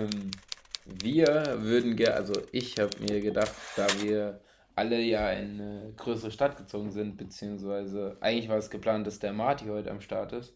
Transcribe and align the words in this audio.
Ähm, 0.00 0.30
wir 0.84 1.58
würden 1.60 1.96
gerne, 1.96 2.16
also 2.16 2.32
ich 2.52 2.78
habe 2.78 2.90
mir 3.00 3.20
gedacht, 3.20 3.54
da 3.76 3.86
wir 4.00 4.40
alle 4.74 5.00
ja 5.00 5.30
in 5.32 5.60
eine 5.60 5.92
größere 5.96 6.30
Stadt 6.30 6.56
gezogen 6.56 6.90
sind, 6.90 7.16
beziehungsweise 7.16 8.16
eigentlich 8.20 8.48
war 8.48 8.56
es 8.56 8.70
geplant, 8.70 9.06
dass 9.06 9.18
der 9.18 9.32
Marty 9.32 9.66
heute 9.66 9.90
am 9.90 10.00
Start 10.00 10.32
ist, 10.32 10.54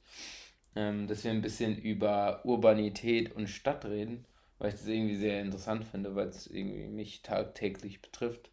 ähm, 0.77 1.07
dass 1.07 1.25
wir 1.25 1.30
ein 1.30 1.43
bisschen 1.43 1.77
über 1.77 2.41
Urbanität 2.45 3.34
und 3.37 3.48
Stadt 3.48 3.84
reden, 3.84 4.25
weil 4.59 4.70
ich 4.70 4.77
das 4.77 4.87
irgendwie 4.87 5.16
sehr 5.16 5.41
interessant 5.41 5.84
finde, 5.84 6.15
weil 6.15 6.29
es 6.29 6.47
irgendwie 6.47 6.87
mich 6.87 7.23
tagtäglich 7.23 8.01
betrifft. 8.01 8.51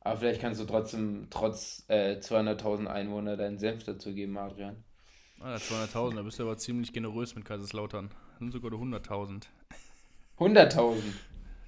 Aber 0.00 0.18
vielleicht 0.18 0.40
kannst 0.40 0.60
du 0.60 0.64
trotzdem, 0.64 1.26
trotz 1.30 1.84
äh, 1.88 2.18
200.000 2.18 2.86
Einwohner, 2.86 3.36
deinen 3.36 3.58
Senf 3.58 3.84
dazu 3.84 4.14
geben, 4.14 4.36
Adrian. 4.38 4.84
Ah, 5.40 5.56
200.000, 5.56 6.16
da 6.16 6.22
bist 6.22 6.38
du 6.38 6.42
aber 6.44 6.56
ziemlich 6.56 6.92
generös 6.92 7.34
mit 7.34 7.44
Kaiserslautern. 7.44 8.10
Das 8.30 8.38
sind 8.38 8.52
sogar 8.52 8.72
100.000. 8.72 9.44
100.000? 10.38 11.02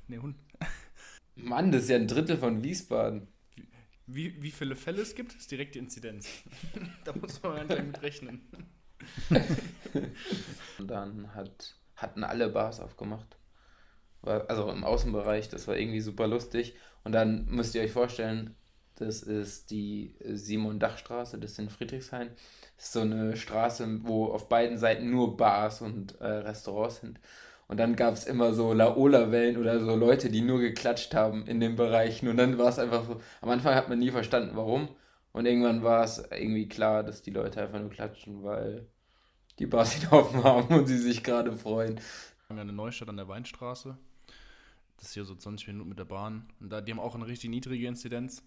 Nee, 0.08 0.16
100. 0.16 0.36
Mann, 1.36 1.72
das 1.72 1.84
ist 1.84 1.90
ja 1.90 1.96
ein 1.96 2.06
Drittel 2.06 2.36
von 2.36 2.62
Wiesbaden. 2.62 3.28
Wie, 4.06 4.42
wie 4.42 4.50
viele 4.50 4.76
Fälle 4.76 5.02
es 5.02 5.14
gibt, 5.14 5.34
ist 5.34 5.50
direkt 5.50 5.74
die 5.74 5.78
Inzidenz. 5.78 6.28
da 7.04 7.12
muss 7.14 7.42
man 7.42 7.58
einfach 7.58 7.82
mit 7.82 8.02
rechnen. 8.02 8.42
Und 10.78 10.86
dann 10.90 11.34
hat, 11.34 11.76
hatten 11.96 12.24
alle 12.24 12.48
Bars 12.48 12.80
aufgemacht. 12.80 13.36
Also 14.22 14.70
im 14.70 14.84
Außenbereich, 14.84 15.48
das 15.48 15.66
war 15.66 15.76
irgendwie 15.76 16.00
super 16.00 16.26
lustig. 16.26 16.74
Und 17.04 17.12
dann 17.12 17.46
müsst 17.46 17.74
ihr 17.74 17.82
euch 17.82 17.92
vorstellen, 17.92 18.54
das 18.96 19.22
ist 19.22 19.70
die 19.70 20.14
Simon-Dach-Straße, 20.22 21.38
das 21.38 21.52
ist 21.52 21.58
in 21.58 21.70
Friedrichshain. 21.70 22.30
Das 22.76 22.86
ist 22.86 22.92
so 22.92 23.00
eine 23.00 23.34
Straße, 23.36 24.00
wo 24.02 24.26
auf 24.26 24.50
beiden 24.50 24.76
Seiten 24.76 25.10
nur 25.10 25.38
Bars 25.38 25.80
und 25.80 26.20
äh, 26.20 26.26
Restaurants 26.26 27.00
sind. 27.00 27.18
Und 27.70 27.76
dann 27.76 27.94
gab 27.94 28.14
es 28.14 28.24
immer 28.24 28.52
so 28.52 28.72
Laola-Wellen 28.72 29.56
oder 29.56 29.78
so 29.78 29.94
Leute, 29.94 30.28
die 30.28 30.40
nur 30.40 30.58
geklatscht 30.58 31.14
haben 31.14 31.46
in 31.46 31.60
den 31.60 31.76
Bereichen. 31.76 32.26
Und 32.26 32.36
dann 32.36 32.58
war 32.58 32.68
es 32.68 32.80
einfach 32.80 33.04
so, 33.04 33.20
am 33.40 33.48
Anfang 33.48 33.76
hat 33.76 33.88
man 33.88 34.00
nie 34.00 34.10
verstanden, 34.10 34.56
warum. 34.56 34.88
Und 35.30 35.46
irgendwann 35.46 35.84
war 35.84 36.02
es 36.02 36.18
irgendwie 36.32 36.68
klar, 36.68 37.04
dass 37.04 37.22
die 37.22 37.30
Leute 37.30 37.62
einfach 37.62 37.78
nur 37.78 37.90
klatschen, 37.90 38.42
weil 38.42 38.88
die 39.60 39.66
Bars 39.66 39.96
ihn 40.02 40.08
offen 40.08 40.42
haben 40.42 40.74
und 40.74 40.88
sie 40.88 40.98
sich 40.98 41.22
gerade 41.22 41.52
freuen. 41.52 41.94
Wir 41.94 42.02
haben 42.48 42.58
eine 42.58 42.72
Neustadt 42.72 43.08
an 43.08 43.18
der 43.18 43.28
Weinstraße. 43.28 43.96
Das 44.96 45.06
ist 45.06 45.14
hier 45.14 45.24
so 45.24 45.36
20 45.36 45.68
Minuten 45.68 45.90
mit 45.90 45.98
der 46.00 46.06
Bahn. 46.06 46.48
Und 46.58 46.72
da, 46.72 46.80
die 46.80 46.90
haben 46.90 46.98
auch 46.98 47.14
eine 47.14 47.28
richtig 47.28 47.50
niedrige 47.50 47.86
Inzidenz. 47.86 48.42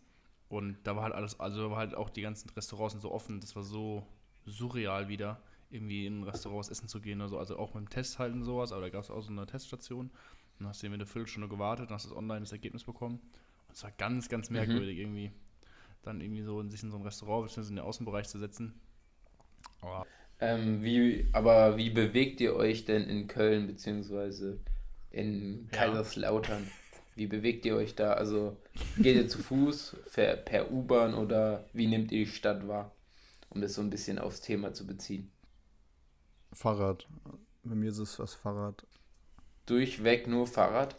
Und 0.49 0.79
da 0.83 0.97
war 0.97 1.03
halt 1.03 1.13
alles, 1.13 1.39
also 1.39 1.71
war 1.71 1.77
halt 1.77 1.95
auch 1.95 2.09
die 2.09 2.23
ganzen 2.23 2.49
Restaurants 2.49 3.01
so 3.01 3.09
offen. 3.09 3.39
Das 3.39 3.55
war 3.55 3.63
so 3.63 4.05
surreal 4.45 5.07
wieder 5.07 5.39
irgendwie 5.73 6.05
in 6.05 6.23
Restaurants 6.23 6.69
essen 6.69 6.87
zu 6.87 7.01
gehen 7.01 7.19
oder 7.19 7.29
so. 7.29 7.37
Also 7.39 7.57
auch 7.57 7.73
mit 7.73 7.83
dem 7.83 7.89
Test 7.89 8.19
halt 8.19 8.33
und 8.33 8.43
sowas, 8.43 8.71
aber 8.71 8.81
da 8.81 8.89
gab 8.89 9.03
es 9.03 9.09
auch 9.09 9.21
so 9.21 9.31
eine 9.31 9.45
Teststation. 9.45 10.11
Dann 10.59 10.67
hast 10.67 10.81
du 10.81 10.87
irgendwie 10.87 11.01
eine 11.01 11.07
Viertelstunde 11.07 11.49
gewartet, 11.49 11.89
dann 11.89 11.95
hast 11.95 12.09
du 12.09 12.15
online 12.15 12.41
das 12.41 12.51
Ergebnis 12.51 12.83
bekommen. 12.83 13.19
Und 13.67 13.75
es 13.75 13.83
war 13.83 13.91
ganz, 13.97 14.29
ganz 14.29 14.49
mhm. 14.49 14.57
merkwürdig 14.57 14.95
mhm. 14.97 15.01
irgendwie. 15.01 15.31
Dann 16.03 16.21
irgendwie 16.21 16.43
so 16.43 16.59
in 16.59 16.69
sich 16.69 16.83
in 16.83 16.91
so 16.91 16.97
ein 16.97 17.03
Restaurant 17.03 17.47
bzw. 17.47 17.69
in 17.69 17.75
den 17.77 17.85
Außenbereich 17.85 18.27
zu 18.27 18.37
setzen. 18.37 18.79
Aber, 19.81 20.05
ähm, 20.39 20.83
wie, 20.83 21.27
aber 21.31 21.77
wie 21.77 21.89
bewegt 21.89 22.39
ihr 22.41 22.55
euch 22.55 22.85
denn 22.85 23.03
in 23.03 23.27
Köln 23.27 23.67
bzw. 23.67 24.57
in 25.11 25.67
Kaiserslautern? 25.71 26.63
Ja. 26.63 26.71
Wie 27.15 27.27
bewegt 27.27 27.65
ihr 27.65 27.75
euch 27.75 27.95
da? 27.95 28.13
Also 28.13 28.57
geht 28.97 29.15
ihr 29.15 29.27
zu 29.27 29.39
Fuß, 29.39 29.97
per, 30.13 30.35
per 30.35 30.71
U-Bahn 30.71 31.13
oder 31.13 31.65
wie 31.73 31.87
nehmt 31.87 32.11
ihr 32.11 32.25
die 32.25 32.31
Stadt 32.31 32.67
wahr? 32.67 32.91
Um 33.49 33.61
das 33.61 33.75
so 33.75 33.81
ein 33.81 33.91
bisschen 33.91 34.17
aufs 34.17 34.41
Thema 34.41 34.73
zu 34.73 34.87
beziehen. 34.87 35.31
Fahrrad. 36.53 37.07
Bei 37.63 37.75
mir 37.75 37.89
ist 37.89 37.97
es 37.99 38.17
das 38.17 38.33
Fahrrad. 38.33 38.85
Durchweg 39.65 40.27
nur 40.27 40.47
Fahrrad? 40.47 40.95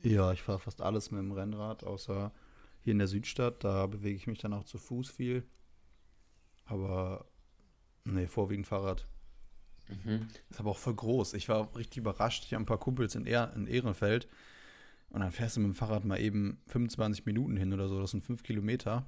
Ja, 0.00 0.32
ich 0.32 0.42
fahre 0.42 0.58
fast 0.58 0.82
alles 0.82 1.10
mit 1.10 1.20
dem 1.20 1.32
Rennrad, 1.32 1.84
außer 1.84 2.32
hier 2.80 2.92
in 2.92 2.98
der 2.98 3.08
Südstadt. 3.08 3.64
Da 3.64 3.86
bewege 3.86 4.16
ich 4.16 4.26
mich 4.26 4.38
dann 4.38 4.52
auch 4.52 4.64
zu 4.64 4.78
Fuß 4.78 5.10
viel. 5.10 5.44
Aber 6.66 7.24
nee, 8.04 8.26
vorwiegend 8.26 8.66
Fahrrad. 8.66 9.06
Mhm. 10.04 10.28
Ist 10.50 10.60
aber 10.60 10.70
auch 10.70 10.78
voll 10.78 10.94
groß. 10.94 11.34
Ich 11.34 11.48
war 11.48 11.74
richtig 11.76 11.98
überrascht. 11.98 12.44
Ich 12.44 12.54
habe 12.54 12.62
ein 12.62 12.66
paar 12.66 12.78
Kumpels 12.78 13.14
in, 13.14 13.26
er 13.26 13.52
in 13.54 13.66
Ehrenfeld. 13.66 14.28
Und 15.10 15.20
dann 15.20 15.32
fährst 15.32 15.56
du 15.56 15.60
mit 15.60 15.70
dem 15.70 15.74
Fahrrad 15.74 16.04
mal 16.04 16.20
eben 16.20 16.60
25 16.66 17.24
Minuten 17.24 17.56
hin 17.56 17.72
oder 17.72 17.88
so. 17.88 17.98
Das 18.00 18.10
sind 18.10 18.22
5 18.22 18.42
Kilometer. 18.42 19.06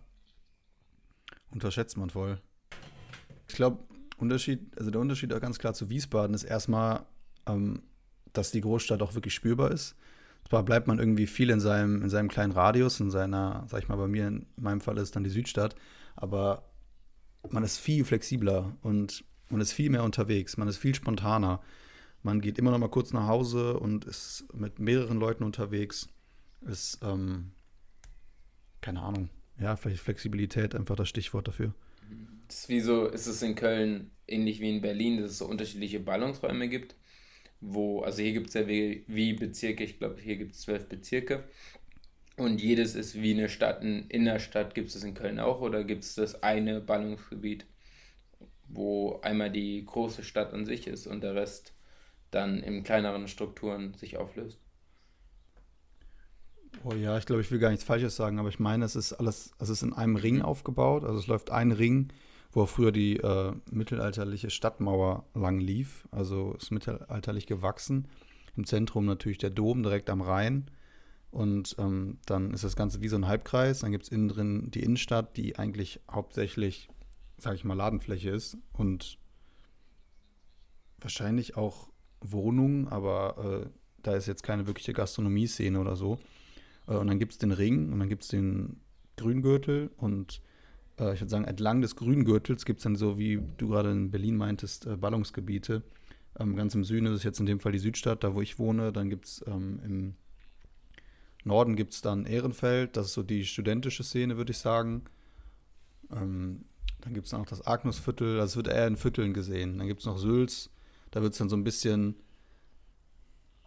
Unterschätzt 1.51 1.97
man 1.97 2.11
voll. 2.11 2.41
Ich 3.49 3.55
glaube, 3.55 3.85
Unterschied, 4.21 4.79
also 4.79 4.91
der 4.91 5.01
Unterschied 5.01 5.33
auch 5.33 5.41
ganz 5.41 5.59
klar 5.59 5.75
zu 5.75 5.91
Wiesbaden 5.91 6.35
ist 6.35 6.45
erstmal, 6.45 7.05
ähm, 7.47 7.83
dass 8.33 8.51
die 8.51 8.61
Großstadt 8.61 9.03
auch 9.03 9.15
wirklich 9.15 9.35
spürbar 9.35 9.71
ist. 9.71 9.97
Zwar 10.49 10.63
bleibt 10.65 10.87
man 10.87 10.99
irgendwie 10.99 11.27
viel 11.27 11.51
in 11.51 11.61
seinem, 11.61 12.03
in 12.03 12.11
seinem 12.11 12.29
kleinen 12.29 12.53
Radius, 12.53 13.01
in 13.01 13.11
seiner, 13.11 13.67
sag 13.69 13.83
ich 13.83 13.89
mal, 13.89 13.97
bei 13.97 14.09
mir, 14.09 14.27
in 14.29 14.47
meinem 14.57 14.81
Fall 14.81 14.99
ist 14.99 15.15
dann 15.15 15.25
die 15.25 15.31
Südstadt, 15.31 15.75
aber 16.17 16.65
man 17.49 17.63
ist 17.63 17.79
viel 17.79 18.05
flexibler 18.05 18.77
und 18.83 19.25
man 19.49 19.61
ist 19.61 19.73
viel 19.73 19.91
mehr 19.91 20.05
unterwegs, 20.05 20.57
man 20.57 20.69
ist 20.69 20.79
viel 20.79 20.95
spontaner. 20.95 21.61
Man 22.23 22.41
geht 22.41 22.59
immer 22.59 22.71
noch 22.71 22.79
mal 22.79 22.91
kurz 22.91 23.13
nach 23.13 23.27
Hause 23.27 23.79
und 23.79 24.05
ist 24.05 24.45
mit 24.53 24.79
mehreren 24.79 25.19
Leuten 25.19 25.43
unterwegs. 25.43 26.09
Ist, 26.61 26.99
ähm, 27.03 27.53
keine 28.83 29.01
Ahnung, 29.01 29.31
ja, 29.59 29.77
vielleicht 29.77 30.03
Flexibilität 30.03 30.75
einfach 30.75 30.97
das 30.97 31.09
Stichwort 31.09 31.49
dafür. 31.49 31.75
Das 32.51 32.63
ist 32.63 32.69
wie 32.69 32.81
so, 32.81 33.07
ist 33.07 33.29
es 33.29 33.43
in 33.43 33.55
Köln 33.55 34.11
ähnlich 34.27 34.59
wie 34.59 34.71
in 34.71 34.81
Berlin, 34.81 35.19
dass 35.23 35.31
es 35.31 35.39
so 35.39 35.47
unterschiedliche 35.47 36.01
Ballungsräume 36.01 36.69
gibt, 36.69 36.97
wo, 37.61 38.01
also 38.01 38.23
hier 38.23 38.33
gibt 38.33 38.49
es 38.49 38.55
ja 38.55 38.67
wie, 38.67 39.05
wie 39.07 39.35
Bezirke, 39.35 39.85
ich 39.85 39.99
glaube, 40.01 40.21
hier 40.21 40.37
gibt 40.37 40.57
es 40.57 40.63
zwölf 40.63 40.89
Bezirke. 40.89 41.45
Und 42.37 42.61
jedes 42.61 42.97
ist 42.97 43.15
wie 43.15 43.35
eine 43.35 43.49
Stadt. 43.49 43.85
In 43.85 44.25
der 44.25 44.41
Stadt 44.41 44.75
gibt 44.75 44.89
es 44.89 45.05
in 45.05 45.15
Köln 45.15 45.39
auch 45.39 45.61
oder 45.61 45.85
gibt 45.85 46.03
es 46.03 46.17
das 46.17 46.43
eine 46.43 46.81
Ballungsgebiet, 46.81 47.67
wo 48.67 49.21
einmal 49.21 49.53
die 49.53 49.85
große 49.85 50.25
Stadt 50.25 50.53
an 50.53 50.67
sich 50.67 50.89
ist 50.89 51.07
und 51.07 51.23
der 51.23 51.37
Rest 51.37 51.73
dann 52.33 52.65
in 52.65 52.83
kleineren 52.83 53.29
Strukturen 53.29 53.95
sich 53.95 54.17
auflöst? 54.17 54.59
Oh 56.83 56.95
ja, 56.95 57.17
ich 57.17 57.27
glaube, 57.27 57.43
ich 57.43 57.51
will 57.53 57.61
gar 57.61 57.71
nichts 57.71 57.85
Falsches 57.85 58.17
sagen, 58.17 58.41
aber 58.41 58.49
ich 58.49 58.59
meine, 58.59 58.85
es 58.87 58.97
ist 58.97 59.13
alles, 59.13 59.53
es 59.61 59.69
ist 59.69 59.85
in 59.85 59.93
einem 59.93 60.17
Ring 60.17 60.43
aufgebaut. 60.43 61.05
Also 61.05 61.21
es 61.21 61.29
läuft 61.29 61.51
ein 61.53 61.71
Ring 61.71 62.13
wo 62.53 62.67
früher 62.67 62.93
die 62.93 63.17
äh, 63.17 63.53
mittelalterliche 63.71 64.51
Stadtmauer 64.51 65.25
lang 65.35 65.61
lief. 65.61 66.09
Also 66.11 66.55
ist 66.55 66.71
mittelalterlich 66.71 67.47
gewachsen. 67.47 68.09
Im 68.57 68.67
Zentrum 68.67 69.07
natürlich 69.07 69.39
der 69.39 69.51
Dom 69.51 69.83
direkt 69.83 70.11
am 70.11 70.21
Rhein. 70.21 70.71
Und 71.31 71.77
ähm, 71.79 72.19
dann 72.27 72.53
ist 72.53 72.65
das 72.65 72.75
Ganze 72.75 73.03
wie 73.03 73.09
so 73.09 73.17
ein 73.17 73.29
Halbkreis. 73.29 73.81
Dann 73.81 73.93
gibt 73.93 74.05
es 74.05 74.11
innen 74.11 74.29
drin 74.29 74.71
die 74.73 74.83
Innenstadt, 74.83 75.37
die 75.37 75.59
eigentlich 75.59 76.01
hauptsächlich, 76.11 76.89
sage 77.39 77.57
ich 77.57 77.65
mal, 77.65 77.75
Ladenfläche 77.75 78.31
ist. 78.31 78.59
Und 78.73 79.19
wahrscheinlich 80.99 81.57
auch 81.57 81.89
Wohnungen, 82.21 82.89
aber 82.89 83.63
äh, 83.65 83.71
da 84.03 84.15
ist 84.15 84.27
jetzt 84.27 84.43
keine 84.43 84.67
wirkliche 84.67 84.93
Gastronomie-Szene 84.93 85.79
oder 85.79 85.97
so. 85.97 86.19
Äh, 86.87 86.95
und 86.95 87.07
dann 87.07 87.19
gibt 87.19 87.33
es 87.33 87.39
den 87.39 87.53
Ring 87.53 87.93
und 87.93 88.01
dann 88.01 88.09
gibt 88.09 88.23
es 88.23 88.29
den 88.29 88.81
Grüngürtel 89.17 89.91
und 89.97 90.43
äh, 91.01 91.15
ich 91.15 91.21
würde 91.21 91.31
sagen, 91.31 91.45
entlang 91.45 91.81
des 91.81 91.97
Grüngürtels 91.97 92.65
gibt 92.65 92.79
es 92.81 92.85
dann 92.85 92.97
so, 92.97 93.19
wie 93.19 93.41
du 93.57 93.69
gerade 93.69 93.91
in 93.91 94.11
Berlin 94.11 94.37
meintest, 94.37 94.87
äh, 94.87 94.97
Ballungsgebiete. 94.97 95.83
Ähm, 96.39 96.55
ganz 96.55 96.75
im 96.75 96.85
Süden 96.85 97.07
ist 97.07 97.15
es 97.15 97.25
jetzt 97.25 97.41
in 97.41 97.47
dem 97.47 97.59
Fall 97.59 97.73
die 97.73 97.79
Südstadt, 97.79 98.23
da 98.23 98.35
wo 98.35 98.41
ich 98.41 98.59
wohne. 98.59 98.93
Dann 98.93 99.11
gibt 99.11 99.25
es 99.25 99.45
ähm, 99.47 99.81
im 99.85 100.15
Norden 101.45 101.75
gibt 101.75 101.95
es 101.95 102.03
dann 102.03 102.27
Ehrenfeld, 102.27 102.97
das 102.97 103.07
ist 103.07 103.15
so 103.15 103.23
die 103.23 103.45
studentische 103.45 104.05
Szene, 104.05 104.37
würde 104.37 104.53
ich 104.53 104.59
sagen. 104.59 105.03
Ähm, 106.13 106.67
dann 107.01 107.15
gibt 107.15 107.27
es 107.27 107.33
noch 107.33 107.47
das 107.47 107.67
Agnusviertel, 107.67 108.37
das 108.37 108.57
wird 108.57 108.69
eher 108.69 108.87
in 108.87 108.97
Vierteln 108.97 109.33
gesehen. 109.33 109.79
Dann 109.79 109.87
gibt 109.87 110.01
es 110.01 110.07
noch 110.07 110.19
Sülz, 110.19 110.69
da 111.11 111.23
wird 111.23 111.33
es 111.33 111.39
dann 111.39 111.49
so 111.49 111.57
ein 111.57 111.65
bisschen, 111.65 112.17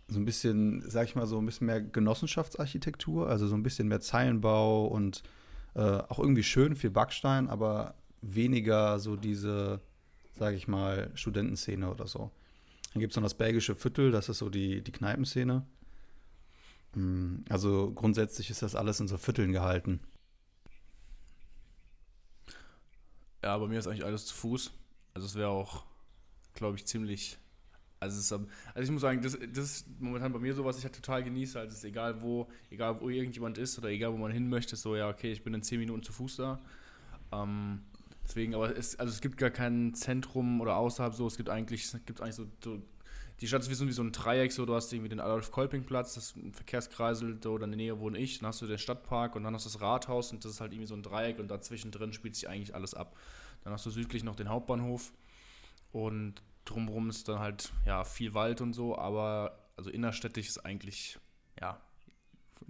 so 0.08 0.20
ein 0.20 0.26
bisschen, 0.26 0.84
sag 0.88 1.08
ich 1.08 1.16
mal, 1.16 1.26
so 1.26 1.40
ein 1.40 1.46
bisschen 1.48 1.66
mehr 1.66 1.82
Genossenschaftsarchitektur, 1.82 3.28
also 3.28 3.48
so 3.48 3.56
ein 3.56 3.64
bisschen 3.64 3.88
mehr 3.88 4.02
Zeilenbau 4.02 4.86
und 4.86 5.24
äh, 5.76 5.82
auch 5.82 6.20
irgendwie 6.20 6.44
schön, 6.44 6.76
viel 6.76 6.90
Backstein, 6.90 7.50
aber 7.50 7.96
weniger 8.22 9.00
so 9.00 9.16
diese, 9.16 9.82
sage 10.34 10.56
ich 10.56 10.68
mal, 10.68 11.12
Studentenszene 11.16 11.90
oder 11.90 12.08
so. 12.08 12.32
Dann 12.94 13.00
gibt 13.00 13.12
es 13.12 13.18
noch 13.18 13.24
das 13.24 13.34
belgische 13.34 13.76
Viertel, 13.76 14.12
das 14.12 14.30
ist 14.30 14.38
so 14.38 14.50
die, 14.50 14.82
die 14.82 14.92
Kneipenszene. 14.92 15.66
Mm, 16.94 17.38
also 17.50 17.92
grundsätzlich 17.92 18.50
ist 18.50 18.62
das 18.62 18.76
alles 18.76 19.00
in 19.00 19.08
so 19.08 19.18
Vierteln 19.18 19.52
gehalten. 19.52 20.00
Ja, 23.44 23.58
bei 23.58 23.68
mir 23.68 23.80
ist 23.80 23.88
eigentlich 23.88 24.06
alles 24.06 24.26
zu 24.28 24.36
Fuß. 24.36 24.72
Also 25.14 25.28
es 25.28 25.36
wäre 25.36 25.50
auch, 25.50 25.86
glaube 26.54 26.78
ich, 26.78 26.86
ziemlich 26.86 27.38
also, 28.04 28.20
ist, 28.20 28.32
also 28.32 28.48
ich 28.84 28.92
muss 28.92 29.02
sagen, 29.02 29.22
das, 29.22 29.38
das 29.54 29.66
ist 29.66 30.02
momentan 30.02 30.32
bei 30.32 30.40
mir 30.40 30.54
so, 30.54 30.64
was 30.64 30.78
ich 30.78 30.84
halt 30.84 30.96
total 30.96 31.24
genieße. 31.24 31.60
Also 31.60 31.72
es 31.72 31.80
ist 31.80 31.86
egal 31.86 32.22
wo, 32.22 32.48
egal 32.70 33.00
wo 33.02 33.10
irgendjemand 33.10 33.58
ist 33.58 33.78
oder 33.78 33.90
egal 33.90 34.14
wo 34.14 34.18
man 34.18 34.32
hin 34.32 34.50
möchte, 34.50 34.76
so 34.76 34.96
ja, 34.96 35.10
okay, 35.10 35.32
ich 35.32 35.44
bin 35.44 35.54
in 35.54 35.64
10 35.64 35.80
Minuten 35.80 36.04
zu 36.04 36.14
Fuß 36.14 36.38
da. 36.38 36.60
Ähm, 37.32 37.82
deswegen, 38.24 38.56
aber 38.56 38.78
es, 38.78 39.00
also 39.00 39.12
es 39.12 39.22
gibt 39.22 39.38
gar 39.38 39.50
kein 39.50 39.94
Zentrum 39.94 40.62
oder 40.62 40.76
außerhalb 40.76 41.14
so, 41.14 41.28
es 41.28 41.38
gibt 41.38 41.50
eigentlich, 41.50 41.86
es 41.86 42.06
gibt 42.06 42.22
eigentlich 42.22 42.36
so, 42.36 42.46
so 42.64 42.82
die 43.42 43.48
Stadt 43.48 43.62
ist 43.62 43.70
wie 43.70 43.74
so, 43.74 43.88
wie 43.88 43.92
so 43.92 44.04
ein 44.04 44.12
Dreieck, 44.12 44.52
so 44.52 44.66
du 44.66 44.76
hast 44.76 44.94
irgendwie 44.94 45.10
den 45.10 45.20
Adolf-Kolping-Platz, 45.20 46.14
das 46.14 46.26
ist 46.28 46.38
ein 46.38 46.54
Verkehrskreisel, 46.54 47.36
da 47.36 47.50
in 47.56 47.60
der 47.60 47.68
Nähe 47.68 48.00
wohne 48.00 48.18
ich, 48.18 48.40
dann 48.40 48.48
hast 48.48 48.62
du 48.62 48.68
den 48.68 48.78
Stadtpark 48.78 49.36
und 49.36 49.44
dann 49.44 49.54
hast 49.54 49.66
du 49.66 49.70
das 49.70 49.82
Rathaus 49.82 50.32
und 50.32 50.46
das 50.46 50.52
ist 50.52 50.62
halt 50.62 50.72
irgendwie 50.72 50.88
so 50.88 50.96
ein 50.96 51.04
Dreieck 51.04 51.40
und 51.40 51.50
dazwischen 51.50 51.92
drin 51.92 52.14
spielt 52.14 52.36
sich 52.36 52.48
eigentlich 52.48 52.76
alles 52.76 52.94
ab. 52.94 53.18
Dann 53.64 53.74
hast 53.74 53.86
du 53.86 53.90
südlich 53.90 54.24
noch 54.24 54.36
den 54.36 54.50
Hauptbahnhof 54.50 55.12
und 55.92 56.42
drumherum 56.66 57.10
ist 57.10 57.28
dann 57.28 57.40
halt, 57.40 57.74
ja, 57.86 58.04
viel 58.04 58.34
Wald 58.34 58.62
und 58.62 58.74
so, 58.74 58.98
aber 58.98 59.60
also 59.76 59.90
innerstädtisch 59.90 60.48
ist 60.48 60.66
eigentlich, 60.66 61.20
ja, 61.60 61.82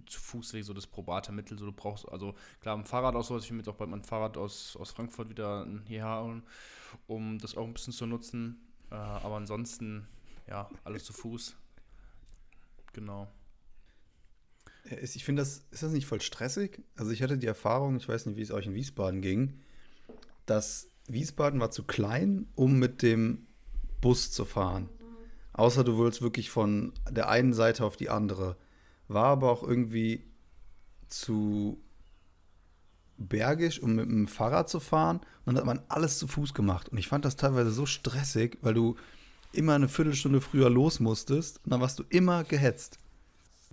zu 0.06 0.20
Fußweg 0.20 0.64
so 0.64 0.74
das 0.74 0.88
probate 0.88 1.32
Mittel. 1.32 1.58
So, 1.58 1.66
du 1.66 1.72
brauchst, 1.72 2.08
also 2.10 2.36
klar, 2.60 2.78
ein 2.78 2.86
Fahrrad 2.86 3.16
aus, 3.16 3.30
ich 3.30 3.50
will 3.50 3.58
mir 3.58 3.62
jetzt 3.62 3.70
auch 3.70 3.76
bald 3.76 3.90
mein 3.90 4.04
Fahrrad 4.04 4.38
aus, 4.38 4.76
aus 4.76 4.92
Frankfurt 4.92 5.30
wieder 5.30 5.68
hierher 5.88 6.24
holen, 6.24 6.44
um 7.08 7.38
das 7.40 7.56
auch 7.56 7.66
ein 7.66 7.74
bisschen 7.74 7.94
zu 7.94 8.06
nutzen. 8.06 8.60
Äh, 8.92 8.96
aber 8.96 9.38
ansonsten, 9.38 10.08
ja, 10.48 10.70
alles 10.84 11.04
zu 11.06 11.14
Fuß. 11.14 11.56
Genau. 12.94 13.32
Ich 15.02 15.24
finde, 15.24 15.42
das 15.42 15.66
ist 15.72 15.84
das 15.84 15.92
nicht 15.92 16.06
voll 16.06 16.22
stressig? 16.22 16.84
Also 16.96 17.12
ich 17.12 17.24
hatte 17.24 17.38
die 17.38 17.48
Erfahrung, 17.48 17.96
ich 17.96 18.08
weiß 18.08 18.26
nicht, 18.26 18.36
wie 18.36 18.42
es 18.42 18.52
euch 18.52 18.66
in 18.66 18.76
Wiesbaden 18.76 19.22
ging, 19.22 19.62
dass 20.46 20.90
Wiesbaden 21.08 21.60
war 21.60 21.72
zu 21.72 21.84
klein, 21.84 22.48
um 22.56 22.80
mit 22.80 23.02
dem 23.02 23.48
Bus 24.04 24.32
zu 24.32 24.44
fahren. 24.44 24.90
Außer 25.54 25.86
du 25.86 25.98
willst 25.98 26.22
wirklich 26.22 26.50
von 26.50 26.92
der 27.10 27.30
einen 27.30 27.54
Seite 27.54 27.86
auf 27.86 27.96
die 27.96 28.10
andere. 28.10 28.58
War 29.08 29.28
aber 29.28 29.50
auch 29.50 29.64
irgendwie 29.64 30.26
zu 31.08 31.82
bergisch, 33.18 33.80
um 33.82 33.96
mit 33.96 34.06
dem 34.06 34.28
Fahrrad 34.28 34.68
zu 34.68 34.82
fahren. 34.82 35.22
Und 35.46 35.56
dann 35.56 35.58
hat 35.58 35.66
man 35.66 35.82
alles 35.88 36.20
zu 36.20 36.28
Fuß 36.28 36.54
gemacht. 36.54 36.90
Und 36.90 36.98
ich 36.98 37.08
fand 37.08 37.24
das 37.24 37.38
teilweise 37.38 37.72
so 37.72 37.86
stressig, 37.86 38.58
weil 38.62 38.74
du 38.74 38.98
immer 39.54 39.76
eine 39.76 39.88
Viertelstunde 39.88 40.42
früher 40.42 40.70
los 40.70 41.00
musstest. 41.00 41.64
Und 41.64 41.72
dann 41.72 41.80
warst 41.80 41.98
du 41.98 42.04
immer 42.10 42.44
gehetzt. 42.44 43.00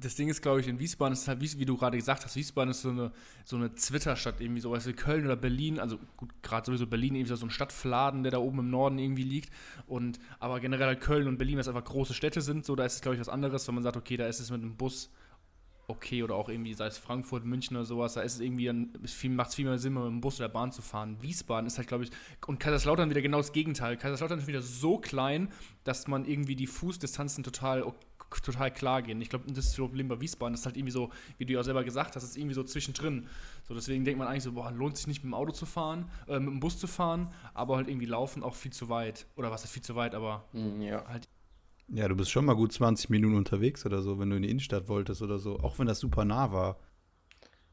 Das 0.01 0.15
Ding 0.15 0.29
ist, 0.29 0.43
glaube 0.43 0.61
ich, 0.61 0.69
in 0.69 0.79
Wiesbaden 0.79 1.13
ist 1.13 1.29
halt, 1.29 1.41
wie, 1.41 1.65
du 1.65 1.77
gerade 1.77 1.97
gesagt 1.97 2.25
hast, 2.25 2.37
Wiesbaden 2.37 2.71
ist 2.71 2.83
so 2.83 2.91
eine, 2.91 3.13
so 3.45 3.57
eine 3.57 3.75
Zwitterstadt, 3.75 4.41
irgendwie 4.41 4.61
sowas 4.61 4.87
wie 4.87 4.93
Köln 4.93 5.25
oder 5.25 5.37
Berlin, 5.37 5.79
also 5.79 5.99
gut, 6.17 6.31
gerade 6.43 6.67
sowieso 6.67 6.87
Berlin, 6.87 7.15
irgendwie 7.15 7.35
so 7.35 7.47
ein 7.47 7.51
Stadtfladen, 7.51 8.23
der 8.23 8.33
da 8.33 8.39
oben 8.39 8.61
im 8.61 8.71
Norden 8.71 8.99
irgendwie 8.99 9.25
liegt. 9.25 9.51
Und 9.87 10.19
aber 10.39 10.61
generell 10.61 10.87
halt 10.87 11.01
Köln 11.01 11.29
und 11.29 11.39
Berlin, 11.39 11.59
was 11.59 11.69
einfach 11.69 11.85
große 11.85 12.15
Städte 12.15 12.41
sind, 12.41 12.65
so 12.65 12.75
da 12.77 12.85
ist 12.85 12.95
es, 12.95 13.01
glaube 13.03 13.17
ich, 13.17 13.21
was 13.21 13.29
anderes, 13.29 13.67
wenn 13.69 13.75
man 13.75 13.85
sagt, 13.85 13.97
okay, 13.97 14.17
da 14.17 14.27
ist 14.27 14.41
es 14.41 14.51
mit 14.51 14.63
einem 14.63 14.77
Bus 14.77 15.11
okay 15.91 16.23
oder 16.23 16.37
auch 16.37 16.49
irgendwie, 16.49 16.73
sei 16.73 16.87
es 16.87 16.97
Frankfurt, 16.97 17.45
München 17.45 17.77
oder 17.77 17.85
sowas, 17.85 18.15
da 18.15 18.23
ist 18.23 18.35
es 18.35 18.41
irgendwie, 18.41 18.73
macht 19.29 19.49
es 19.51 19.55
viel 19.55 19.65
mehr 19.65 19.79
Sinn, 19.79 19.93
mit 19.93 20.05
dem 20.05 20.21
Bus 20.21 20.41
oder 20.41 20.49
Bahn 20.49 20.73
zu 20.73 20.81
fahren. 20.81 21.19
Wiesbaden 21.21 21.67
ist 21.67 21.77
halt, 21.77 21.89
glaube 21.89 22.05
ich, 22.05 22.11
und 22.47 22.59
Kaiserslautern 22.59 23.11
wieder 23.11 23.21
genau 23.21 23.39
das 23.39 23.53
Gegenteil. 23.53 23.97
Kaiserslautern 23.97 24.39
ist 24.39 24.47
wieder 24.47 24.63
so 24.63 24.99
klein, 24.99 25.49
dass 25.85 26.09
man 26.09 26.25
irgendwie 26.25 26.57
die 26.57 26.67
Fußdistanzen 26.67 27.45
total, 27.45 27.85
total 28.39 28.73
klar 28.73 29.03
gehen. 29.03 29.21
Ich 29.21 29.29
glaube, 29.29 29.47
das 29.49 29.65
ist 29.65 29.73
das 29.73 29.77
Problem 29.77 30.09
bei 30.09 30.21
Wiesbaden, 30.21 30.53
das 30.53 30.61
ist 30.61 30.67
halt 30.67 30.77
irgendwie 30.77 30.93
so, 30.93 31.11
wie 31.39 31.47
du 31.47 31.55
ja 31.55 31.63
selber 31.63 31.83
gesagt 31.83 32.15
hast, 32.15 32.23
ist 32.23 32.37
irgendwie 32.37 32.55
so 32.55 32.63
zwischendrin. 32.63 33.27
So, 33.67 33.75
deswegen 33.75 34.05
denkt 34.05 34.19
man 34.19 34.29
eigentlich 34.29 34.45
so, 34.45 34.53
boah, 34.53 34.71
lohnt 34.71 34.97
sich 34.97 35.07
nicht 35.09 35.25
mit 35.25 35.33
dem 35.33 35.35
Auto 35.35 35.53
zu 35.53 35.67
fahren, 35.67 36.09
äh, 36.29 36.39
mit 36.39 36.49
dem 36.49 36.61
Bus 36.61 36.79
zu 36.79 36.87
fahren, 36.87 37.33
aber 37.55 37.77
halt 37.77 37.89
irgendwie 37.89 38.07
laufen 38.07 38.43
auch 38.43 38.55
viel 38.55 38.73
zu 38.73 38.89
weit. 38.89 39.27
Oder 39.37 39.51
was 39.51 39.65
ist 39.65 39.73
viel 39.73 39.83
zu 39.83 39.97
weit, 39.97 40.15
aber 40.15 40.45
hm, 40.53 40.81
ja. 40.81 41.05
halt 41.09 41.29
ja, 41.93 42.07
du 42.07 42.15
bist 42.15 42.31
schon 42.31 42.45
mal 42.45 42.55
gut 42.55 42.73
20 42.73 43.11
Minuten 43.11 43.35
unterwegs 43.37 43.85
oder 43.85 44.01
so, 44.01 44.21
wenn 44.21 44.31
du 44.31 44.37
in 44.37 44.43
die 44.43 44.51
Innenstadt 44.51 44.87
wolltest 44.87 45.23
oder 45.23 45.41
so, 45.41 45.59
auch 45.59 45.79
wenn 45.81 45.89
das 45.89 45.99
super 45.99 46.25
nah 46.25 46.53
war. 46.53 46.79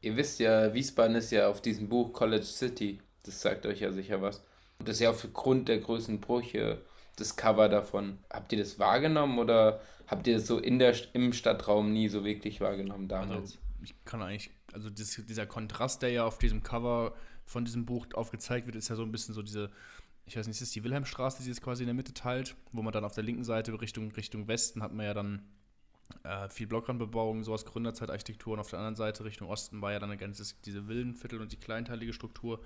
Ihr 0.00 0.16
wisst 0.16 0.40
ja, 0.40 0.74
Wiesbaden 0.74 1.16
ist 1.16 1.30
ja 1.30 1.48
auf 1.48 1.62
diesem 1.62 1.88
Buch 1.88 2.12
College 2.12 2.44
City. 2.44 3.00
Das 3.22 3.40
sagt 3.40 3.64
euch 3.66 3.80
ja 3.80 3.92
sicher 3.92 4.20
was. 4.20 4.38
Und 4.78 4.88
das 4.88 4.96
ist 4.96 5.00
ja 5.02 5.10
aufgrund 5.10 5.68
der 5.68 5.78
größten 5.78 6.20
Brüche 6.20 6.82
das 7.20 7.36
Cover 7.36 7.68
davon. 7.68 8.18
Habt 8.30 8.52
ihr 8.52 8.58
das 8.58 8.78
wahrgenommen 8.78 9.38
oder 9.38 9.80
habt 10.06 10.26
ihr 10.26 10.36
das 10.36 10.46
so 10.46 10.58
in 10.58 10.78
der, 10.78 10.94
im 11.14 11.32
Stadtraum 11.32 11.92
nie 11.92 12.08
so 12.08 12.24
wirklich 12.24 12.60
wahrgenommen 12.60 13.08
damals? 13.08 13.40
Also, 13.40 13.58
ich 13.82 13.94
kann 14.04 14.22
eigentlich, 14.22 14.50
also 14.72 14.90
das, 14.90 15.20
dieser 15.28 15.46
Kontrast, 15.46 16.02
der 16.02 16.10
ja 16.10 16.24
auf 16.24 16.38
diesem 16.38 16.62
Cover 16.62 17.14
von 17.44 17.64
diesem 17.64 17.86
Buch 17.86 18.06
aufgezeigt 18.14 18.66
wird, 18.66 18.76
ist 18.76 18.88
ja 18.88 18.96
so 18.96 19.02
ein 19.02 19.12
bisschen 19.12 19.34
so 19.34 19.42
diese 19.42 19.70
ich 20.28 20.36
weiß 20.36 20.46
nicht, 20.46 20.56
ist 20.56 20.62
das 20.62 20.70
die 20.70 20.84
Wilhelmstraße, 20.84 21.42
die 21.42 21.50
es 21.50 21.60
quasi 21.60 21.82
in 21.82 21.86
der 21.86 21.94
Mitte 21.94 22.12
teilt, 22.12 22.54
wo 22.72 22.82
man 22.82 22.92
dann 22.92 23.04
auf 23.04 23.14
der 23.14 23.24
linken 23.24 23.44
Seite 23.44 23.80
Richtung, 23.80 24.12
Richtung 24.12 24.46
Westen 24.46 24.82
hat 24.82 24.92
man 24.92 25.06
ja 25.06 25.14
dann 25.14 25.42
äh, 26.22 26.48
viel 26.48 26.66
Blockrandbebauung, 26.66 27.44
sowas 27.44 27.64
Gründerzeitarchitektur 27.64 28.54
und 28.54 28.60
auf 28.60 28.70
der 28.70 28.78
anderen 28.78 28.96
Seite 28.96 29.24
Richtung 29.24 29.48
Osten 29.48 29.80
war 29.80 29.92
ja 29.92 29.98
dann 29.98 30.10
eine 30.10 30.18
ganze, 30.18 30.54
diese 30.64 30.86
Villenviertel 30.86 31.40
und 31.40 31.52
die 31.52 31.56
kleinteilige 31.56 32.12
Struktur. 32.12 32.60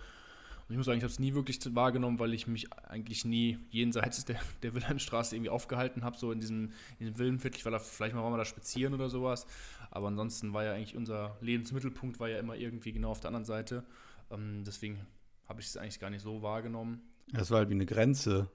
Ich 0.68 0.76
muss 0.76 0.86
sagen, 0.86 0.98
ich 0.98 1.04
habe 1.04 1.12
es 1.12 1.18
nie 1.18 1.34
wirklich 1.34 1.58
wahrgenommen, 1.74 2.18
weil 2.18 2.32
ich 2.34 2.46
mich 2.46 2.72
eigentlich 2.72 3.24
nie 3.24 3.58
jenseits 3.70 4.24
der, 4.24 4.40
der 4.62 4.74
Wilhelmstraße 4.74 5.36
irgendwie 5.36 5.50
aufgehalten 5.50 6.04
habe, 6.04 6.16
so 6.16 6.32
in 6.32 6.40
diesem, 6.40 6.72
in 6.98 7.06
diesem 7.06 7.18
Villenviertel. 7.18 7.58
Ich 7.58 7.64
war 7.64 7.72
da, 7.72 7.78
vielleicht 7.78 8.14
mal, 8.14 8.22
war 8.22 8.30
mal 8.30 8.38
da 8.38 8.44
spazieren 8.44 8.94
oder 8.94 9.10
sowas. 9.10 9.46
Aber 9.90 10.08
ansonsten 10.08 10.54
war 10.54 10.64
ja 10.64 10.72
eigentlich 10.72 10.96
unser 10.96 11.36
Lebensmittelpunkt 11.40 12.18
war 12.20 12.28
ja 12.28 12.38
immer 12.38 12.56
irgendwie 12.56 12.92
genau 12.92 13.10
auf 13.10 13.20
der 13.20 13.28
anderen 13.28 13.44
Seite. 13.44 13.84
Ähm, 14.30 14.64
deswegen 14.64 15.06
habe 15.46 15.60
ich 15.60 15.66
es 15.66 15.76
eigentlich 15.76 16.00
gar 16.00 16.10
nicht 16.10 16.22
so 16.22 16.42
wahrgenommen. 16.42 17.02
Das 17.32 17.50
war 17.50 17.58
halt 17.58 17.68
wie 17.68 17.74
eine 17.74 17.86
Grenze. 17.86 18.48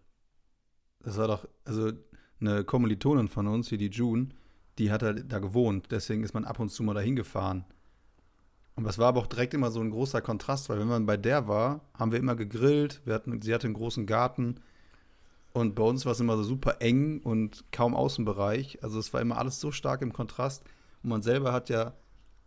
Das 1.00 1.18
war 1.18 1.28
doch, 1.28 1.48
also 1.64 1.92
eine 2.40 2.64
Kommilitonin 2.64 3.28
von 3.28 3.48
uns, 3.48 3.72
wie 3.72 3.78
die 3.78 3.90
June, 3.90 4.30
die 4.78 4.92
hat 4.92 5.04
halt 5.04 5.32
da 5.32 5.40
gewohnt. 5.40 5.88
Deswegen 5.92 6.24
ist 6.24 6.34
man 6.34 6.46
ab 6.46 6.60
und 6.60 6.70
zu 6.70 6.84
mal 6.84 6.94
dahin 6.94 7.16
gefahren. 7.16 7.66
Und 8.78 8.84
das 8.84 9.00
war 9.00 9.08
aber 9.08 9.22
auch 9.22 9.28
direkt 9.28 9.56
immer 9.56 9.72
so 9.72 9.82
ein 9.82 9.90
großer 9.90 10.22
Kontrast, 10.22 10.70
weil 10.70 10.80
wenn 10.80 10.88
man 10.88 11.08
bei 11.08 11.18
der 11.18 11.48
war, 11.48 11.82
haben 11.98 12.12
wir 12.12 12.20
immer 12.20 12.36
gegrillt. 12.36 13.02
Wir 13.06 13.16
hatten, 13.16 13.42
sie 13.42 13.54
hatte 13.54 13.66
einen 13.66 13.74
großen 13.74 14.06
Garten. 14.06 14.60
Und 15.52 15.74
bei 15.74 15.82
uns 15.82 16.06
war 16.06 16.12
es 16.12 16.20
immer 16.20 16.38
so 16.38 16.44
super 16.44 16.78
eng 16.80 17.20
und 17.22 17.66
kaum 17.72 17.96
Außenbereich. 17.96 18.84
Also 18.84 19.00
es 19.00 19.12
war 19.14 19.22
immer 19.22 19.40
alles 19.40 19.60
so 19.60 19.72
stark 19.72 20.04
im 20.04 20.14
Kontrast. 20.14 20.64
Und 21.02 21.10
man 21.10 21.24
selber 21.24 21.54
hat 21.54 21.70
ja, 21.70 21.94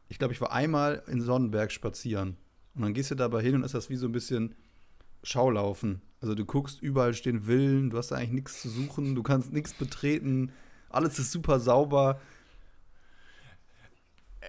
ich 0.09 0.21
glaube, 0.21 0.33
ich 0.33 0.41
war 0.41 0.53
einmal 0.53 1.03
in 1.09 1.21
Sonnenberg 1.21 1.73
spazieren. 1.73 2.37
Und 2.77 2.83
dann 2.83 2.95
gehst 2.95 3.11
du 3.11 3.17
dabei 3.17 3.43
hin 3.43 3.57
und 3.57 3.65
ist 3.65 3.75
das 3.75 3.91
wie 3.91 3.97
so 3.97 4.07
ein 4.07 4.13
bisschen 4.13 4.55
Schaulaufen. 5.25 6.01
Also 6.21 6.37
du 6.37 6.45
guckst, 6.45 6.81
überall 6.81 7.15
stehen 7.15 7.43
Villen, 7.43 7.91
du 7.91 7.99
hast 7.99 8.13
eigentlich 8.13 8.31
nichts 8.31 8.63
zu 8.63 8.69
suchen, 8.69 9.17
du 9.17 9.25
kannst 9.25 9.53
nichts 9.53 9.75
betreten, 9.75 10.53
alles 10.91 11.19
ist 11.19 11.33
super 11.33 11.59
sauber. 11.59 12.21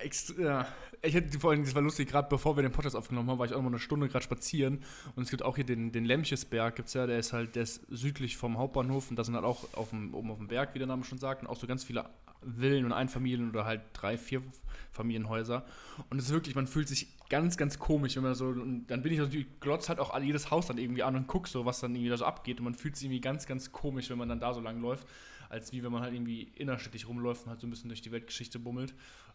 Extra, 0.03 0.41
ja. 0.41 0.67
Ich 1.03 1.15
hätte 1.15 1.39
vor 1.39 1.51
allem, 1.51 1.63
das 1.63 1.73
war 1.73 1.81
lustig, 1.81 2.09
gerade 2.09 2.29
bevor 2.29 2.55
wir 2.55 2.61
den 2.61 2.71
Podcast 2.71 2.95
aufgenommen 2.95 3.29
haben, 3.29 3.39
war 3.39 3.47
ich 3.47 3.53
auch 3.53 3.61
noch 3.61 3.69
eine 3.69 3.79
Stunde 3.79 4.07
gerade 4.07 4.23
spazieren 4.23 4.83
und 5.15 5.23
es 5.23 5.31
gibt 5.31 5.41
auch 5.41 5.55
hier 5.55 5.65
den, 5.65 5.91
den 5.91 6.05
Lemchesberg, 6.05 6.75
gibt's 6.75 6.93
ja, 6.93 7.07
der 7.07 7.17
ist 7.17 7.33
halt, 7.33 7.55
der 7.55 7.63
ist 7.63 7.87
südlich 7.89 8.37
vom 8.37 8.59
Hauptbahnhof 8.59 9.09
und 9.09 9.15
da 9.15 9.23
sind 9.23 9.33
halt 9.33 9.43
auch 9.43 9.65
auf 9.73 9.89
dem, 9.89 10.13
oben 10.13 10.29
auf 10.29 10.37
dem 10.37 10.47
Berg, 10.47 10.75
wie 10.75 10.79
der 10.79 10.87
Name 10.87 11.03
schon 11.03 11.17
sagt, 11.17 11.41
und 11.41 11.47
auch 11.47 11.57
so 11.57 11.65
ganz 11.65 11.83
viele 11.83 12.05
Villen 12.43 12.85
und 12.85 12.93
Einfamilien 12.93 13.49
oder 13.49 13.65
halt 13.65 13.81
drei, 13.93 14.17
vier 14.17 14.43
Familienhäuser. 14.91 15.65
Und 16.09 16.19
es 16.19 16.25
ist 16.25 16.33
wirklich, 16.33 16.55
man 16.55 16.67
fühlt 16.67 16.87
sich 16.87 17.07
ganz, 17.29 17.57
ganz 17.57 17.79
komisch, 17.79 18.15
wenn 18.15 18.23
man 18.23 18.35
so, 18.35 18.47
und 18.47 18.87
dann 18.87 19.01
bin 19.01 19.13
ich 19.13 19.19
natürlich, 19.19 19.47
glotzt 19.59 19.89
halt 19.89 19.99
auch 19.99 20.17
jedes 20.19 20.51
Haus 20.51 20.67
dann 20.67 20.77
irgendwie 20.77 21.03
an 21.03 21.15
und 21.15 21.27
guck 21.27 21.47
so, 21.47 21.65
was 21.65 21.79
dann 21.79 21.95
irgendwie 21.95 22.09
da 22.09 22.17
so 22.17 22.25
abgeht. 22.25 22.59
Und 22.59 22.65
man 22.65 22.75
fühlt 22.75 22.95
sich 22.95 23.05
irgendwie 23.05 23.21
ganz, 23.21 23.45
ganz 23.45 23.71
komisch, 23.71 24.09
wenn 24.09 24.17
man 24.17 24.29
dann 24.29 24.39
da 24.39 24.53
so 24.53 24.59
lang 24.59 24.81
läuft, 24.81 25.07
als 25.51 25.73
wie 25.73 25.83
wenn 25.83 25.91
man 25.91 26.01
halt 26.01 26.13
irgendwie 26.13 26.43
innerstädtisch 26.55 27.07
rumläuft 27.07 27.43
und 27.43 27.49
halt 27.49 27.59
so 27.59 27.67
ein 27.67 27.69
bisschen 27.69 27.89
durch 27.89 28.01
die 28.01 28.11
Weltgeschichte 28.11 28.57
bummelt. 28.57 28.93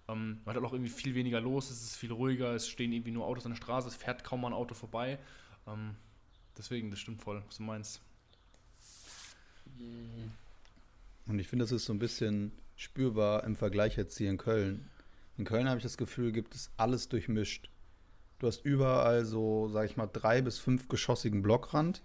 Ähm, 0.09 0.41
man 0.45 0.57
hat 0.57 0.63
auch 0.65 0.73
irgendwie 0.73 0.91
viel 0.91 1.15
weniger 1.15 1.41
los, 1.41 1.71
es 1.71 1.83
ist 1.83 1.97
viel 1.97 2.11
ruhiger, 2.11 2.55
es 2.55 2.69
stehen 2.69 2.93
irgendwie 2.93 3.11
nur 3.11 3.27
Autos 3.27 3.45
an 3.45 3.53
der 3.53 3.57
Straße, 3.57 3.89
es 3.89 3.97
fährt 3.97 4.25
kaum 4.25 4.41
mal 4.41 4.49
ein 4.49 4.55
Auto 4.55 4.75
vorbei. 4.75 5.19
Ähm, 5.67 5.95
deswegen, 6.57 6.91
das 6.91 7.01
stimmt 7.01 7.21
voll, 7.21 7.43
was 7.47 7.59
du 7.59 7.65
meinst. 7.65 8.01
Und 11.27 11.39
ich 11.39 11.49
finde, 11.49 11.65
das 11.65 11.73
ist 11.73 11.85
so 11.85 11.93
ein 11.93 11.99
bisschen 11.99 12.53
spürbar 12.77 13.45
im 13.45 13.57
Vergleich 13.57 13.97
jetzt 13.97 14.17
hier 14.17 14.31
in 14.31 14.39
Köln. 14.39 14.89
In 15.37 15.45
Köln 15.45 15.69
habe 15.69 15.79
ich 15.79 15.83
das 15.83 15.99
Gefühl, 15.99 16.33
gibt 16.33 16.55
es 16.55 16.71
alles 16.79 17.11
durchmischt. 17.11 17.69
Du 18.39 18.47
hast 18.47 18.65
überall 18.65 19.27
so, 19.27 19.69
sag 19.69 19.85
ich 19.85 19.99
mal, 19.99 20.07
drei 20.07 20.41
bis 20.41 20.59
fünf 20.59 20.89
geschossigen 20.89 21.43
Blockrand. 21.43 22.03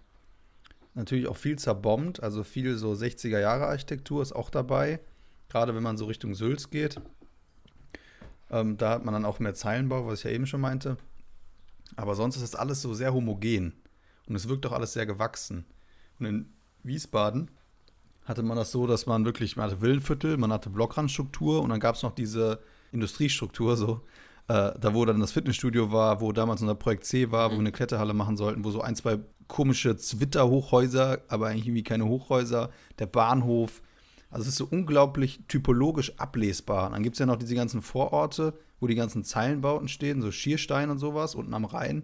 Natürlich 0.93 1.27
auch 1.27 1.37
viel 1.37 1.57
zerbombt, 1.57 2.21
also 2.21 2.43
viel 2.43 2.77
so 2.77 2.91
60er 2.91 3.39
Jahre 3.39 3.67
Architektur 3.67 4.21
ist 4.21 4.33
auch 4.33 4.49
dabei. 4.49 4.99
Gerade 5.49 5.75
wenn 5.75 5.83
man 5.83 5.97
so 5.97 6.05
Richtung 6.05 6.33
Sülz 6.33 6.69
geht. 6.69 6.99
Ähm, 8.49 8.77
da 8.77 8.91
hat 8.91 9.05
man 9.05 9.13
dann 9.13 9.25
auch 9.25 9.39
mehr 9.39 9.53
Zeilenbau, 9.53 10.05
was 10.05 10.19
ich 10.19 10.25
ja 10.25 10.31
eben 10.31 10.47
schon 10.47 10.61
meinte. 10.61 10.97
Aber 11.95 12.15
sonst 12.15 12.35
ist 12.35 12.43
das 12.43 12.55
alles 12.55 12.81
so 12.81 12.93
sehr 12.93 13.13
homogen. 13.13 13.73
Und 14.27 14.35
es 14.35 14.47
wirkt 14.47 14.65
auch 14.65 14.71
alles 14.71 14.93
sehr 14.93 15.05
gewachsen. 15.05 15.65
Und 16.19 16.25
in 16.25 16.53
Wiesbaden 16.83 17.51
hatte 18.25 18.43
man 18.43 18.57
das 18.57 18.71
so, 18.71 18.87
dass 18.87 19.05
man 19.05 19.25
wirklich, 19.25 19.57
man 19.57 19.65
hatte 19.69 19.81
Villenviertel, 19.81 20.37
man 20.37 20.53
hatte 20.53 20.69
Blockrandstruktur 20.69 21.61
und 21.61 21.69
dann 21.69 21.79
gab 21.79 21.95
es 21.95 22.03
noch 22.03 22.13
diese 22.13 22.59
Industriestruktur, 22.91 23.75
so, 23.75 24.01
äh, 24.51 24.77
da 24.79 24.93
wo 24.93 25.05
dann 25.05 25.21
das 25.21 25.31
Fitnessstudio 25.31 25.91
war, 25.91 26.19
wo 26.19 26.33
damals 26.33 26.61
unser 26.61 26.75
Projekt 26.75 27.05
C 27.05 27.31
war, 27.31 27.47
mhm. 27.47 27.53
wo 27.53 27.55
wir 27.57 27.61
eine 27.61 27.71
Kletterhalle 27.71 28.13
machen 28.13 28.35
sollten, 28.35 28.65
wo 28.65 28.71
so 28.71 28.81
ein, 28.81 28.95
zwei 28.95 29.19
komische 29.47 29.95
Zwitter-Hochhäuser, 29.95 31.21
aber 31.29 31.47
eigentlich 31.47 31.67
irgendwie 31.67 31.83
keine 31.83 32.05
Hochhäuser, 32.05 32.69
der 32.99 33.05
Bahnhof. 33.05 33.81
Also 34.29 34.43
es 34.43 34.49
ist 34.49 34.57
so 34.57 34.67
unglaublich 34.69 35.41
typologisch 35.47 36.17
ablesbar. 36.17 36.87
Und 36.87 36.93
dann 36.93 37.03
gibt 37.03 37.15
es 37.15 37.19
ja 37.19 37.25
noch 37.25 37.37
diese 37.37 37.55
ganzen 37.55 37.81
Vororte, 37.81 38.53
wo 38.79 38.87
die 38.87 38.95
ganzen 38.95 39.23
Zeilenbauten 39.23 39.87
stehen, 39.87 40.21
so 40.21 40.31
Schierstein 40.31 40.89
und 40.89 40.99
sowas, 40.99 41.35
unten 41.35 41.53
am 41.53 41.65
Rhein. 41.65 42.03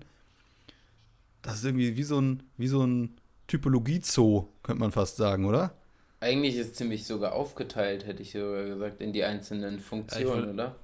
Das 1.41 1.55
ist 1.55 1.65
irgendwie 1.65 1.97
wie 1.97 2.03
so 2.03 2.19
ein, 2.19 2.43
wie 2.57 2.67
so 2.67 2.85
ein 2.85 3.15
Typologie-Zoo, 3.47 4.47
könnte 4.63 4.79
man 4.79 4.91
fast 4.91 5.17
sagen, 5.17 5.45
oder? 5.45 5.73
eigentlich 6.19 6.55
ist 6.55 6.75
ziemlich 6.75 7.05
sogar 7.05 7.33
aufgeteilt, 7.33 8.05
hätte 8.05 8.23
ich 8.23 8.31
sogar 8.31 8.65
gesagt, 8.65 9.01
in 9.01 9.13
die 9.13 9.23
einzelnen 9.23 9.79
Funktionen, 9.79 10.45
ja, 10.45 10.53
oder? 10.53 10.75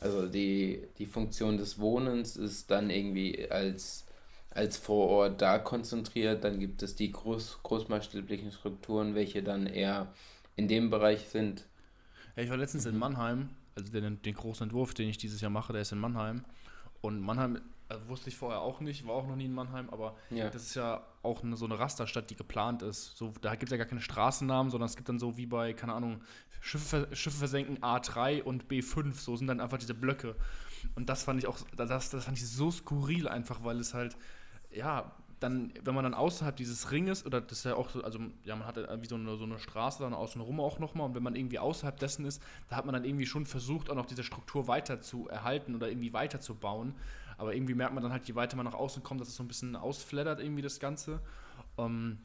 Also 0.00 0.26
die, 0.26 0.82
die 0.96 1.04
Funktion 1.04 1.58
des 1.58 1.78
Wohnens 1.78 2.36
ist 2.36 2.70
dann 2.70 2.88
irgendwie 2.88 3.50
als, 3.50 4.06
als 4.48 4.78
Vorort 4.78 5.42
da 5.42 5.58
konzentriert. 5.58 6.42
Dann 6.42 6.58
gibt 6.58 6.82
es 6.82 6.96
die 6.96 7.12
groß, 7.12 7.58
großmaßstäblichen 7.62 8.50
Strukturen, 8.50 9.14
welche 9.14 9.42
dann 9.42 9.66
eher 9.66 10.10
in 10.56 10.68
dem 10.68 10.88
Bereich 10.88 11.28
sind. 11.28 11.66
Ja, 12.34 12.42
ich 12.42 12.48
war 12.48 12.56
letztens 12.56 12.86
in 12.86 12.96
Mannheim, 12.96 13.50
also 13.74 13.92
den, 13.92 14.22
den 14.22 14.34
großen 14.34 14.64
Entwurf, 14.64 14.94
den 14.94 15.10
ich 15.10 15.18
dieses 15.18 15.42
Jahr 15.42 15.50
mache, 15.50 15.74
der 15.74 15.82
ist 15.82 15.92
in 15.92 15.98
Mannheim. 15.98 16.46
Und 17.02 17.20
Mannheim 17.20 17.60
also 17.90 18.08
wusste 18.08 18.28
ich 18.30 18.36
vorher 18.36 18.60
auch 18.60 18.80
nicht, 18.80 19.06
war 19.06 19.14
auch 19.14 19.26
noch 19.26 19.36
nie 19.36 19.46
in 19.46 19.52
Mannheim, 19.52 19.90
aber 19.90 20.14
ja. 20.30 20.48
das 20.48 20.62
ist 20.62 20.74
ja 20.76 21.04
auch 21.22 21.42
eine, 21.42 21.56
so 21.56 21.64
eine 21.64 21.78
Rasterstadt, 21.78 22.30
die 22.30 22.36
geplant 22.36 22.82
ist. 22.82 23.16
So, 23.16 23.32
da 23.40 23.50
gibt 23.56 23.64
es 23.64 23.70
ja 23.70 23.76
gar 23.76 23.86
keine 23.86 24.00
Straßennamen, 24.00 24.70
sondern 24.70 24.88
es 24.88 24.96
gibt 24.96 25.08
dann 25.08 25.18
so 25.18 25.36
wie 25.36 25.46
bei, 25.46 25.72
keine 25.72 25.94
Ahnung, 25.94 26.20
Schiffe, 26.60 27.08
Schiffe 27.12 27.38
versenken 27.38 27.78
A3 27.78 28.42
und 28.42 28.64
B5, 28.68 29.14
so 29.14 29.36
sind 29.36 29.48
dann 29.48 29.60
einfach 29.60 29.78
diese 29.78 29.94
Blöcke. 29.94 30.36
Und 30.94 31.08
das 31.08 31.24
fand 31.24 31.40
ich 31.40 31.48
auch, 31.48 31.58
das, 31.76 32.10
das 32.10 32.24
fand 32.24 32.36
ich 32.36 32.48
so 32.48 32.70
skurril 32.70 33.28
einfach, 33.28 33.64
weil 33.64 33.80
es 33.80 33.92
halt, 33.92 34.16
ja, 34.70 35.12
dann, 35.40 35.72
wenn 35.82 35.94
man 35.94 36.04
dann 36.04 36.14
außerhalb 36.14 36.54
dieses 36.54 36.90
Ringes, 36.92 37.24
oder 37.24 37.40
das 37.40 37.58
ist 37.58 37.64
ja 37.64 37.74
auch 37.74 37.90
so, 37.90 38.04
also 38.04 38.18
ja, 38.44 38.54
man 38.56 38.66
hat 38.66 38.76
ja 38.76 39.02
wie 39.02 39.06
so 39.06 39.14
eine, 39.14 39.36
so 39.36 39.44
eine 39.44 39.58
Straße 39.58 40.02
dann 40.02 40.14
außenrum 40.14 40.60
auch 40.60 40.78
nochmal, 40.78 41.06
und 41.06 41.14
wenn 41.14 41.22
man 41.22 41.34
irgendwie 41.34 41.58
außerhalb 41.58 41.98
dessen 41.98 42.26
ist, 42.26 42.42
da 42.68 42.76
hat 42.76 42.84
man 42.84 42.92
dann 42.92 43.04
irgendwie 43.04 43.26
schon 43.26 43.46
versucht, 43.46 43.90
auch 43.90 43.94
noch 43.94 44.06
diese 44.06 44.22
Struktur 44.22 44.68
weiter 44.68 45.00
zu 45.00 45.28
erhalten 45.28 45.74
oder 45.74 45.88
irgendwie 45.88 46.12
weiterzubauen. 46.12 46.94
Aber 47.40 47.54
irgendwie 47.54 47.72
merkt 47.72 47.94
man 47.94 48.02
dann 48.02 48.12
halt, 48.12 48.28
je 48.28 48.34
weiter 48.34 48.54
man 48.54 48.66
nach 48.66 48.74
außen 48.74 49.02
kommt, 49.02 49.22
dass 49.22 49.28
es 49.28 49.36
so 49.36 49.42
ein 49.42 49.48
bisschen 49.48 49.74
ausflattert, 49.74 50.40
irgendwie 50.40 50.60
das 50.60 50.78
Ganze. 50.78 51.22
Ähm, 51.78 52.18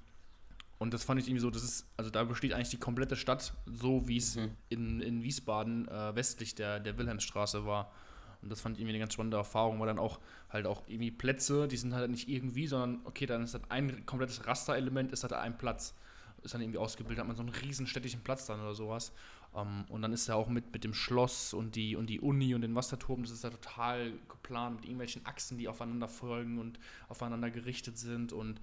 und 0.78 0.94
das 0.94 1.06
fand 1.06 1.22
ich 1.22 1.28
irgendwie 1.28 1.40
so, 1.40 1.50
das 1.50 1.64
ist, 1.64 1.88
also 1.96 2.10
da 2.10 2.26
besteht 2.26 2.52
eigentlich 2.52 2.72
die 2.72 2.80
komplette 2.80 3.16
Stadt, 3.16 3.54
so 3.66 4.10
wie 4.10 4.18
es 4.18 4.36
mhm. 4.36 4.52
in, 4.68 5.00
in 5.00 5.24
Wiesbaden 5.24 5.88
äh, 5.88 6.14
westlich 6.18 6.54
der, 6.56 6.82
der 6.82 6.98
Wilhelmsstraße 6.98 7.66
war. 7.66 7.94
Und 8.42 8.52
das 8.52 8.60
fand 8.60 8.76
ich 8.76 8.82
irgendwie 8.82 8.96
eine 8.96 9.00
ganz 9.00 9.14
spannende 9.14 9.38
Erfahrung, 9.38 9.80
weil 9.80 9.88
dann 9.88 10.00
auch 10.00 10.20
halt 10.50 10.66
auch 10.66 10.84
irgendwie 10.86 11.12
Plätze, 11.12 11.70
die 11.70 11.78
sind 11.78 11.94
halt 11.94 12.12
nicht 12.12 12.28
irgendwie, 12.28 12.68
sondern 12.68 13.00
okay, 13.06 13.26
dann 13.26 13.42
ist 13.42 13.54
das 13.54 13.62
ein 13.70 14.06
komplettes 14.06 14.46
Rasterelement, 14.46 15.14
ist 15.14 15.24
halt 15.24 15.32
ein 15.32 15.58
Platz. 15.58 15.96
Ist 16.44 16.54
dann 16.54 16.62
irgendwie 16.62 16.78
ausgebildet, 16.78 17.20
hat 17.20 17.28
man 17.28 17.38
so 17.38 17.42
einen 17.42 17.54
riesen 17.54 17.88
städtischen 17.88 18.22
Platz 18.22 18.48
dann 18.48 18.60
oder 18.60 18.76
sowas. 18.76 19.14
Um, 19.56 19.62
ähm, 19.62 19.86
und 19.88 20.02
dann 20.02 20.12
ist 20.12 20.28
er 20.28 20.36
auch 20.36 20.50
mit, 20.50 20.74
mit 20.74 20.84
dem 20.84 20.94
Schloss 20.94 21.54
und 21.54 21.76
die, 21.76 21.96
und 21.96 22.08
die 22.08 22.20
Uni 22.20 22.54
und 22.54 22.62
den 22.62 22.76
Wasserturm, 22.76 23.22
das 23.22 23.32
ist 23.32 23.46
ja 23.46 23.50
total 23.50 24.12
geplant 24.28 24.76
mit 24.76 24.86
irgendwelchen 24.86 25.26
Achsen, 25.26 25.58
die 25.58 25.70
aufeinander 25.70 26.10
folgen 26.10 26.60
und 26.60 26.78
aufeinander 27.08 27.50
gerichtet 27.50 27.98
sind. 27.98 28.34
Und 28.34 28.60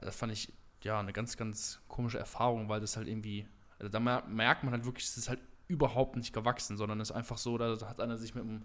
das 0.00 0.16
fand 0.16 0.32
ich 0.32 0.52
ja 0.82 0.98
eine 0.98 1.12
ganz, 1.12 1.36
ganz 1.36 1.80
komische 1.86 2.18
Erfahrung, 2.18 2.68
weil 2.68 2.80
das 2.80 2.96
halt 2.96 3.06
irgendwie, 3.06 3.46
also 3.78 3.88
da 3.88 4.00
merkt 4.00 4.64
man 4.64 4.72
halt 4.72 4.84
wirklich, 4.84 5.06
es 5.06 5.16
ist 5.16 5.28
halt 5.28 5.38
überhaupt 5.68 6.16
nicht 6.16 6.32
gewachsen, 6.32 6.76
sondern 6.76 7.00
es 7.00 7.10
ist 7.10 7.16
einfach 7.16 7.38
so, 7.38 7.56
da 7.56 7.78
hat 7.88 8.00
einer 8.00 8.18
sich 8.18 8.34
mit 8.34 8.42
dem. 8.42 8.62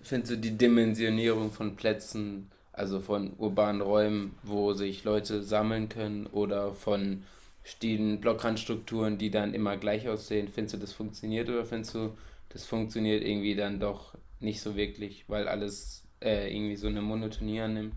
Ich 0.00 0.08
finde 0.08 0.26
so 0.26 0.36
die 0.36 0.56
Dimensionierung 0.56 1.52
von 1.52 1.76
Plätzen, 1.76 2.50
also 2.72 2.98
von 2.98 3.34
urbanen 3.36 3.82
Räumen, 3.82 4.34
wo 4.42 4.72
sich 4.72 5.04
Leute 5.04 5.42
sammeln 5.42 5.90
können 5.90 6.26
oder 6.26 6.72
von 6.72 7.24
stehen 7.70 8.20
Blockrandstrukturen, 8.20 9.18
die 9.18 9.30
dann 9.30 9.54
immer 9.54 9.76
gleich 9.76 10.08
aussehen. 10.08 10.48
Findest 10.48 10.74
du, 10.74 10.78
das 10.78 10.92
funktioniert 10.92 11.48
oder 11.48 11.64
findest 11.64 11.94
du, 11.94 12.16
das 12.48 12.66
funktioniert 12.66 13.22
irgendwie 13.24 13.54
dann 13.54 13.80
doch 13.80 14.14
nicht 14.40 14.60
so 14.60 14.76
wirklich, 14.76 15.24
weil 15.28 15.48
alles 15.48 16.04
äh, 16.20 16.54
irgendwie 16.54 16.76
so 16.76 16.88
eine 16.88 17.02
Monotonie 17.02 17.60
annimmt? 17.60 17.94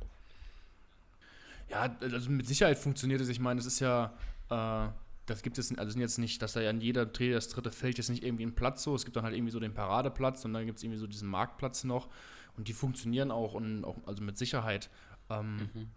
Ja, 1.69 1.95
also 2.01 2.29
mit 2.29 2.47
Sicherheit 2.47 2.77
funktioniert 2.77 3.21
es. 3.21 3.29
Ich 3.29 3.39
meine, 3.39 3.59
es 3.59 3.65
ist 3.65 3.79
ja, 3.79 4.13
äh, 4.49 4.91
das 5.25 5.41
gibt 5.41 5.57
es, 5.57 5.75
also 5.77 5.91
sind 5.91 6.01
jetzt 6.01 6.19
nicht, 6.19 6.41
dass 6.41 6.53
da 6.53 6.61
ja 6.61 6.69
an 6.69 6.81
jeder 6.81 7.05
Dreh 7.05 7.31
das 7.31 7.49
dritte 7.49 7.71
Feld 7.71 7.97
jetzt 7.97 8.09
nicht 8.09 8.23
irgendwie 8.23 8.45
ein 8.45 8.55
Platz 8.55 8.83
so. 8.83 8.93
Es 8.93 9.05
gibt 9.05 9.15
dann 9.15 9.23
halt 9.23 9.35
irgendwie 9.35 9.51
so 9.51 9.59
den 9.59 9.73
Paradeplatz 9.73 10.45
und 10.45 10.53
dann 10.53 10.65
gibt 10.65 10.77
es 10.77 10.83
irgendwie 10.83 10.99
so 10.99 11.07
diesen 11.07 11.29
Marktplatz 11.29 11.83
noch 11.83 12.09
und 12.57 12.67
die 12.67 12.73
funktionieren 12.73 13.31
auch 13.31 13.55
und 13.55 13.85
auch, 13.85 13.95
also 14.05 14.21
mit 14.21 14.37
Sicherheit. 14.37 14.89
Ähm, 15.29 15.69
mhm 15.73 15.87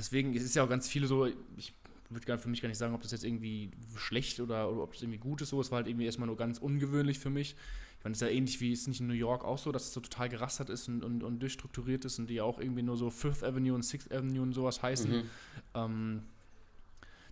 deswegen 0.00 0.32
ist 0.34 0.44
es 0.44 0.54
ja 0.54 0.64
auch 0.64 0.68
ganz 0.68 0.88
viele 0.88 1.06
so, 1.06 1.26
ich 1.56 1.74
würde 2.10 2.38
für 2.38 2.48
mich 2.48 2.60
gar 2.60 2.68
nicht 2.68 2.78
sagen, 2.78 2.94
ob 2.94 3.02
das 3.02 3.12
jetzt 3.12 3.24
irgendwie 3.24 3.70
schlecht 3.96 4.40
oder, 4.40 4.70
oder 4.70 4.82
ob 4.82 4.92
das 4.92 5.02
irgendwie 5.02 5.18
gut 5.18 5.40
ist. 5.42 5.50
So, 5.50 5.60
es 5.60 5.70
war 5.70 5.76
halt 5.76 5.86
irgendwie 5.86 6.06
erstmal 6.06 6.26
nur 6.26 6.36
ganz 6.36 6.58
ungewöhnlich 6.58 7.18
für 7.18 7.30
mich. 7.30 7.56
Ich 7.98 8.04
meine, 8.04 8.12
es 8.12 8.22
ist 8.22 8.28
ja 8.28 8.34
ähnlich 8.34 8.60
wie 8.60 8.72
es 8.72 8.86
nicht 8.86 9.00
in 9.00 9.06
New 9.06 9.14
York 9.14 9.44
auch 9.44 9.58
so, 9.58 9.72
dass 9.72 9.84
es 9.84 9.92
so 9.92 10.00
total 10.00 10.28
gerastert 10.28 10.70
ist 10.70 10.88
und, 10.88 11.04
und, 11.04 11.22
und 11.22 11.40
durchstrukturiert 11.40 12.04
ist 12.04 12.18
und 12.18 12.28
die 12.28 12.34
ja 12.34 12.44
auch 12.44 12.58
irgendwie 12.58 12.82
nur 12.82 12.96
so 12.96 13.10
Fifth 13.10 13.44
Avenue 13.44 13.74
und 13.74 13.82
Sixth 13.82 14.10
Avenue 14.10 14.42
und 14.42 14.54
sowas 14.54 14.82
heißen. 14.82 15.10
Mhm. 15.10 15.30
Ähm, 15.74 16.22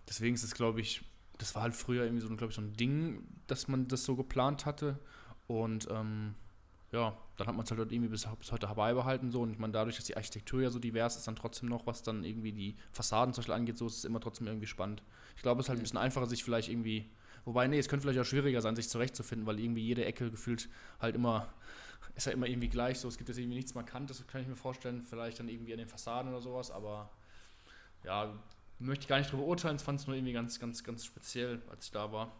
deswegen 0.07 0.35
ist 0.35 0.43
es, 0.43 0.53
glaube 0.53 0.79
ich, 0.79 1.01
das 1.39 1.55
war 1.55 1.63
halt 1.63 1.73
früher 1.73 2.03
irgendwie 2.03 2.21
so, 2.21 2.27
glaube 2.29 2.51
ich, 2.51 2.55
so 2.55 2.61
ein 2.61 2.73
Ding, 2.73 3.23
dass 3.47 3.67
man 3.67 3.87
das 3.87 4.03
so 4.05 4.15
geplant 4.15 4.65
hatte. 4.65 4.99
Und 5.47 5.87
ähm, 5.89 6.35
ja, 6.91 7.15
dann 7.37 7.47
hat 7.47 7.55
man 7.55 7.63
es 7.63 7.71
halt 7.71 7.91
irgendwie 7.91 8.09
bis, 8.09 8.27
bis 8.39 8.51
heute 8.51 8.67
beibehalten 8.67 9.31
so 9.31 9.41
und 9.41 9.51
ich 9.51 9.59
meine, 9.59 9.73
dadurch, 9.73 9.95
dass 9.97 10.05
die 10.05 10.17
Architektur 10.17 10.61
ja 10.61 10.69
so 10.69 10.79
divers 10.79 11.17
ist, 11.17 11.27
dann 11.27 11.35
trotzdem 11.35 11.69
noch, 11.69 11.85
was 11.85 12.01
dann 12.01 12.23
irgendwie 12.23 12.51
die 12.51 12.75
Fassaden 12.91 13.33
zum 13.33 13.41
Beispiel 13.41 13.53
angeht, 13.53 13.77
so 13.77 13.85
ist 13.87 13.97
es 13.99 14.05
immer 14.05 14.19
trotzdem 14.19 14.47
irgendwie 14.47 14.67
spannend. 14.67 15.03
Ich 15.35 15.43
glaube, 15.43 15.61
es 15.61 15.65
ist 15.65 15.69
halt 15.69 15.79
ein 15.79 15.83
bisschen 15.83 15.99
einfacher, 15.99 16.25
sich 16.25 16.43
vielleicht 16.43 16.69
irgendwie, 16.69 17.09
wobei, 17.45 17.67
nee, 17.67 17.77
es 17.77 17.89
könnte 17.89 18.03
vielleicht 18.03 18.19
auch 18.19 18.25
schwieriger 18.25 18.61
sein, 18.61 18.75
sich 18.75 18.89
zurechtzufinden, 18.89 19.45
weil 19.45 19.59
irgendwie 19.59 19.83
jede 19.83 20.03
Ecke 20.03 20.31
gefühlt 20.31 20.67
halt 20.99 21.15
immer, 21.15 21.47
ist 22.15 22.25
ja 22.25 22.33
immer 22.33 22.47
irgendwie 22.47 22.69
gleich 22.69 22.99
so, 22.99 23.07
es 23.07 23.17
gibt 23.17 23.29
jetzt 23.29 23.37
irgendwie 23.37 23.57
nichts 23.57 23.75
Markantes, 23.75 24.25
kann 24.25 24.41
ich 24.41 24.47
mir 24.47 24.55
vorstellen, 24.55 25.03
vielleicht 25.03 25.39
dann 25.39 25.47
irgendwie 25.47 25.73
an 25.73 25.79
den 25.79 25.87
Fassaden 25.87 26.31
oder 26.31 26.41
sowas, 26.41 26.71
aber 26.71 27.11
ja, 28.03 28.33
möchte 28.79 29.03
ich 29.03 29.07
gar 29.07 29.19
nicht 29.19 29.31
drüber 29.31 29.43
urteilen, 29.43 29.75
es 29.75 29.83
fand 29.83 29.99
es 29.99 30.07
nur 30.07 30.15
irgendwie 30.15 30.33
ganz, 30.33 30.59
ganz, 30.59 30.83
ganz 30.83 31.05
speziell, 31.05 31.61
als 31.69 31.85
ich 31.85 31.91
da 31.91 32.11
war. 32.11 32.31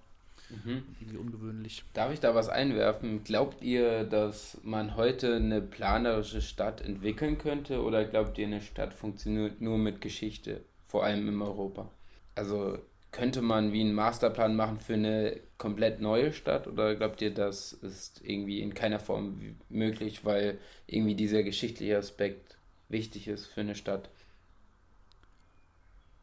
Mhm. 0.50 0.84
Irgendwie 1.00 1.18
ungewöhnlich. 1.18 1.84
Darf 1.94 2.12
ich 2.12 2.20
da 2.20 2.34
was 2.34 2.50
einwerfen? 2.50 3.24
Glaubt 3.24 3.62
ihr, 3.62 4.04
dass 4.04 4.58
man 4.64 4.96
heute 4.96 5.36
eine 5.36 5.62
planerische 5.62 6.42
Stadt 6.42 6.82
entwickeln 6.82 7.38
könnte 7.38 7.84
oder 7.84 8.06
glaubt 8.06 8.38
ihr, 8.38 8.48
eine 8.48 8.62
Stadt 8.62 8.94
funktioniert 8.94 9.62
nur 9.62 9.78
mit 9.78 10.02
Geschichte, 10.02 10.62
vor 10.88 11.04
allem 11.04 11.28
in 11.28 11.42
Europa? 11.42 11.90
Also 12.36 12.80
könnte 13.12 13.42
man 13.42 13.74
wie 13.74 13.82
einen 13.82 13.94
Masterplan 13.94 14.56
machen 14.56 14.80
für 14.80 14.94
eine 14.94 15.40
komplett 15.58 16.00
neue 16.00 16.32
Stadt 16.32 16.68
oder 16.68 16.96
glaubt 16.96 17.22
ihr, 17.22 17.34
das 17.34 17.74
ist 17.74 18.22
irgendwie 18.24 18.62
in 18.62 18.74
keiner 18.74 19.00
Form 19.00 19.58
möglich, 19.70 20.26
weil 20.26 20.60
irgendwie 20.86 21.16
dieser 21.16 21.44
geschichtliche 21.44 21.98
Aspekt 21.98 22.58
wichtig 22.88 23.28
ist 23.28 23.48
für 23.48 23.62
eine 23.62 23.76
Stadt? 23.76 24.10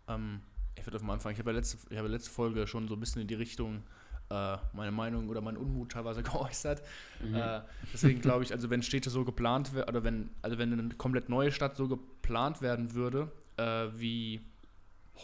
Ähm, 0.09 0.40
ich 0.76 0.87
würde 0.87 0.97
auf 0.97 1.02
am 1.02 1.11
Anfang, 1.11 1.33
ich 1.33 1.38
habe 1.38 1.50
ja 1.50 1.56
letzte, 1.56 1.78
ich 1.90 1.99
habe 1.99 2.09
letzte 2.09 2.30
Folge 2.30 2.66
schon 2.66 2.87
so 2.87 2.95
ein 2.95 3.00
bisschen 3.00 3.23
in 3.23 3.28
die 3.28 3.35
Richtung 3.35 3.83
äh, 4.30 4.56
meine 4.73 4.90
Meinung 4.90 5.28
oder 5.28 5.40
meinen 5.40 5.56
Unmut 5.56 5.92
teilweise 5.92 6.23
geäußert. 6.25 6.83
Mhm. 7.21 7.35
Äh, 7.35 7.61
deswegen 7.92 8.21
glaube 8.21 8.45
ich, 8.45 8.52
also 8.52 8.71
wenn 8.71 8.83
Städte 8.83 9.11
so 9.11 9.25
geplant 9.25 9.75
werden, 9.75 9.88
oder 9.88 10.04
wenn, 10.04 10.30
also 10.42 10.59
wenn 10.59 10.73
eine 10.73 10.95
komplett 10.95 11.28
neue 11.28 11.52
Stadt 11.52 11.76
so 11.76 11.88
geplant 11.88 12.62
werden 12.62 12.95
würde, 12.95 13.30
äh, 13.56 13.87
wie 13.95 14.40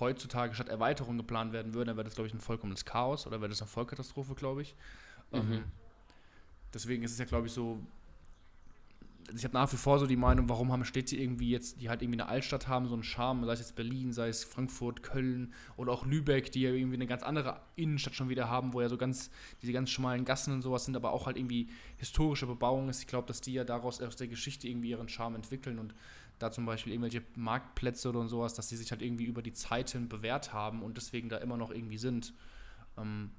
heutzutage 0.01 0.55
Stadterweiterung 0.55 1.17
geplant 1.19 1.53
werden 1.53 1.75
würde, 1.75 1.87
dann 1.87 1.97
wäre 1.97 2.05
das, 2.05 2.15
glaube 2.15 2.29
ich, 2.29 2.35
ein 2.35 2.41
vollkommenes 2.41 2.85
Chaos 2.85 3.27
oder 3.27 3.41
wäre 3.41 3.51
das 3.51 3.61
eine 3.61 3.69
Vollkatastrophe, 3.69 4.35
glaube 4.35 4.63
ich. 4.63 4.75
Mhm. 5.31 5.39
Ähm, 5.39 5.65
deswegen 6.73 7.03
ist 7.03 7.13
es 7.13 7.19
ja, 7.19 7.25
glaube 7.25 7.47
ich, 7.47 7.53
so, 7.53 7.81
also 9.33 9.41
ich 9.41 9.45
habe 9.45 9.55
nach 9.55 9.73
wie 9.73 9.79
vor 9.79 9.99
so 9.99 10.07
die 10.07 10.17
Meinung, 10.17 10.51
warum 10.51 10.71
haben 10.73 10.85
Städte 10.85 11.17
irgendwie 11.17 11.49
jetzt, 11.49 11.81
die 11.81 11.89
halt 11.89 12.03
irgendwie 12.03 12.21
eine 12.21 12.29
Altstadt 12.29 12.69
haben, 12.69 12.87
so 12.87 12.93
einen 12.93 13.03
Charme, 13.03 13.47
sei 13.47 13.55
es 13.55 13.61
jetzt 13.61 13.75
Berlin, 13.77 14.12
sei 14.12 14.29
es 14.29 14.45
Frankfurt, 14.45 15.03
Köln 15.03 15.55
oder 15.79 15.91
auch 15.91 16.05
Lübeck, 16.05 16.53
die 16.53 16.61
ja 16.61 16.71
irgendwie 16.71 16.97
eine 16.97 17.07
ganz 17.07 17.23
andere 17.23 17.62
Innenstadt 17.75 18.15
schon 18.15 18.29
wieder 18.29 18.51
haben, 18.51 18.75
wo 18.75 18.83
ja 18.83 18.91
so 18.91 18.99
ganz, 18.99 19.31
diese 19.62 19.73
ganz 19.73 19.89
schmalen 19.89 20.27
Gassen 20.27 20.53
und 20.53 20.61
sowas 20.61 20.85
sind, 20.85 20.97
aber 20.97 21.12
auch 21.12 21.25
halt 21.25 21.39
irgendwie 21.39 21.71
historische 21.97 22.47
Bebauung 22.47 22.91
ist. 22.91 23.01
Ich 23.01 23.07
glaube, 23.07 23.27
dass 23.27 23.41
die 23.41 23.55
ja 23.55 23.65
daraus 23.65 24.03
aus 24.03 24.17
der 24.17 24.29
Geschichte 24.29 24.69
irgendwie 24.69 24.91
ihren 24.91 25.09
Charme 25.09 25.37
entwickeln 25.37 25.79
und 25.79 25.95
da 26.39 26.51
zum 26.51 26.67
Beispiel 26.67 26.93
irgendwelche 26.93 27.23
Marktplätze 27.35 28.11
oder 28.11 28.29
sowas, 28.29 28.53
dass 28.53 28.69
die 28.69 28.77
sich 28.77 28.91
halt 28.91 29.01
irgendwie 29.01 29.25
über 29.25 29.41
die 29.41 29.55
Zeit 29.55 29.93
hin 29.93 30.11
bewährt 30.11 30.53
haben 30.53 30.83
und 30.83 30.99
deswegen 30.99 31.31
da 31.31 31.39
immer 31.39 31.57
noch 31.57 31.71
irgendwie 31.71 31.99
sind. 31.99 32.35
Ähm, 32.99 33.31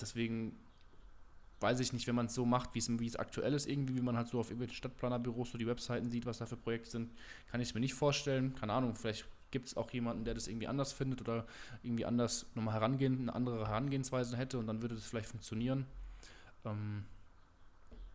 deswegen 0.00 0.56
weiß 1.60 1.80
ich 1.80 1.92
nicht, 1.92 2.06
wenn 2.06 2.14
man 2.14 2.26
es 2.26 2.34
so 2.34 2.44
macht, 2.44 2.70
wie 2.74 3.06
es 3.06 3.16
aktuell 3.16 3.54
ist, 3.54 3.66
irgendwie, 3.66 3.96
wie 3.96 4.02
man 4.02 4.16
halt 4.16 4.28
so 4.28 4.38
auf 4.38 4.50
irgendwelchen 4.50 4.76
Stadtplanerbüros 4.76 5.50
so 5.50 5.58
die 5.58 5.66
Webseiten 5.66 6.10
sieht, 6.10 6.26
was 6.26 6.38
da 6.38 6.46
für 6.46 6.56
Projekte 6.56 6.90
sind, 6.90 7.12
kann 7.50 7.60
ich 7.60 7.68
es 7.68 7.74
mir 7.74 7.80
nicht 7.80 7.94
vorstellen. 7.94 8.54
Keine 8.54 8.74
Ahnung, 8.74 8.94
vielleicht 8.94 9.26
gibt 9.50 9.68
es 9.68 9.76
auch 9.76 9.90
jemanden, 9.90 10.24
der 10.24 10.34
das 10.34 10.48
irgendwie 10.48 10.66
anders 10.66 10.92
findet 10.92 11.20
oder 11.20 11.46
irgendwie 11.82 12.04
anders 12.04 12.46
nochmal 12.54 12.74
herangehen, 12.74 13.20
eine 13.20 13.34
andere 13.34 13.66
Herangehensweise 13.66 14.36
hätte 14.36 14.58
und 14.58 14.66
dann 14.66 14.82
würde 14.82 14.94
das 14.94 15.06
vielleicht 15.06 15.28
funktionieren. 15.28 15.86
Ähm, 16.64 17.04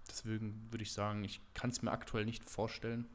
deswegen 0.07 0.67
würde 0.69 0.83
ich 0.83 0.91
sagen, 0.91 1.23
ich 1.23 1.41
kann 1.53 1.71
es 1.71 1.81
mir 1.81 1.91
aktuell 1.91 2.25
nicht 2.25 2.47
vorstellen. 2.47 3.07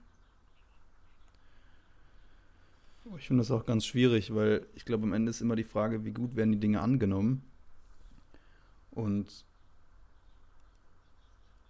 Ich 3.19 3.29
finde 3.29 3.43
das 3.43 3.53
auch 3.53 3.65
ganz 3.65 3.87
schwierig, 3.87 4.35
weil 4.35 4.67
ich 4.75 4.85
glaube, 4.85 5.05
am 5.05 5.13
Ende 5.13 5.31
ist 5.31 5.41
immer 5.41 5.55
die 5.55 5.63
Frage, 5.63 6.05
wie 6.05 6.13
gut 6.13 6.35
werden 6.35 6.51
die 6.51 6.59
Dinge 6.59 6.81
angenommen. 6.81 7.45
Und 8.91 9.45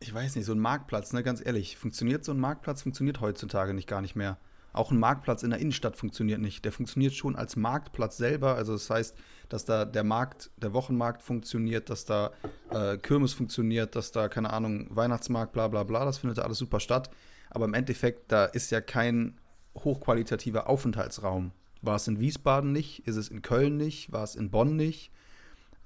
ich 0.06 0.14
weiß 0.14 0.36
nicht, 0.36 0.44
so 0.44 0.52
ein 0.52 0.60
Marktplatz, 0.60 1.12
ne, 1.12 1.22
ganz 1.22 1.44
ehrlich, 1.44 1.76
funktioniert 1.76 2.24
so 2.24 2.32
ein 2.32 2.38
Marktplatz, 2.38 2.82
funktioniert 2.82 3.20
heutzutage 3.20 3.74
nicht 3.74 3.88
gar 3.88 4.00
nicht 4.00 4.14
mehr. 4.14 4.38
Auch 4.72 4.90
ein 4.90 4.98
Marktplatz 4.98 5.42
in 5.42 5.50
der 5.50 5.58
Innenstadt 5.58 5.96
funktioniert 5.96 6.40
nicht. 6.40 6.64
Der 6.64 6.70
funktioniert 6.70 7.14
schon 7.14 7.34
als 7.34 7.56
Marktplatz 7.56 8.18
selber. 8.18 8.56
Also 8.56 8.74
das 8.74 8.90
heißt, 8.90 9.16
dass 9.48 9.64
da 9.64 9.86
der 9.86 10.04
Markt, 10.04 10.50
der 10.58 10.74
Wochenmarkt 10.74 11.22
funktioniert, 11.22 11.88
dass 11.88 12.04
da 12.04 12.32
äh, 12.70 12.98
Kirmes 12.98 13.32
funktioniert, 13.32 13.96
dass 13.96 14.12
da, 14.12 14.28
keine 14.28 14.52
Ahnung, 14.52 14.86
Weihnachtsmarkt, 14.90 15.52
bla 15.54 15.68
bla 15.68 15.82
bla, 15.82 16.04
das 16.04 16.18
findet 16.18 16.38
da 16.38 16.42
alles 16.42 16.58
super 16.58 16.78
statt. 16.78 17.10
Aber 17.48 17.64
im 17.64 17.74
Endeffekt, 17.74 18.30
da 18.30 18.44
ist 18.44 18.70
ja 18.70 18.82
kein 18.82 19.40
hochqualitativer 19.74 20.68
Aufenthaltsraum. 20.68 21.52
War 21.80 21.96
es 21.96 22.06
in 22.06 22.20
Wiesbaden 22.20 22.72
nicht? 22.72 23.06
Ist 23.08 23.16
es 23.16 23.28
in 23.28 23.40
Köln 23.40 23.78
nicht? 23.78 24.12
War 24.12 24.24
es 24.24 24.36
in 24.36 24.50
Bonn 24.50 24.76
nicht? 24.76 25.10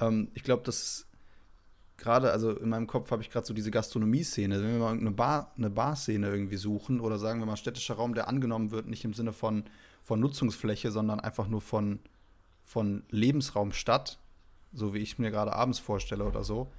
Ähm, 0.00 0.30
ich 0.34 0.42
glaube, 0.42 0.64
das 0.64 0.82
ist 0.82 1.09
gerade, 2.00 2.32
also 2.32 2.50
in 2.50 2.68
meinem 2.68 2.86
Kopf 2.86 3.10
habe 3.10 3.22
ich 3.22 3.30
gerade 3.30 3.46
so 3.46 3.54
diese 3.54 3.70
Gastronomie-Szene. 3.70 4.60
Wenn 4.60 4.72
wir 4.72 4.78
mal 4.80 4.98
eine 4.98 5.12
Bar, 5.12 5.52
eine 5.56 5.70
Bar-Szene 5.70 6.28
irgendwie 6.28 6.56
suchen 6.56 6.98
oder 6.98 7.18
sagen 7.18 7.38
wir 7.38 7.46
mal 7.46 7.56
städtischer 7.56 7.94
Raum, 7.94 8.14
der 8.14 8.26
angenommen 8.26 8.72
wird, 8.72 8.88
nicht 8.88 9.04
im 9.04 9.14
Sinne 9.14 9.32
von, 9.32 9.64
von 10.02 10.18
Nutzungsfläche, 10.18 10.90
sondern 10.90 11.20
einfach 11.20 11.46
nur 11.46 11.60
von, 11.60 12.00
von 12.64 13.04
Lebensraum 13.10 13.72
Stadt, 13.72 14.18
so 14.72 14.94
wie 14.94 14.98
ich 14.98 15.18
mir 15.18 15.30
gerade 15.30 15.52
abends 15.52 15.78
vorstelle 15.78 16.24
oder 16.24 16.42
so, 16.42 16.72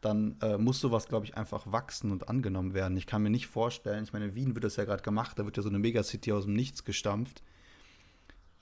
dann 0.00 0.36
äh, 0.42 0.58
muss 0.58 0.80
sowas, 0.80 1.08
glaube 1.08 1.26
ich, 1.26 1.36
einfach 1.36 1.72
wachsen 1.72 2.12
und 2.12 2.28
angenommen 2.28 2.74
werden. 2.74 2.96
Ich 2.96 3.06
kann 3.06 3.22
mir 3.22 3.30
nicht 3.30 3.48
vorstellen, 3.48 4.04
ich 4.04 4.12
meine, 4.12 4.26
in 4.26 4.34
Wien 4.34 4.54
wird 4.54 4.64
das 4.64 4.76
ja 4.76 4.84
gerade 4.84 5.02
gemacht, 5.02 5.38
da 5.38 5.44
wird 5.44 5.56
ja 5.56 5.62
so 5.62 5.68
eine 5.68 5.78
Megacity 5.78 6.32
aus 6.32 6.44
dem 6.44 6.54
Nichts 6.54 6.84
gestampft. 6.84 7.42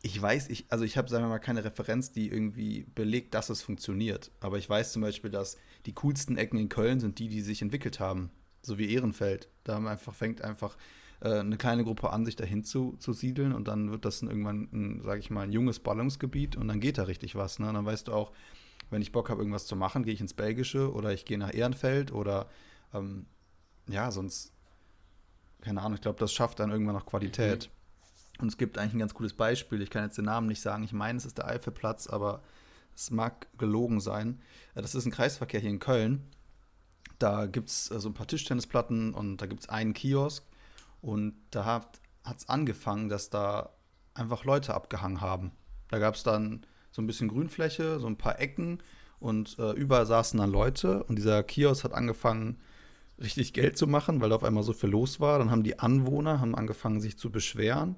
Ich 0.06 0.20
weiß, 0.20 0.50
ich, 0.50 0.66
also 0.68 0.84
ich 0.84 0.98
habe, 0.98 1.08
sagen 1.08 1.24
wir 1.24 1.30
mal, 1.30 1.38
keine 1.38 1.64
Referenz, 1.64 2.12
die 2.12 2.28
irgendwie 2.28 2.84
belegt, 2.94 3.32
dass 3.32 3.48
es 3.48 3.62
funktioniert. 3.62 4.30
Aber 4.40 4.58
ich 4.58 4.68
weiß 4.68 4.92
zum 4.92 5.00
Beispiel, 5.00 5.30
dass 5.30 5.56
die 5.86 5.94
coolsten 5.94 6.36
Ecken 6.36 6.58
in 6.58 6.68
Köln 6.68 7.00
sind 7.00 7.18
die, 7.18 7.28
die 7.28 7.40
sich 7.40 7.62
entwickelt 7.62 8.00
haben. 8.00 8.30
So 8.60 8.76
wie 8.76 8.92
Ehrenfeld. 8.92 9.48
Da 9.64 9.78
einfach, 9.78 10.14
fängt 10.14 10.42
einfach 10.42 10.76
äh, 11.20 11.38
eine 11.38 11.56
kleine 11.56 11.84
Gruppe 11.84 12.10
an, 12.10 12.26
sich 12.26 12.36
dahin 12.36 12.64
zu, 12.64 12.96
zu 12.98 13.14
siedeln 13.14 13.54
und 13.54 13.66
dann 13.66 13.90
wird 13.92 14.04
das 14.04 14.20
irgendwann, 14.20 15.00
sage 15.02 15.20
ich 15.20 15.30
mal, 15.30 15.40
ein 15.40 15.52
junges 15.52 15.80
Ballungsgebiet 15.80 16.54
und 16.56 16.68
dann 16.68 16.80
geht 16.80 16.98
da 16.98 17.04
richtig 17.04 17.34
was. 17.34 17.58
Ne? 17.58 17.68
Und 17.68 17.74
dann 17.74 17.86
weißt 17.86 18.08
du 18.08 18.12
auch, 18.12 18.32
wenn 18.90 19.00
ich 19.00 19.10
Bock 19.10 19.30
habe, 19.30 19.40
irgendwas 19.40 19.64
zu 19.66 19.74
machen, 19.74 20.04
gehe 20.04 20.12
ich 20.12 20.20
ins 20.20 20.34
Belgische 20.34 20.92
oder 20.92 21.14
ich 21.14 21.24
gehe 21.24 21.38
nach 21.38 21.54
Ehrenfeld 21.54 22.12
oder 22.12 22.50
ähm, 22.92 23.24
ja, 23.88 24.10
sonst, 24.10 24.52
keine 25.62 25.80
Ahnung, 25.80 25.94
ich 25.94 26.02
glaube, 26.02 26.18
das 26.18 26.32
schafft 26.32 26.60
dann 26.60 26.70
irgendwann 26.70 26.94
noch 26.94 27.06
Qualität. 27.06 27.70
Mhm. 27.70 27.73
Und 28.38 28.48
es 28.48 28.58
gibt 28.58 28.78
eigentlich 28.78 28.94
ein 28.94 28.98
ganz 28.98 29.14
cooles 29.14 29.34
Beispiel. 29.34 29.80
Ich 29.82 29.90
kann 29.90 30.04
jetzt 30.04 30.18
den 30.18 30.24
Namen 30.24 30.48
nicht 30.48 30.60
sagen. 30.60 30.84
Ich 30.84 30.92
meine, 30.92 31.16
es 31.18 31.24
ist 31.24 31.38
der 31.38 31.46
Eifelplatz, 31.46 32.06
aber 32.06 32.42
es 32.94 33.10
mag 33.10 33.46
gelogen 33.58 34.00
sein. 34.00 34.40
Äh, 34.74 34.82
das 34.82 34.94
ist 34.94 35.06
ein 35.06 35.12
Kreisverkehr 35.12 35.60
hier 35.60 35.70
in 35.70 35.78
Köln. 35.78 36.24
Da 37.18 37.46
gibt 37.46 37.68
es 37.68 37.90
äh, 37.90 38.00
so 38.00 38.08
ein 38.08 38.14
paar 38.14 38.26
Tischtennisplatten 38.26 39.14
und 39.14 39.38
da 39.38 39.46
gibt 39.46 39.62
es 39.62 39.68
einen 39.68 39.94
Kiosk. 39.94 40.44
Und 41.00 41.34
da 41.50 41.64
hat 41.64 42.00
es 42.36 42.48
angefangen, 42.48 43.08
dass 43.08 43.30
da 43.30 43.70
einfach 44.14 44.44
Leute 44.44 44.74
abgehangen 44.74 45.20
haben. 45.20 45.52
Da 45.88 45.98
gab 45.98 46.14
es 46.14 46.22
dann 46.22 46.66
so 46.90 47.02
ein 47.02 47.06
bisschen 47.06 47.28
Grünfläche, 47.28 47.98
so 48.00 48.06
ein 48.06 48.16
paar 48.16 48.40
Ecken 48.40 48.82
und 49.20 49.58
äh, 49.58 49.72
überall 49.72 50.06
saßen 50.06 50.38
dann 50.38 50.50
Leute 50.50 51.02
und 51.04 51.16
dieser 51.16 51.42
Kiosk 51.42 51.84
hat 51.84 51.92
angefangen, 51.92 52.58
richtig 53.18 53.52
Geld 53.52 53.76
zu 53.76 53.86
machen, 53.86 54.20
weil 54.20 54.30
da 54.30 54.36
auf 54.36 54.44
einmal 54.44 54.62
so 54.62 54.72
viel 54.72 54.90
los 54.90 55.20
war. 55.20 55.38
Dann 55.38 55.50
haben 55.50 55.62
die 55.62 55.78
Anwohner 55.78 56.40
haben 56.40 56.54
angefangen, 56.54 57.00
sich 57.00 57.18
zu 57.18 57.30
beschweren. 57.30 57.96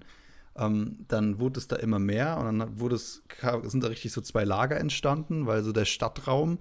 Ähm, 0.59 1.05
dann 1.09 1.39
wurde 1.39 1.61
es 1.61 1.69
da 1.69 1.77
immer 1.77 1.99
mehr 1.99 2.39
und 2.39 2.59
dann 2.59 2.81
wurde 2.81 2.97
es, 2.97 3.23
sind 3.65 3.85
da 3.85 3.89
richtig 3.89 4.13
so 4.13 4.21
zwei 4.21 4.45
Lager 4.45 4.79
entstanden, 4.79 5.47
weil 5.47 5.63
so 5.63 5.73
der 5.73 5.85
Stadtraum 5.85 6.59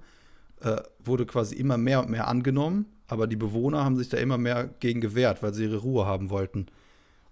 äh, 0.62 0.82
wurde 1.04 1.26
quasi 1.26 1.56
immer 1.56 1.78
mehr 1.78 2.02
und 2.02 2.10
mehr 2.10 2.28
angenommen, 2.28 2.88
aber 3.08 3.28
die 3.28 3.36
Bewohner 3.36 3.84
haben 3.84 3.96
sich 3.96 4.10
da 4.10 4.18
immer 4.18 4.38
mehr 4.38 4.68
gegen 4.80 5.02
gewehrt, 5.02 5.44
weil 5.44 5.54
sie 5.54 5.64
ihre 5.64 5.78
Ruhe 5.78 6.06
haben 6.06 6.30
wollten. 6.30 6.68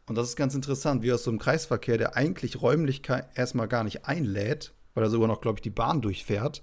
Und 0.05 0.17
das 0.17 0.27
ist 0.29 0.35
ganz 0.35 0.53
interessant, 0.53 1.01
wie 1.01 1.13
aus 1.13 1.23
so 1.23 1.31
einem 1.31 1.39
Kreisverkehr, 1.39 1.97
der 1.97 2.15
eigentlich 2.15 2.61
räumlich 2.61 3.01
erstmal 3.35 3.67
gar 3.67 3.83
nicht 3.83 4.05
einlädt, 4.05 4.73
weil 4.93 5.03
er 5.03 5.09
sogar 5.09 5.27
noch, 5.27 5.41
glaube 5.41 5.57
ich, 5.57 5.61
die 5.61 5.69
Bahn 5.69 6.01
durchfährt, 6.01 6.61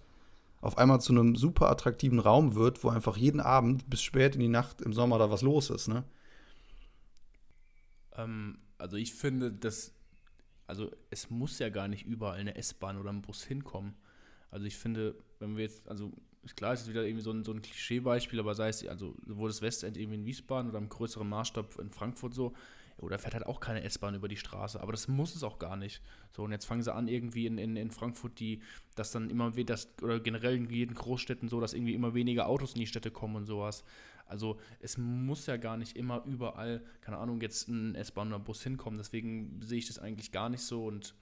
auf 0.61 0.77
einmal 0.77 1.01
zu 1.01 1.13
einem 1.13 1.37
super 1.37 1.71
attraktiven 1.71 2.19
Raum 2.19 2.55
wird, 2.55 2.85
wo 2.85 2.91
einfach 2.91 3.17
jeden 3.17 3.41
Abend 3.41 3.89
bis 3.89 4.03
spät 4.03 4.35
in 4.35 4.41
die 4.41 4.49
Nacht 4.49 4.83
im 4.83 4.93
Sommer 4.93 5.19
da 5.19 5.31
was 5.31 5.43
los 5.43 5.71
ist, 5.71 5.89
ne? 5.89 6.05
Ähm, 8.25 8.59
also 8.79 8.97
ich 8.97 9.15
finde, 9.15 9.53
dass, 9.53 9.95
also 10.67 10.91
es 11.11 11.31
muss 11.31 11.59
ja 11.59 11.69
gar 11.69 11.89
nicht 11.89 12.07
überall 12.07 12.39
eine 12.39 12.57
S-Bahn 12.57 12.99
oder 12.99 13.11
ein 13.11 13.23
Bus 13.23 13.45
hinkommen. 13.45 13.95
Also 14.51 14.67
ich 14.67 14.77
finde, 14.77 15.15
wenn 15.39 15.57
wir 15.57 15.65
jetzt, 15.65 15.89
also 15.89 16.13
klar, 16.57 16.73
es 16.73 16.83
ist 16.83 16.89
wieder 16.89 17.05
irgendwie 17.05 17.23
so 17.23 17.31
ein, 17.31 17.45
so 17.45 17.53
ein 17.53 17.63
Klischeebeispiel, 17.63 18.41
aber 18.41 18.55
sei 18.55 18.69
es, 18.69 18.87
also 18.87 19.15
sowohl 19.27 19.49
das 19.49 19.63
Westend 19.63 19.97
irgendwie 19.97 20.19
in 20.19 20.25
Wiesbaden 20.25 20.71
oder 20.71 20.79
im 20.79 20.89
größeren 20.89 21.29
Maßstab 21.29 21.79
in 21.79 21.91
Frankfurt 21.91 22.35
so, 22.35 22.55
oder 23.01 23.19
fährt 23.19 23.35
halt 23.35 23.47
auch 23.47 23.61
keine 23.61 23.83
S-Bahn 23.83 24.15
über 24.15 24.29
die 24.29 24.37
Straße. 24.37 24.81
Aber 24.81 24.93
das 24.93 25.09
muss 25.09 25.35
es 25.35 25.43
auch 25.43 25.59
gar 25.59 25.77
nicht. 25.77 26.03
So, 26.33 26.43
und 26.43 26.53
jetzt 26.53 26.67
fangen 26.67 26.83
sie 26.83 26.93
an, 26.93 27.09
irgendwie 27.09 27.47
in, 27.47 27.57
in, 27.57 27.77
in 27.77 27.91
Frankfurt, 27.91 28.39
die, 28.41 28.61
dass 28.95 29.11
dann 29.11 29.31
immer 29.31 29.57
wieder, 29.57 29.79
oder 30.03 30.21
generell 30.21 30.57
in 30.57 30.69
jeden 30.69 30.95
Großstädten 30.95 31.49
so, 31.49 31.61
dass 31.61 31.73
irgendwie 31.73 31.95
immer 31.95 32.15
weniger 32.15 32.47
Autos 32.47 32.75
in 32.75 32.81
die 32.81 32.87
Städte 32.87 33.11
kommen 33.11 33.37
und 33.37 33.47
sowas. 33.47 33.85
Also 34.31 34.59
es 34.81 34.97
muss 34.97 35.47
ja 35.47 35.57
gar 35.57 35.77
nicht 35.77 35.97
immer 35.97 36.25
überall, 36.25 36.83
keine 37.01 37.19
Ahnung, 37.19 37.41
jetzt 37.41 37.69
ein 37.69 37.95
S-Bahn 37.95 38.29
oder 38.29 38.39
Bus 38.39 38.63
hinkommen. 38.63 38.99
Deswegen 38.99 39.61
sehe 39.63 39.79
ich 39.79 39.87
das 39.87 39.99
eigentlich 39.99 40.33
gar 40.33 40.49
nicht 40.49 40.63
so 40.63 40.87
und 40.87 41.15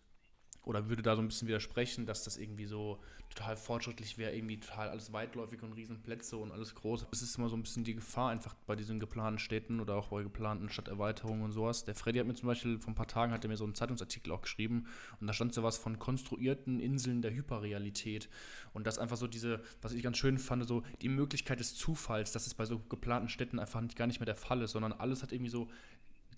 oder 0.68 0.90
würde 0.90 1.00
da 1.00 1.16
so 1.16 1.22
ein 1.22 1.28
bisschen 1.28 1.48
widersprechen, 1.48 2.04
dass 2.04 2.24
das 2.24 2.37
irgendwie 2.37 2.66
so 2.66 3.00
total 3.31 3.57
fortschrittlich 3.57 4.18
wäre, 4.18 4.35
irgendwie 4.35 4.61
total 4.61 4.90
alles 4.90 5.14
weitläufig 5.14 5.62
und 5.62 5.72
Riesenplätze 5.72 6.37
und 6.37 6.52
alles 6.52 6.74
groß. 6.74 7.07
Das 7.11 7.22
ist 7.22 7.38
immer 7.38 7.48
so 7.48 7.57
ein 7.57 7.62
bisschen 7.62 7.85
die 7.85 7.94
Gefahr 7.94 8.28
einfach 8.28 8.54
bei 8.66 8.76
diesen 8.76 9.00
geplanten 9.00 9.38
Städten 9.38 9.81
oder 9.81 9.94
auch 9.96 10.09
bei 10.09 10.22
geplanten 10.22 10.68
Stadterweiterungen 10.68 11.42
und 11.42 11.52
sowas. 11.52 11.85
Der 11.85 11.94
Freddy 11.94 12.18
hat 12.18 12.26
mir 12.26 12.35
zum 12.35 12.48
Beispiel 12.48 12.78
vor 12.78 12.92
ein 12.92 12.96
paar 12.96 13.07
Tagen 13.07 13.33
hat 13.33 13.44
er 13.46 13.48
mir 13.48 13.57
so 13.57 13.64
einen 13.64 13.74
Zeitungsartikel 13.74 14.31
auch 14.31 14.42
geschrieben 14.42 14.87
und 15.20 15.26
da 15.26 15.33
stand 15.33 15.54
so 15.54 15.62
was 15.62 15.78
von 15.78 15.98
konstruierten 15.98 16.81
Inseln 16.81 17.22
der 17.22 17.33
Hyperrealität 17.33 18.28
und 18.74 18.87
das 18.87 18.98
einfach 18.98 19.16
so 19.16 19.26
diese, 19.26 19.62
was 19.81 19.94
ich 19.94 20.02
ganz 20.02 20.18
schön 20.18 20.37
fand, 20.37 20.68
so 20.68 20.83
die 21.00 21.09
Möglichkeit 21.09 21.61
des 21.61 21.76
Zufalls, 21.76 22.33
dass 22.33 22.46
es 22.46 22.52
bei 22.52 22.66
so 22.66 22.78
geplanten 22.78 23.31
Städten 23.31 23.59
einfach 23.59 23.83
gar 23.94 24.07
nicht 24.07 24.20
mehr 24.20 24.26
der 24.26 24.37
Fall 24.37 24.61
ist, 24.61 24.72
sondern 24.72 24.92
alles 24.92 25.22
hat 25.22 25.33
irgendwie 25.33 25.50
so 25.50 25.68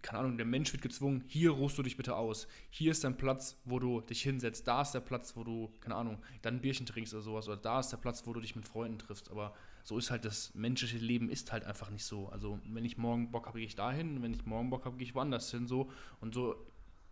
keine 0.02 0.20
Ahnung, 0.20 0.36
der 0.36 0.46
Mensch 0.46 0.72
wird 0.72 0.82
gezwungen, 0.82 1.24
hier 1.26 1.50
ruhst 1.50 1.76
du 1.78 1.82
dich 1.82 1.96
bitte 1.96 2.16
aus. 2.16 2.48
Hier 2.70 2.90
ist 2.90 3.04
dein 3.04 3.16
Platz, 3.16 3.60
wo 3.64 3.78
du 3.78 4.00
dich 4.00 4.22
hinsetzt. 4.22 4.66
Da 4.66 4.82
ist 4.82 4.92
der 4.92 5.00
Platz, 5.00 5.36
wo 5.36 5.44
du, 5.44 5.72
keine 5.80 5.94
Ahnung, 5.96 6.18
dann 6.42 6.56
ein 6.56 6.60
Bierchen 6.60 6.86
trinkst 6.86 7.12
oder 7.14 7.22
sowas. 7.22 7.48
Oder 7.48 7.56
da 7.56 7.80
ist 7.80 7.90
der 7.90 7.98
Platz, 7.98 8.26
wo 8.26 8.32
du 8.32 8.40
dich 8.40 8.56
mit 8.56 8.66
Freunden 8.66 8.98
triffst. 8.98 9.30
Aber 9.30 9.54
so 9.84 9.98
ist 9.98 10.10
halt 10.10 10.24
das 10.24 10.54
menschliche 10.54 10.98
Leben 10.98 11.28
ist 11.28 11.52
halt 11.52 11.64
einfach 11.64 11.90
nicht 11.90 12.04
so. 12.04 12.28
Also 12.28 12.58
wenn 12.64 12.84
ich 12.84 12.96
morgen 12.98 13.30
Bock 13.30 13.46
habe, 13.46 13.58
gehe 13.58 13.66
ich 13.66 13.76
dahin. 13.76 14.22
Wenn 14.22 14.34
ich 14.34 14.46
morgen 14.46 14.70
Bock 14.70 14.84
habe, 14.84 14.96
gehe 14.96 15.06
ich 15.06 15.14
woanders 15.14 15.50
hin. 15.50 15.66
So. 15.66 15.90
Und 16.20 16.34
so 16.34 16.56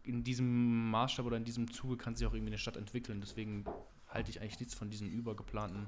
in 0.04 0.24
diesem 0.24 0.90
Maßstab 0.90 1.26
oder 1.26 1.36
in 1.36 1.44
diesem 1.44 1.70
Zuge 1.70 1.96
kann 1.96 2.16
sich 2.16 2.26
auch 2.26 2.32
irgendwie 2.32 2.52
eine 2.52 2.58
Stadt 2.58 2.76
entwickeln. 2.76 3.20
Deswegen 3.20 3.64
halte 4.08 4.30
ich 4.30 4.40
eigentlich 4.40 4.60
nichts 4.60 4.74
von 4.74 4.90
diesen 4.90 5.10
übergeplanten 5.10 5.86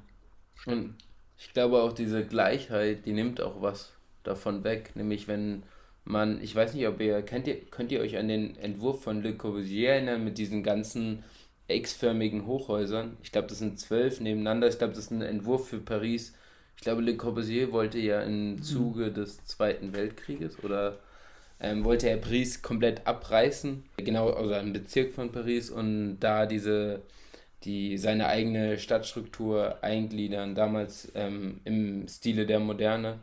Städten. 0.55 0.97
Ich 1.39 1.53
glaube 1.55 1.81
auch 1.81 1.93
diese 1.95 2.27
Gleichheit, 2.27 3.07
die 3.07 3.13
nimmt 3.13 3.41
auch 3.41 3.63
was 3.63 3.95
davon 4.23 4.63
weg. 4.63 4.95
Nämlich 4.95 5.27
wenn 5.27 5.63
man, 6.05 6.43
ich 6.43 6.55
weiß 6.55 6.75
nicht, 6.75 6.87
ob 6.87 7.01
ihr, 7.01 7.23
kennt 7.23 7.47
ihr, 7.47 7.61
könnt 7.71 7.93
ihr 7.93 8.01
euch 8.01 8.17
an 8.17 8.29
den 8.29 8.57
Entwurf 8.57 9.03
von 9.03 9.23
Le 9.23 9.35
Corbusier 9.35 9.91
erinnern 9.91 10.25
mit 10.25 10.39
diesen 10.39 10.63
ganzen 10.63 11.25
X-förmigen 11.69 12.47
Hochhäusern? 12.47 13.17
Ich 13.23 13.33
glaube, 13.33 13.49
das 13.49 13.59
sind 13.59 13.79
zwölf 13.79 14.21
nebeneinander. 14.21 14.69
Ich 14.69 14.79
glaube, 14.79 14.95
das 14.95 15.05
ist 15.05 15.11
ein 15.11 15.23
Entwurf 15.23 15.69
für 15.69 15.79
Paris. 15.79 16.35
Ich 16.77 16.83
glaube, 16.83 17.03
Le 17.03 17.17
Corbusier 17.17 17.73
wollte 17.73 17.99
ja 17.99 18.23
im 18.23 18.53
mhm. 18.53 18.63
Zuge 18.63 19.13
des 19.13 19.45
Zweiten 19.45 19.93
Weltkrieges 19.93 20.65
oder 20.65 20.99
ähm, 21.61 21.85
wollte 21.85 22.09
er 22.09 22.17
Paris 22.17 22.63
komplett 22.63 23.07
abreißen, 23.07 23.85
genau, 23.99 24.31
also 24.31 24.55
einen 24.55 24.73
Bezirk 24.73 25.13
von 25.13 25.31
Paris 25.31 25.71
und 25.71 26.19
da 26.21 26.47
diese, 26.47 27.03
die, 27.65 27.99
seine 27.99 28.27
eigene 28.29 28.79
Stadtstruktur 28.79 29.85
eingliedern, 29.85 30.55
damals 30.55 31.13
ähm, 31.15 31.61
im 31.65 32.09
Stile 32.09 32.47
der 32.47 32.61
Moderne 32.61 33.19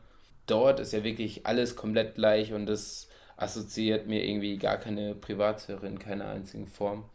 dort 0.48 0.80
ist 0.80 0.94
ja 0.94 1.04
wirklich 1.04 1.46
alles 1.46 1.76
komplett 1.76 2.16
gleich 2.16 2.54
und 2.54 2.66
das 2.66 3.08
assoziiert 3.38 4.08
mir 4.08 4.26
irgendwie 4.26 4.58
gar 4.58 4.78
keine 4.78 5.14
Privatsphäre 5.14 5.88
in 5.88 6.00
keiner 6.00 6.30
einzigen 6.30 6.68
Form. 6.68 7.06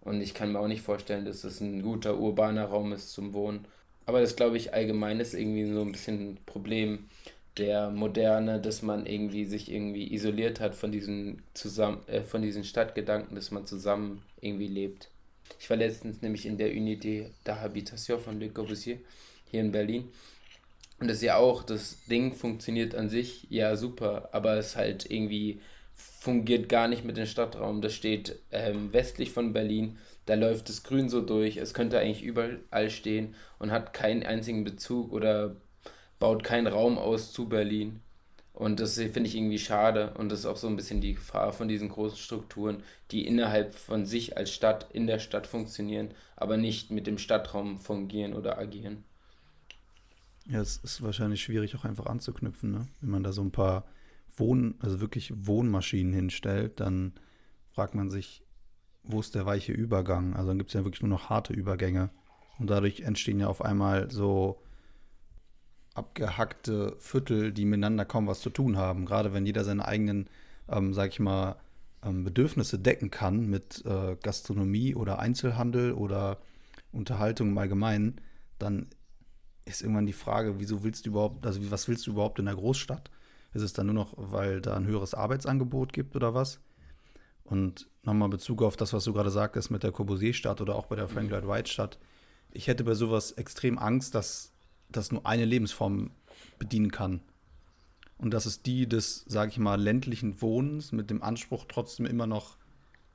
Und 0.00 0.20
ich 0.20 0.34
kann 0.34 0.52
mir 0.52 0.60
auch 0.60 0.68
nicht 0.68 0.82
vorstellen, 0.82 1.24
dass 1.24 1.42
das 1.42 1.60
ein 1.60 1.82
guter 1.82 2.18
urbaner 2.18 2.66
Raum 2.66 2.92
ist 2.92 3.12
zum 3.12 3.34
Wohnen. 3.34 3.66
Aber 4.06 4.20
das 4.20 4.36
glaube 4.36 4.56
ich 4.56 4.74
allgemein 4.74 5.20
ist 5.20 5.34
irgendwie 5.34 5.72
so 5.72 5.80
ein 5.80 5.92
bisschen 5.92 6.32
ein 6.32 6.38
Problem 6.46 7.08
der 7.56 7.90
Moderne, 7.90 8.60
dass 8.60 8.82
man 8.82 9.06
irgendwie 9.06 9.44
sich 9.44 9.70
irgendwie 9.70 10.12
isoliert 10.12 10.58
hat 10.58 10.74
von 10.74 10.90
diesen 10.90 11.42
zusammen 11.54 12.06
äh, 12.08 12.22
von 12.22 12.42
diesen 12.42 12.64
Stadtgedanken, 12.64 13.36
dass 13.36 13.50
man 13.50 13.66
zusammen 13.66 14.22
irgendwie 14.40 14.68
lebt. 14.68 15.08
Ich 15.60 15.68
war 15.68 15.76
letztens 15.76 16.22
nämlich 16.22 16.46
in 16.46 16.56
der 16.56 16.72
Unité 16.72 17.26
d'Habitation 17.44 18.18
von 18.18 18.40
Le 18.40 18.48
Corbusier 18.48 18.98
hier 19.50 19.60
in 19.60 19.70
Berlin 19.70 20.08
und 21.02 21.08
das 21.08 21.16
ist 21.16 21.24
ja 21.24 21.36
auch, 21.36 21.64
das 21.64 22.04
Ding 22.06 22.32
funktioniert 22.32 22.94
an 22.94 23.08
sich 23.08 23.48
ja 23.50 23.74
super, 23.74 24.28
aber 24.30 24.54
es 24.56 24.76
halt 24.76 25.10
irgendwie 25.10 25.60
fungiert 25.96 26.68
gar 26.68 26.86
nicht 26.86 27.04
mit 27.04 27.16
dem 27.16 27.26
Stadtraum. 27.26 27.80
Das 27.82 27.92
steht 27.92 28.38
ähm, 28.52 28.92
westlich 28.92 29.32
von 29.32 29.52
Berlin, 29.52 29.98
da 30.26 30.34
läuft 30.34 30.68
das 30.68 30.84
Grün 30.84 31.08
so 31.08 31.20
durch, 31.20 31.56
es 31.56 31.74
könnte 31.74 31.98
eigentlich 31.98 32.22
überall 32.22 32.88
stehen 32.88 33.34
und 33.58 33.72
hat 33.72 33.92
keinen 33.92 34.22
einzigen 34.22 34.62
Bezug 34.62 35.12
oder 35.12 35.56
baut 36.20 36.44
keinen 36.44 36.68
Raum 36.68 36.98
aus 36.98 37.32
zu 37.32 37.48
Berlin. 37.48 38.00
Und 38.52 38.78
das 38.78 38.94
finde 38.94 39.22
ich 39.22 39.34
irgendwie 39.34 39.58
schade. 39.58 40.14
Und 40.16 40.30
das 40.30 40.40
ist 40.40 40.46
auch 40.46 40.56
so 40.56 40.68
ein 40.68 40.76
bisschen 40.76 41.00
die 41.00 41.14
Gefahr 41.14 41.52
von 41.52 41.66
diesen 41.66 41.88
großen 41.88 42.18
Strukturen, 42.18 42.84
die 43.10 43.26
innerhalb 43.26 43.74
von 43.74 44.06
sich 44.06 44.36
als 44.36 44.52
Stadt 44.52 44.86
in 44.92 45.08
der 45.08 45.18
Stadt 45.18 45.48
funktionieren, 45.48 46.12
aber 46.36 46.56
nicht 46.58 46.92
mit 46.92 47.08
dem 47.08 47.18
Stadtraum 47.18 47.80
fungieren 47.80 48.34
oder 48.34 48.56
agieren. 48.56 49.02
Ja, 50.46 50.60
es 50.60 50.78
ist 50.78 51.02
wahrscheinlich 51.02 51.42
schwierig 51.42 51.76
auch 51.76 51.84
einfach 51.84 52.06
anzuknüpfen, 52.06 52.72
ne? 52.72 52.86
Wenn 53.00 53.10
man 53.10 53.22
da 53.22 53.32
so 53.32 53.42
ein 53.42 53.52
paar 53.52 53.84
Wohn, 54.36 54.74
also 54.80 55.00
wirklich 55.00 55.32
Wohnmaschinen 55.46 56.12
hinstellt, 56.12 56.80
dann 56.80 57.12
fragt 57.68 57.94
man 57.94 58.10
sich, 58.10 58.42
wo 59.04 59.20
ist 59.20 59.34
der 59.34 59.46
weiche 59.46 59.72
Übergang? 59.72 60.34
Also 60.34 60.48
dann 60.48 60.58
gibt 60.58 60.70
es 60.70 60.74
ja 60.74 60.84
wirklich 60.84 61.02
nur 61.02 61.10
noch 61.10 61.30
harte 61.30 61.52
Übergänge. 61.52 62.10
Und 62.58 62.70
dadurch 62.70 63.00
entstehen 63.00 63.40
ja 63.40 63.48
auf 63.48 63.62
einmal 63.62 64.10
so 64.10 64.62
abgehackte 65.94 66.96
Viertel, 66.98 67.52
die 67.52 67.64
miteinander 67.64 68.04
kaum 68.04 68.26
was 68.26 68.40
zu 68.40 68.50
tun 68.50 68.76
haben. 68.76 69.04
Gerade 69.04 69.32
wenn 69.32 69.46
jeder 69.46 69.64
seine 69.64 69.86
eigenen, 69.86 70.28
ähm, 70.68 70.94
sag 70.94 71.10
ich 71.10 71.20
mal, 71.20 71.56
ähm, 72.04 72.24
Bedürfnisse 72.24 72.78
decken 72.78 73.10
kann 73.10 73.46
mit 73.46 73.84
äh, 73.84 74.16
Gastronomie 74.22 74.94
oder 74.94 75.18
Einzelhandel 75.18 75.92
oder 75.92 76.38
Unterhaltung 76.92 77.48
im 77.48 77.58
Allgemeinen, 77.58 78.20
dann 78.58 78.86
ist 79.64 79.82
irgendwann 79.82 80.06
die 80.06 80.12
Frage, 80.12 80.58
wieso 80.58 80.82
willst 80.82 81.06
du 81.06 81.10
überhaupt, 81.10 81.46
also 81.46 81.60
was 81.70 81.88
willst 81.88 82.06
du 82.06 82.12
überhaupt 82.12 82.38
in 82.38 82.46
der 82.46 82.54
Großstadt? 82.54 83.10
Ist 83.54 83.62
es 83.62 83.72
dann 83.72 83.86
nur 83.86 83.94
noch, 83.94 84.14
weil 84.16 84.60
da 84.60 84.76
ein 84.76 84.86
höheres 84.86 85.14
Arbeitsangebot 85.14 85.92
gibt 85.92 86.16
oder 86.16 86.34
was? 86.34 86.60
Und 87.44 87.88
nochmal 88.02 88.28
Bezug 88.28 88.62
auf 88.62 88.76
das, 88.76 88.92
was 88.92 89.04
du 89.04 89.12
gerade 89.12 89.30
sagtest 89.30 89.70
mit 89.70 89.82
der 89.82 89.92
Corbusier-Stadt 89.92 90.60
oder 90.60 90.74
auch 90.74 90.86
bei 90.86 90.96
der 90.96 91.08
Frank 91.08 91.30
Lloyd 91.30 91.46
Wright-Stadt. 91.46 91.98
Ich 92.50 92.66
hätte 92.66 92.84
bei 92.84 92.94
sowas 92.94 93.32
extrem 93.32 93.78
Angst, 93.78 94.14
dass 94.14 94.52
das 94.88 95.12
nur 95.12 95.26
eine 95.26 95.44
Lebensform 95.44 96.10
bedienen 96.58 96.90
kann. 96.90 97.20
Und 98.18 98.32
das 98.32 98.46
ist 98.46 98.66
die 98.66 98.88
des, 98.88 99.24
sage 99.26 99.50
ich 99.50 99.58
mal, 99.58 99.80
ländlichen 99.80 100.40
Wohnens 100.40 100.92
mit 100.92 101.10
dem 101.10 101.22
Anspruch, 101.22 101.64
trotzdem 101.68 102.06
immer 102.06 102.26
noch 102.26 102.56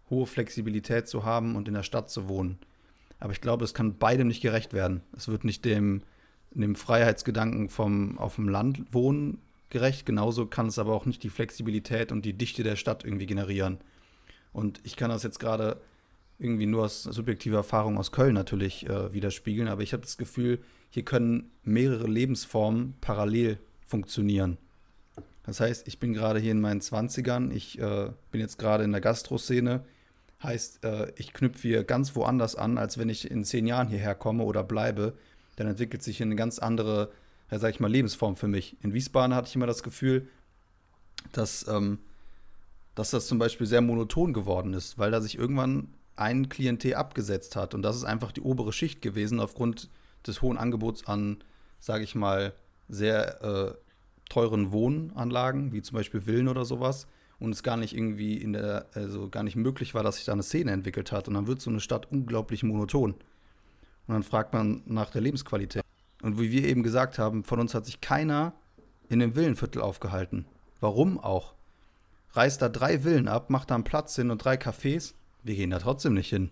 hohe 0.09 0.25
Flexibilität 0.25 1.07
zu 1.07 1.23
haben 1.23 1.55
und 1.55 1.67
in 1.67 1.73
der 1.73 1.83
Stadt 1.83 2.09
zu 2.09 2.27
wohnen. 2.27 2.59
Aber 3.19 3.31
ich 3.31 3.41
glaube, 3.41 3.63
es 3.65 3.73
kann 3.73 3.97
beidem 3.97 4.27
nicht 4.27 4.41
gerecht 4.41 4.73
werden. 4.73 5.01
Es 5.15 5.27
wird 5.27 5.43
nicht 5.43 5.65
dem, 5.65 6.03
dem 6.61 6.75
Freiheitsgedanken 6.75 7.69
vom 7.69 8.17
auf 8.17 8.35
dem 8.35 8.49
Land 8.49 8.93
wohnen 8.93 9.39
gerecht. 9.69 10.05
Genauso 10.05 10.45
kann 10.45 10.67
es 10.67 10.79
aber 10.79 10.93
auch 10.93 11.05
nicht 11.05 11.23
die 11.23 11.29
Flexibilität 11.29 12.11
und 12.11 12.23
die 12.25 12.33
Dichte 12.33 12.63
der 12.63 12.75
Stadt 12.75 13.03
irgendwie 13.03 13.25
generieren. 13.25 13.79
Und 14.53 14.79
ich 14.83 14.95
kann 14.95 15.09
das 15.09 15.23
jetzt 15.23 15.39
gerade 15.39 15.79
irgendwie 16.39 16.65
nur 16.65 16.85
aus 16.85 17.03
subjektiver 17.03 17.57
Erfahrung 17.57 17.97
aus 17.97 18.11
Köln 18.11 18.33
natürlich 18.33 18.87
äh, 18.87 19.13
widerspiegeln, 19.13 19.67
aber 19.67 19.81
ich 19.81 19.93
habe 19.93 20.03
das 20.03 20.17
Gefühl, 20.17 20.59
hier 20.89 21.03
können 21.03 21.51
mehrere 21.63 22.07
Lebensformen 22.07 22.95
parallel 23.01 23.57
funktionieren. 23.85 24.57
Das 25.43 25.59
heißt, 25.59 25.87
ich 25.87 25.99
bin 25.99 26.13
gerade 26.13 26.39
hier 26.39 26.51
in 26.51 26.61
meinen 26.61 26.81
20ern, 26.81 27.51
ich 27.51 27.79
äh, 27.79 28.11
bin 28.31 28.41
jetzt 28.41 28.59
gerade 28.59 28.83
in 28.83 28.91
der 28.91 29.01
Gastroszene, 29.01 29.83
heißt, 30.43 30.83
äh, 30.83 31.11
ich 31.15 31.33
knüpfe 31.33 31.67
hier 31.67 31.83
ganz 31.83 32.15
woanders 32.15 32.55
an, 32.55 32.77
als 32.77 32.97
wenn 32.97 33.09
ich 33.09 33.31
in 33.31 33.43
zehn 33.43 33.65
Jahren 33.65 33.87
hierher 33.87 34.13
komme 34.13 34.43
oder 34.43 34.63
bleibe. 34.63 35.13
Dann 35.57 35.67
entwickelt 35.67 36.01
sich 36.01 36.21
eine 36.21 36.35
ganz 36.35 36.59
andere, 36.59 37.11
ja, 37.51 37.59
sag 37.59 37.71
ich 37.71 37.79
mal, 37.79 37.91
Lebensform 37.91 38.37
für 38.37 38.47
mich. 38.47 38.77
In 38.81 38.93
Wiesbaden 38.93 39.35
hatte 39.35 39.49
ich 39.49 39.55
immer 39.55 39.67
das 39.67 39.83
Gefühl, 39.83 40.29
dass, 41.33 41.67
ähm, 41.67 41.99
dass 42.95 43.11
das 43.11 43.27
zum 43.27 43.39
Beispiel 43.39 43.67
sehr 43.67 43.81
monoton 43.81 44.33
geworden 44.33 44.73
ist, 44.73 44.97
weil 44.97 45.11
da 45.11 45.19
sich 45.19 45.37
irgendwann 45.37 45.89
ein 46.15 46.49
Klientel 46.49 46.95
abgesetzt 46.95 47.55
hat. 47.55 47.73
Und 47.73 47.81
das 47.81 47.95
ist 47.95 48.03
einfach 48.03 48.31
die 48.31 48.41
obere 48.41 48.71
Schicht 48.73 49.01
gewesen 49.01 49.39
aufgrund 49.39 49.89
des 50.25 50.41
hohen 50.41 50.57
Angebots 50.57 51.07
an, 51.07 51.37
sage 51.79 52.03
ich 52.03 52.15
mal, 52.15 52.53
sehr 52.89 53.41
äh, 53.43 53.73
teuren 54.29 54.71
Wohnanlagen, 54.71 55.71
wie 55.73 55.81
zum 55.81 55.95
Beispiel 55.95 56.21
Villen 56.21 56.47
oder 56.47 56.65
sowas. 56.65 57.07
Und 57.39 57.51
es 57.51 57.61
gar 57.61 57.77
nicht 57.77 57.95
irgendwie 57.95 58.35
in 58.35 58.53
der, 58.53 58.87
also 58.93 59.29
gar 59.29 59.43
nicht 59.43 59.55
möglich 59.55 59.93
war, 59.93 60.01
dass 60.01 60.15
sich 60.15 60.25
da 60.25 60.33
eine 60.33 60.43
Szene 60.43 60.71
entwickelt 60.71 61.11
hat. 61.11 61.27
Und 61.27 61.35
dann 61.35 61.45
wird 61.45 61.61
so 61.61 61.69
eine 61.69 61.79
Stadt 61.79 62.11
unglaublich 62.11 62.63
monoton. 62.63 63.15
Und 64.07 64.13
dann 64.13 64.23
fragt 64.23 64.53
man 64.53 64.81
nach 64.85 65.09
der 65.09 65.21
Lebensqualität. 65.21 65.83
Und 66.21 66.39
wie 66.39 66.51
wir 66.51 66.65
eben 66.65 66.83
gesagt 66.83 67.19
haben, 67.19 67.43
von 67.43 67.59
uns 67.59 67.73
hat 67.73 67.85
sich 67.85 68.01
keiner 68.01 68.53
in 69.09 69.19
dem 69.19 69.35
Villenviertel 69.35 69.81
aufgehalten. 69.81 70.45
Warum 70.79 71.19
auch? 71.19 71.53
Reißt 72.31 72.61
da 72.61 72.69
drei 72.69 72.99
Villen 72.99 73.27
ab, 73.27 73.49
macht 73.49 73.71
da 73.71 73.75
einen 73.75 73.83
Platz 73.83 74.15
hin 74.15 74.31
und 74.31 74.43
drei 74.43 74.55
Cafés. 74.55 75.13
Wir 75.43 75.55
gehen 75.55 75.69
da 75.69 75.79
trotzdem 75.79 76.13
nicht 76.13 76.29
hin 76.29 76.51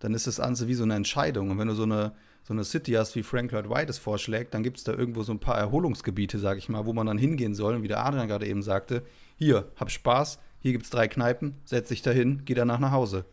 dann 0.00 0.14
ist 0.14 0.26
das 0.26 0.38
Ganze 0.38 0.66
wie 0.66 0.74
so 0.74 0.82
eine 0.82 0.96
Entscheidung. 0.96 1.50
Und 1.50 1.58
wenn 1.58 1.68
du 1.68 1.74
so 1.74 1.84
eine, 1.84 2.12
so 2.42 2.52
eine 2.52 2.64
City 2.64 2.92
hast, 2.92 3.14
wie 3.14 3.22
Frank 3.22 3.52
Lloyd 3.52 3.70
White 3.70 3.90
es 3.90 3.98
vorschlägt, 3.98 4.54
dann 4.54 4.62
gibt 4.62 4.78
es 4.78 4.84
da 4.84 4.92
irgendwo 4.92 5.22
so 5.22 5.32
ein 5.32 5.38
paar 5.38 5.58
Erholungsgebiete, 5.58 6.38
sag 6.38 6.58
ich 6.58 6.68
mal, 6.68 6.86
wo 6.86 6.92
man 6.92 7.06
dann 7.06 7.18
hingehen 7.18 7.54
soll. 7.54 7.76
Und 7.76 7.82
wie 7.82 7.88
der 7.88 8.04
Adrian 8.04 8.26
gerade 8.26 8.46
eben 8.46 8.62
sagte, 8.62 9.04
hier, 9.36 9.70
hab 9.76 9.90
Spaß, 9.90 10.40
hier 10.58 10.72
gibt 10.72 10.84
es 10.84 10.90
drei 10.90 11.06
Kneipen, 11.06 11.54
setz 11.64 11.88
dich 11.88 12.02
dahin, 12.02 12.42
geh 12.44 12.54
danach 12.54 12.80
nach 12.80 12.92
Hause. 12.92 13.26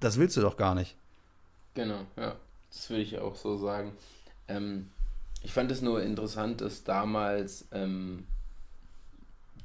Das 0.00 0.18
willst 0.18 0.36
du 0.36 0.40
doch 0.40 0.56
gar 0.56 0.74
nicht. 0.74 0.96
Genau, 1.76 2.06
ja. 2.16 2.36
Das 2.70 2.90
würde 2.90 3.02
ich 3.04 3.18
auch 3.18 3.36
so 3.36 3.56
sagen. 3.56 3.92
Ähm, 4.48 4.90
ich 5.42 5.52
fand 5.52 5.70
es 5.70 5.82
nur 5.82 6.02
interessant, 6.02 6.60
dass 6.60 6.84
damals 6.84 7.68
ähm, 7.72 8.26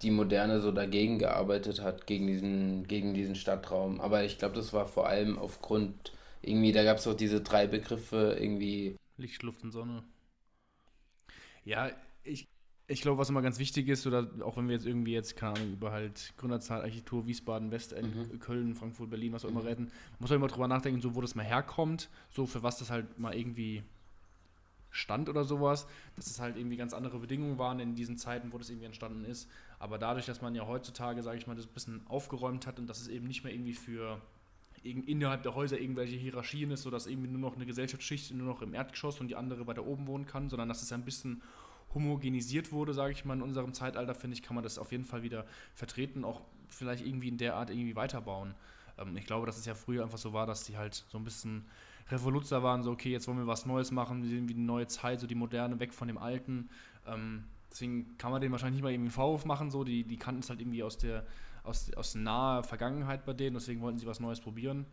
die 0.02 0.12
Moderne 0.12 0.60
so 0.62 0.72
dagegen 0.74 1.20
gearbeitet 1.20 1.82
hat, 1.82 2.08
gegen 2.08 2.28
diesen, 2.28 2.88
gegen 2.88 3.14
diesen 3.14 3.36
Stadtraum. 3.36 4.02
Aber 4.02 4.24
ich 4.26 4.38
glaube, 4.40 4.56
das 4.56 4.74
war 4.74 4.88
vor 4.88 5.08
allem 5.08 5.38
aufgrund 5.40 6.12
irgendwie, 6.42 6.72
da 6.74 6.84
gab 6.84 6.98
es 6.98 7.08
auch 7.08 7.14
diese 7.16 7.42
drei 7.42 7.68
Begriffe, 7.68 8.36
irgendwie. 8.40 8.98
Licht, 9.18 9.44
Luft 9.44 9.64
und 9.64 9.72
Sonne. 9.72 10.04
Ja, 11.66 11.92
ich, 12.24 12.48
ich 12.92 13.02
glaube, 13.02 13.18
was 13.18 13.30
immer 13.30 13.42
ganz 13.42 13.58
wichtig 13.60 13.88
ist, 13.88 14.06
oder 14.06 14.30
auch 14.42 14.58
wenn 14.58 14.68
wir 14.68 14.76
jetzt 14.76 14.86
irgendwie 14.86 15.14
jetzt, 15.14 15.36
keine 15.36 15.56
Ahnung, 15.56 15.74
über 15.74 15.92
halt 15.92 16.34
Gründerzahl, 16.38 16.82
Architektur, 16.82 17.26
Wiesbaden, 17.26 17.72
Westend, 17.72 18.34
mhm. 18.34 18.40
Köln, 18.40 18.76
Frankfurt, 18.76 19.10
Berlin, 19.10 19.34
was 19.34 19.46
auch 19.46 19.50
immer 19.50 19.62
mhm. 19.62 19.68
retten, 19.68 19.92
muss 20.20 20.30
man 20.30 20.38
immer 20.38 20.48
drüber 20.48 20.68
nachdenken, 20.68 21.02
so 21.02 21.16
wo 21.16 21.22
das 21.22 21.36
mal 21.36 21.46
herkommt, 21.46 22.10
so 22.30 22.46
für 22.46 22.64
was 22.64 22.78
das 22.78 22.90
halt 22.90 23.18
mal 23.18 23.34
irgendwie 23.34 23.84
stand 24.90 25.30
oder 25.30 25.46
sowas, 25.46 25.88
dass 26.18 26.28
es 26.28 26.40
halt 26.40 26.58
irgendwie 26.58 26.76
ganz 26.76 26.94
andere 26.94 27.20
Bedingungen 27.20 27.58
waren 27.58 27.80
in 27.80 27.96
diesen 27.96 28.18
Zeiten, 28.18 28.52
wo 28.52 28.58
das 28.58 28.70
irgendwie 28.70 28.88
entstanden 28.88 29.24
ist. 29.24 29.50
Aber 29.80 29.98
dadurch, 29.98 30.26
dass 30.26 30.42
man 30.42 30.54
ja 30.54 30.68
heutzutage, 30.68 31.24
sage 31.24 31.38
ich 31.38 31.48
mal, 31.48 31.56
das 31.56 31.66
ein 31.66 31.74
bisschen 31.74 32.02
aufgeräumt 32.08 32.68
hat 32.68 32.78
und 32.78 32.88
dass 32.88 33.00
es 33.00 33.08
eben 33.08 33.26
nicht 33.26 33.44
mehr 33.44 33.54
irgendwie 33.54 33.74
für 33.74 34.22
innerhalb 34.84 35.44
der 35.44 35.54
Häuser 35.54 35.80
irgendwelche 35.80 36.16
Hierarchien 36.16 36.72
ist, 36.72 36.84
sodass 36.84 37.06
irgendwie 37.06 37.30
nur 37.30 37.40
noch 37.40 37.56
eine 37.56 37.66
Gesellschaftsschicht 37.66 38.34
nur 38.34 38.48
noch 38.48 38.62
im 38.62 38.74
Erdgeschoss 38.74 39.22
und 39.22 39.28
die 39.28 39.36
andere 39.36 39.68
weiter 39.68 39.86
oben 39.86 40.08
wohnen 40.08 40.26
kann, 40.26 40.50
sondern 40.50 40.70
dass 40.70 40.82
es 40.82 40.92
ein 40.92 41.06
bisschen 41.06 41.42
homogenisiert 41.94 42.72
wurde, 42.72 42.94
sage 42.94 43.14
ich 43.14 43.26
mal, 43.26 43.34
in 43.34 43.42
unserem 43.42 43.74
Zeitalter, 43.74 44.16
finde 44.16 44.36
ich, 44.36 44.44
kann 44.44 44.56
man 44.56 44.64
das 44.64 44.78
auf 44.78 44.92
jeden 44.92 45.06
Fall 45.06 45.24
wieder 45.24 45.46
vertreten, 45.74 46.24
auch 46.24 46.42
vielleicht 46.68 47.06
irgendwie 47.06 47.28
in 47.28 47.38
der 47.38 47.56
Art 47.56 47.70
irgendwie 47.70 47.96
weiterbauen. 47.96 48.54
Ähm, 48.98 49.16
ich 49.18 49.26
glaube, 49.26 49.46
dass 49.46 49.58
es 49.58 49.66
ja 49.66 49.74
früher 49.74 50.04
einfach 50.04 50.18
so 50.18 50.34
war, 50.34 50.46
dass 50.46 50.64
die 50.64 50.78
halt 50.78 51.06
so 51.10 51.18
ein 51.18 51.24
bisschen 51.24 51.66
Revoluzer 52.10 52.64
waren, 52.64 52.84
so, 52.84 52.92
okay, 52.92 53.12
jetzt 53.12 53.28
wollen 53.28 53.38
wir 53.38 53.48
was 53.48 53.66
Neues 53.66 53.92
machen, 53.92 54.24
wir 54.24 54.30
sehen 54.30 54.50
wie 54.50 54.54
die 54.54 54.62
neue 54.62 54.88
Zeit, 54.88 55.20
so 55.20 55.28
die 55.28 55.36
moderne, 55.36 55.80
weg 55.80 55.94
von 55.94 56.08
dem 56.08 56.18
Alten. 56.18 56.70
Ähm, 57.06 57.46
deswegen 57.70 58.18
kann 58.18 58.32
man 58.32 58.42
denen 58.42 58.52
wahrscheinlich 58.52 58.78
nicht 58.78 58.84
mal 58.84 58.92
irgendwie 58.92 59.08
einen 59.08 59.14
Vorwurf 59.14 59.46
machen, 59.46 59.72
so, 59.72 59.84
die, 59.84 60.04
die 60.04 60.18
kannten 60.18 60.42
es 60.42 60.50
halt 60.50 60.60
irgendwie 60.60 60.84
aus 60.84 60.98
der 60.98 61.26
aus, 61.64 61.94
aus 61.94 62.16
naher 62.16 62.64
Vergangenheit 62.64 63.26
bei 63.26 63.34
denen, 63.34 63.54
deswegen 63.54 63.82
wollten 63.82 64.00
sie 64.00 64.08
was 64.08 64.20
Neues 64.20 64.40
probieren. 64.40 64.86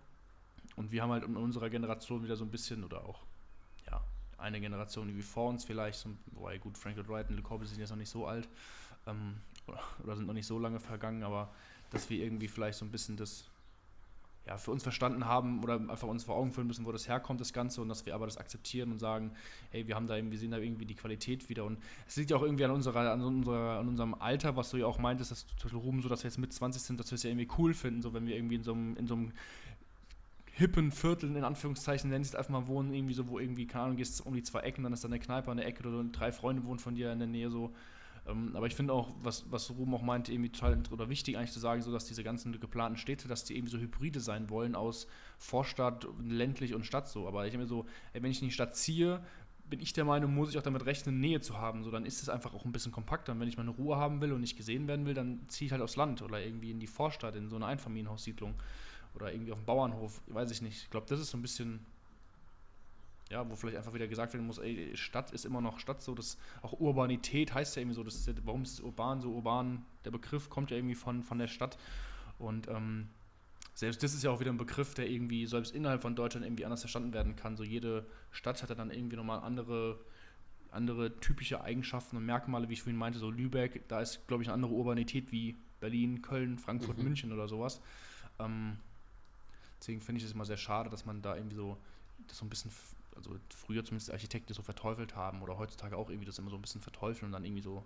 Und 0.76 0.92
wir 0.92 1.02
haben 1.02 1.10
halt 1.10 1.24
in 1.24 1.36
unserer 1.36 1.70
Generation 1.70 2.22
wieder 2.22 2.36
so 2.36 2.44
ein 2.44 2.50
bisschen, 2.50 2.84
oder 2.84 3.04
auch, 3.04 3.22
ja, 3.86 4.04
eine 4.38 4.60
Generation 4.60 5.14
wie 5.16 5.22
vor 5.22 5.48
uns 5.48 5.64
vielleicht, 5.64 6.06
wobei 6.32 6.58
gut, 6.58 6.78
Frank 6.78 6.96
Lloyd 6.96 7.08
Wright 7.08 7.28
und 7.28 7.36
Le 7.36 7.42
Corbusier 7.42 7.74
sind 7.74 7.80
jetzt 7.80 7.90
noch 7.90 7.96
nicht 7.96 8.10
so 8.10 8.26
alt 8.26 8.48
ähm, 9.06 9.36
oder, 10.02 10.16
sind 10.16 10.26
noch 10.26 10.34
nicht 10.34 10.46
so 10.46 10.58
lange 10.58 10.80
vergangen, 10.80 11.22
aber 11.22 11.52
dass 11.90 12.08
wir 12.08 12.22
irgendwie 12.22 12.48
vielleicht 12.48 12.78
so 12.78 12.84
ein 12.84 12.90
bisschen 12.90 13.16
das 13.16 13.50
ja, 14.48 14.56
für 14.56 14.70
uns 14.70 14.82
verstanden 14.82 15.26
haben 15.26 15.62
oder 15.62 15.74
einfach 15.74 16.08
uns 16.08 16.24
vor 16.24 16.36
Augen 16.36 16.52
führen 16.52 16.66
müssen, 16.66 16.86
wo 16.86 16.92
das 16.92 17.06
herkommt, 17.06 17.38
das 17.38 17.52
Ganze, 17.52 17.82
und 17.82 17.90
dass 17.90 18.06
wir 18.06 18.14
aber 18.14 18.24
das 18.24 18.38
akzeptieren 18.38 18.90
und 18.90 18.98
sagen, 18.98 19.32
hey, 19.70 19.86
wir 19.86 19.94
haben 19.94 20.06
da 20.06 20.16
irgendwie, 20.16 20.38
sehen 20.38 20.50
da 20.50 20.56
irgendwie 20.56 20.86
die 20.86 20.94
Qualität 20.94 21.50
wieder. 21.50 21.64
Und 21.64 21.78
es 22.06 22.16
liegt 22.16 22.30
ja 22.30 22.38
auch 22.38 22.42
irgendwie 22.42 22.64
an 22.64 22.70
unserer, 22.70 23.12
an 23.12 23.20
unserer, 23.20 23.78
an 23.78 23.88
unserem 23.88 24.14
Alter, 24.14 24.56
was 24.56 24.70
du 24.70 24.78
ja 24.78 24.86
auch 24.86 24.98
meintest, 24.98 25.32
dass 25.32 25.46
Ruben 25.74 26.00
so, 26.00 26.08
dass 26.08 26.24
wir 26.24 26.30
jetzt 26.30 26.38
mit 26.38 26.50
20 26.50 26.80
sind, 26.80 26.98
dass 26.98 27.10
wir 27.10 27.16
es 27.16 27.24
ja 27.24 27.30
irgendwie 27.30 27.48
cool 27.58 27.74
finden, 27.74 28.00
so 28.00 28.14
wenn 28.14 28.26
wir 28.26 28.36
irgendwie 28.36 28.54
in 28.54 28.62
so 28.62 28.72
einem, 28.72 28.96
in 28.96 29.06
so 29.06 29.14
einem 29.14 29.32
hippen 30.58 30.90
Vierteln, 30.90 31.36
in 31.36 31.44
Anführungszeichen, 31.44 32.10
nennst 32.10 32.34
einfach 32.34 32.50
mal 32.50 32.66
wohnen, 32.66 32.92
irgendwie 32.92 33.14
so, 33.14 33.28
wo 33.28 33.38
irgendwie, 33.38 33.66
keine 33.66 33.84
Ahnung, 33.84 33.96
gehst 33.96 34.24
um 34.26 34.34
die 34.34 34.42
zwei 34.42 34.60
Ecken, 34.60 34.82
dann 34.82 34.92
ist 34.92 35.04
da 35.04 35.08
eine 35.08 35.20
Kneipe 35.20 35.50
an 35.50 35.56
der 35.56 35.66
Ecke 35.66 35.88
oder 35.88 36.02
drei 36.04 36.32
Freunde 36.32 36.64
wohnen 36.64 36.78
von 36.78 36.94
dir 36.94 37.12
in 37.12 37.20
der 37.20 37.28
Nähe, 37.28 37.48
so 37.48 37.72
ähm, 38.28 38.54
aber 38.54 38.66
ich 38.66 38.74
finde 38.74 38.92
auch, 38.92 39.10
was, 39.22 39.50
was 39.50 39.70
Ruben 39.70 39.94
auch 39.94 40.02
meinte, 40.02 40.32
irgendwie 40.32 40.50
total 40.50 40.82
oder 40.90 41.08
wichtig 41.08 41.36
eigentlich 41.36 41.52
zu 41.52 41.60
sagen, 41.60 41.80
so 41.82 41.90
dass 41.90 42.04
diese 42.04 42.22
ganzen 42.22 42.58
geplanten 42.60 42.98
Städte, 42.98 43.26
dass 43.26 43.44
die 43.44 43.56
irgendwie 43.56 43.72
so 43.72 43.78
Hybride 43.78 44.20
sein 44.20 44.50
wollen 44.50 44.74
aus 44.74 45.06
Vorstadt, 45.38 46.06
ländlich 46.22 46.74
und 46.74 46.84
Stadt 46.84 47.08
so. 47.08 47.26
Aber 47.26 47.46
ich 47.46 47.54
habe 47.54 47.62
mir 47.62 47.68
so, 47.68 47.86
ey, 48.12 48.22
wenn 48.22 48.30
ich 48.30 48.42
in 48.42 48.48
die 48.48 48.54
Stadt 48.54 48.76
ziehe, 48.76 49.24
bin 49.64 49.80
ich 49.80 49.92
der 49.92 50.04
Meinung, 50.04 50.34
muss 50.34 50.50
ich 50.50 50.58
auch 50.58 50.62
damit 50.62 50.86
rechnen, 50.86 51.20
Nähe 51.20 51.40
zu 51.40 51.58
haben. 51.58 51.84
So, 51.84 51.90
dann 51.90 52.04
ist 52.04 52.22
es 52.22 52.28
einfach 52.28 52.54
auch 52.54 52.64
ein 52.64 52.72
bisschen 52.72 52.92
kompakter. 52.92 53.32
Und 53.32 53.40
wenn 53.40 53.48
ich 53.48 53.58
meine 53.58 53.70
Ruhe 53.70 53.96
haben 53.96 54.20
will 54.20 54.32
und 54.32 54.40
nicht 54.40 54.56
gesehen 54.56 54.88
werden 54.88 55.06
will, 55.06 55.14
dann 55.14 55.40
ziehe 55.48 55.66
ich 55.66 55.72
halt 55.72 55.82
aufs 55.82 55.96
Land 55.96 56.22
oder 56.22 56.40
irgendwie 56.40 56.70
in 56.70 56.80
die 56.80 56.86
Vorstadt, 56.86 57.34
in 57.36 57.48
so 57.48 57.56
eine 57.56 57.66
Einfamilienhaussiedlung 57.66 58.54
oder 59.18 59.32
irgendwie 59.32 59.52
auf 59.52 59.58
dem 59.58 59.66
Bauernhof, 59.66 60.20
weiß 60.28 60.50
ich 60.50 60.62
nicht. 60.62 60.84
Ich 60.84 60.90
glaube, 60.90 61.06
das 61.08 61.20
ist 61.20 61.30
so 61.30 61.38
ein 61.38 61.42
bisschen 61.42 61.84
ja, 63.30 63.48
wo 63.48 63.56
vielleicht 63.56 63.76
einfach 63.76 63.92
wieder 63.92 64.08
gesagt 64.08 64.32
werden 64.32 64.46
muss, 64.46 64.58
ey, 64.58 64.96
Stadt 64.96 65.32
ist 65.32 65.44
immer 65.44 65.60
noch 65.60 65.80
Stadt, 65.80 66.02
so 66.02 66.14
das 66.14 66.38
auch 66.62 66.80
Urbanität 66.80 67.52
heißt 67.52 67.76
ja 67.76 67.82
irgendwie 67.82 67.96
so, 67.96 68.02
das 68.02 68.28
warum 68.44 68.62
ist 68.62 68.74
es 68.74 68.80
urban 68.80 69.20
so 69.20 69.32
urban? 69.32 69.84
Der 70.04 70.10
Begriff 70.10 70.48
kommt 70.48 70.70
ja 70.70 70.76
irgendwie 70.76 70.94
von, 70.94 71.22
von 71.22 71.38
der 71.38 71.48
Stadt 71.48 71.76
und 72.38 72.68
ähm, 72.68 73.08
selbst 73.74 74.02
das 74.02 74.14
ist 74.14 74.24
ja 74.24 74.30
auch 74.30 74.40
wieder 74.40 74.50
ein 74.50 74.56
Begriff, 74.56 74.94
der 74.94 75.08
irgendwie 75.08 75.46
selbst 75.46 75.74
innerhalb 75.74 76.02
von 76.02 76.16
Deutschland 76.16 76.46
irgendwie 76.46 76.64
anders 76.64 76.80
verstanden 76.80 77.12
werden 77.12 77.36
kann. 77.36 77.56
So 77.56 77.64
jede 77.64 78.06
Stadt 78.32 78.62
hat 78.62 78.70
ja 78.70 78.74
dann 78.74 78.90
irgendwie 78.90 79.16
nochmal 79.16 79.40
andere, 79.40 80.00
andere 80.70 81.20
typische 81.20 81.60
Eigenschaften 81.60 82.16
und 82.16 82.24
Merkmale, 82.24 82.68
wie 82.68 82.72
ich 82.72 82.82
vorhin 82.82 82.98
meinte, 82.98 83.18
so 83.18 83.30
Lübeck, 83.30 83.86
da 83.88 84.00
ist, 84.00 84.26
glaube 84.26 84.42
ich, 84.42 84.48
eine 84.48 84.54
andere 84.54 84.72
Urbanität 84.72 85.30
wie 85.30 85.56
Berlin, 85.80 86.22
Köln, 86.22 86.58
Frankfurt, 86.58 86.98
mhm. 86.98 87.04
München 87.04 87.32
oder 87.32 87.46
sowas. 87.46 87.80
Ähm, 88.40 88.78
deswegen 89.80 90.00
finde 90.00 90.20
ich 90.20 90.24
es 90.24 90.32
immer 90.32 90.44
sehr 90.44 90.56
schade, 90.56 90.90
dass 90.90 91.04
man 91.04 91.22
da 91.22 91.36
irgendwie 91.36 91.56
so 91.56 91.76
das 92.26 92.38
so 92.38 92.44
ein 92.44 92.48
bisschen 92.48 92.70
also 93.16 93.36
früher 93.50 93.84
zumindest 93.84 94.12
Architekten 94.12 94.54
so 94.54 94.62
verteufelt 94.62 95.16
haben 95.16 95.42
oder 95.42 95.58
heutzutage 95.58 95.96
auch 95.96 96.08
irgendwie 96.08 96.26
das 96.26 96.38
immer 96.38 96.50
so 96.50 96.56
ein 96.56 96.62
bisschen 96.62 96.80
verteufeln 96.80 97.26
und 97.26 97.32
dann 97.32 97.44
irgendwie 97.44 97.62
so 97.62 97.84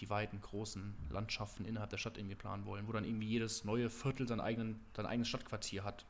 die 0.00 0.10
weiten, 0.10 0.40
großen 0.40 0.94
Landschaften 1.10 1.64
innerhalb 1.64 1.90
der 1.90 1.98
Stadt 1.98 2.18
irgendwie 2.18 2.34
planen 2.34 2.66
wollen, 2.66 2.86
wo 2.88 2.92
dann 2.92 3.04
irgendwie 3.04 3.28
jedes 3.28 3.64
neue 3.64 3.88
Viertel 3.90 4.26
sein, 4.26 4.40
eigenen, 4.40 4.80
sein 4.96 5.06
eigenes 5.06 5.28
Stadtquartier 5.28 5.84
hat. 5.84 6.04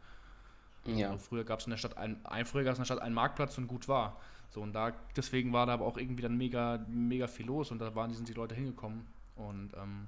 Ja. 0.87 1.11
Also 1.11 1.18
früher 1.18 1.44
gab 1.44 1.61
es 1.61 1.66
in 1.66 1.70
der 1.70 1.77
Stadt 1.77 1.97
ein, 1.97 2.25
ein 2.25 2.47
früher 2.47 2.64
gab 2.64 2.73
es 2.73 2.79
in 2.79 2.83
der 2.83 2.87
Stadt 2.87 3.01
einen 3.01 3.14
Marktplatz 3.14 3.57
und 3.59 3.66
gut 3.66 3.88
war. 3.88 4.20
So 4.51 4.61
und 4.61 4.73
da 4.73 4.92
deswegen 5.16 5.53
war 5.53 5.66
da 5.66 5.75
aber 5.75 5.85
auch 5.85 5.97
irgendwie 5.97 6.23
dann 6.23 6.37
mega 6.37 6.85
mega 6.88 7.27
viel 7.27 7.47
los 7.47 7.70
und 7.70 7.79
da 7.79 7.94
waren 7.94 8.12
sind 8.12 8.29
die 8.29 8.35
Leute 8.35 8.55
hingekommen 8.55 9.07
und 9.37 9.73
ähm, 9.75 10.07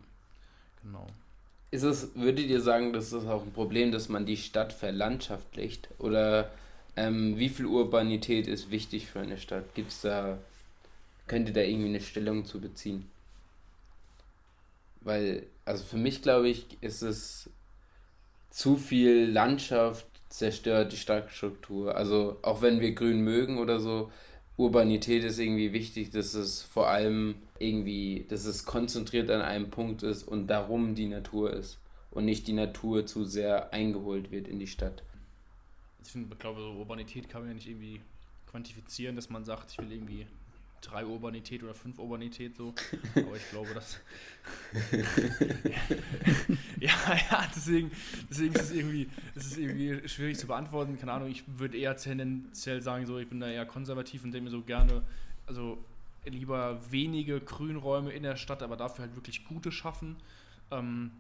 genau. 0.83 1.07
Ist 1.71 1.83
es, 1.83 2.15
würdet 2.15 2.47
ihr 2.47 2.61
sagen, 2.61 2.93
das 2.93 3.13
ist 3.13 3.27
auch 3.27 3.43
ein 3.43 3.53
Problem, 3.53 3.93
dass 3.93 4.09
man 4.09 4.25
die 4.25 4.37
Stadt 4.37 4.73
verlandschaftlicht 4.73 5.89
oder 5.99 6.51
ähm, 6.97 7.37
wie 7.39 7.49
viel 7.49 7.67
Urbanität 7.67 8.47
ist 8.47 8.71
wichtig 8.71 9.07
für 9.07 9.21
eine 9.21 9.39
Stadt? 9.39 9.75
Gibt's 9.75 10.01
da, 10.01 10.39
könnt 11.27 11.49
ihr 11.49 11.55
da 11.55 11.61
irgendwie 11.61 11.89
eine 11.89 12.01
Stellung 12.01 12.45
zu 12.45 12.61
beziehen? 12.61 13.11
Weil, 15.01 15.45
also 15.65 15.85
für 15.85 15.99
mich 15.99 16.23
glaube 16.23 16.49
ich, 16.49 16.67
ist 16.81 17.03
es 17.03 17.51
zu 18.51 18.77
viel 18.77 19.27
Landschaft 19.31 20.07
zerstört 20.29 20.93
die 20.93 20.97
Stadtstruktur. 20.97 21.95
Also 21.97 22.39
auch 22.43 22.63
wenn 22.63 22.81
wir 22.81 22.95
Grün 22.95 23.21
mögen 23.21 23.59
oder 23.59 23.81
so, 23.81 24.11
Urbanität 24.57 25.23
ist 25.23 25.39
irgendwie 25.39 25.73
wichtig, 25.73 26.11
dass 26.11 26.35
es 26.35 26.63
vor 26.63 26.89
allem 26.89 27.35
irgendwie, 27.59 28.25
dass 28.29 28.47
es 28.47 28.65
konzentriert 28.65 29.31
an 29.31 29.43
einem 29.43 29.71
Punkt 29.71 30.03
ist 30.03 30.23
und 30.23 30.47
darum 30.47 30.95
die 30.95 31.07
Natur 31.07 31.53
ist 31.53 31.79
und 32.11 32.25
nicht 32.25 32.47
die 32.47 32.55
Natur 32.55 33.05
zu 33.05 33.25
sehr 33.25 33.73
eingeholt 33.75 34.31
wird 34.31 34.49
in 34.49 34.59
die 34.59 34.67
Stadt. 34.67 35.03
Ich 36.03 36.11
finde, 36.11 36.35
glaube, 36.37 36.61
so 36.61 36.73
Urbanität 36.73 37.29
kann 37.29 37.43
man 37.43 37.51
ja 37.51 37.55
nicht 37.55 37.69
irgendwie 37.69 38.01
quantifizieren, 38.51 39.17
dass 39.17 39.29
man 39.29 39.45
sagt, 39.45 39.73
ich 39.73 39.79
will 39.79 39.93
irgendwie 39.93 40.27
drei 40.81 41.05
Urbanität 41.05 41.63
oder 41.63 41.75
fünf 41.75 41.99
Urbanität 41.99 42.57
so. 42.57 42.75
Aber 43.15 43.37
ich 43.37 43.51
glaube, 43.51 43.75
dass. 43.75 44.01
ja, 46.81 46.93
ja, 47.31 47.47
deswegen, 47.55 47.91
deswegen 48.31 48.55
ist 48.55 48.63
es 48.63 48.73
irgendwie, 48.73 49.11
ist 49.35 49.47
es 49.47 49.59
irgendwie 49.59 50.09
schwierig 50.09 50.39
zu 50.39 50.47
beantworten. 50.47 50.99
Keine 50.99 51.13
Ahnung, 51.13 51.29
ich 51.29 51.45
würde 51.47 51.77
eher 51.77 51.97
tendenziell 51.97 52.83
sagen, 52.83 53.07
so, 53.07 53.19
ich 53.19 53.29
bin 53.29 53.41
da 53.41 53.49
eher 53.49 53.67
konservativ 53.67 54.25
und 54.25 54.33
denke 54.33 54.45
mir 54.45 54.51
so 54.51 54.63
gerne, 54.63 55.03
also 55.47 55.79
lieber 56.25 56.81
wenige 56.91 57.41
Grünräume 57.41 58.13
in 58.13 58.23
der 58.23 58.37
Stadt, 58.37 58.63
aber 58.63 58.77
dafür 58.77 59.07
halt 59.07 59.17
wirklich 59.17 59.45
gute 59.45 59.73
schaffen. 59.73 60.17
Ähm, 60.71 61.11